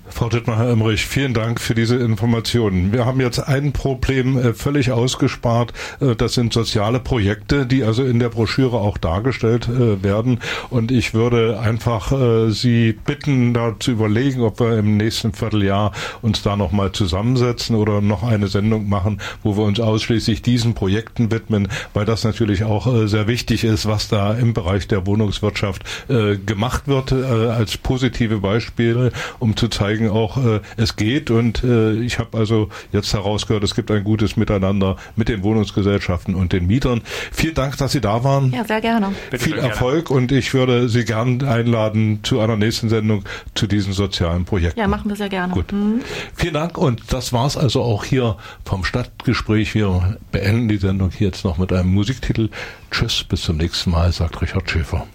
Frau 0.08 0.28
Dittmar, 0.28 0.58
Herr 0.58 0.70
Emmerich, 0.70 1.04
vielen 1.04 1.34
Dank 1.34 1.60
für 1.60 1.74
diese 1.74 1.96
Informationen. 1.96 2.92
Wir 2.92 3.04
haben 3.04 3.20
jetzt 3.20 3.40
ein 3.40 3.72
Problem 3.72 4.38
äh, 4.38 4.54
völlig 4.54 4.92
ausgespart. 4.92 5.72
Äh, 6.00 6.14
das 6.14 6.34
sind 6.34 6.52
soziale 6.52 7.00
Projekte, 7.00 7.66
die 7.66 7.82
also 7.82 8.04
in 8.04 8.18
der 8.18 8.28
Broschüre 8.28 8.78
auch 8.78 8.98
dargestellt 8.98 9.68
äh, 9.68 10.02
werden. 10.02 10.40
Und 10.70 10.90
ich 10.92 11.12
würde 11.12 11.58
einfach 11.60 12.12
Sie 12.48 12.92
bitten, 12.92 13.52
da 13.52 13.74
zu 13.78 13.90
überlegen, 13.92 14.42
ob 14.42 14.60
wir 14.60 14.78
im 14.78 14.96
nächsten 14.96 15.32
Vierteljahr 15.32 15.92
uns 16.22 16.42
da 16.42 16.56
nochmal 16.56 16.92
zusammensetzen 16.92 17.74
oder 17.74 18.00
noch 18.00 18.22
eine 18.22 18.48
Sendung 18.48 18.88
machen, 18.88 19.20
wo 19.42 19.56
wir 19.56 19.64
uns 19.64 19.80
ausschließlich 19.80 20.42
diesen 20.42 20.74
Projekten 20.74 21.30
widmen, 21.30 21.68
weil 21.94 22.04
das 22.04 22.24
natürlich 22.24 22.64
auch 22.64 23.06
sehr 23.06 23.26
wichtig 23.26 23.64
ist, 23.64 23.86
was 23.86 24.08
da 24.08 24.34
im 24.34 24.54
Bereich 24.54 24.86
der 24.88 25.06
Wohnungswirtschaft 25.06 25.82
gemacht 26.08 26.86
wird, 26.86 27.12
als 27.12 27.76
positive 27.76 28.38
Beispiele, 28.38 29.12
um 29.38 29.56
zu 29.56 29.68
zeigen, 29.68 29.95
zeigen 29.96 30.10
auch, 30.10 30.36
äh, 30.36 30.60
es 30.76 30.96
geht 30.96 31.30
und 31.30 31.62
äh, 31.64 31.94
ich 31.94 32.18
habe 32.18 32.36
also 32.36 32.68
jetzt 32.92 33.12
herausgehört, 33.12 33.64
es 33.64 33.74
gibt 33.74 33.90
ein 33.90 34.04
gutes 34.04 34.36
Miteinander 34.36 34.96
mit 35.16 35.28
den 35.28 35.42
Wohnungsgesellschaften 35.42 36.34
und 36.34 36.52
den 36.52 36.66
Mietern. 36.66 37.02
Vielen 37.32 37.54
Dank, 37.54 37.76
dass 37.78 37.92
Sie 37.92 38.00
da 38.00 38.24
waren. 38.24 38.52
Ja, 38.52 38.64
sehr 38.64 38.80
gerne. 38.80 39.12
Bitte 39.30 39.44
Viel 39.44 39.58
Erfolg 39.58 40.08
gerne. 40.08 40.22
und 40.22 40.32
ich 40.32 40.52
würde 40.54 40.88
Sie 40.88 41.04
gern 41.04 41.42
einladen 41.44 42.20
zu 42.22 42.40
einer 42.40 42.56
nächsten 42.56 42.88
Sendung 42.88 43.24
zu 43.54 43.66
diesen 43.66 43.92
sozialen 43.92 44.44
Projekten. 44.44 44.80
Ja, 44.80 44.88
machen 44.88 45.08
wir 45.08 45.16
sehr 45.16 45.28
gerne. 45.28 45.52
Gut. 45.52 45.72
Mhm. 45.72 46.00
Vielen 46.34 46.54
Dank 46.54 46.78
und 46.78 47.02
das 47.12 47.32
war's 47.32 47.56
also 47.56 47.82
auch 47.82 48.04
hier 48.04 48.36
vom 48.64 48.84
Stadtgespräch. 48.84 49.74
Wir 49.74 50.18
beenden 50.32 50.68
die 50.68 50.78
Sendung 50.78 51.10
hier 51.10 51.28
jetzt 51.28 51.44
noch 51.44 51.58
mit 51.58 51.72
einem 51.72 51.92
Musiktitel. 51.92 52.50
Tschüss, 52.90 53.24
bis 53.24 53.42
zum 53.42 53.56
nächsten 53.56 53.90
Mal, 53.90 54.12
sagt 54.12 54.40
Richard 54.42 54.70
Schäfer. 54.70 55.04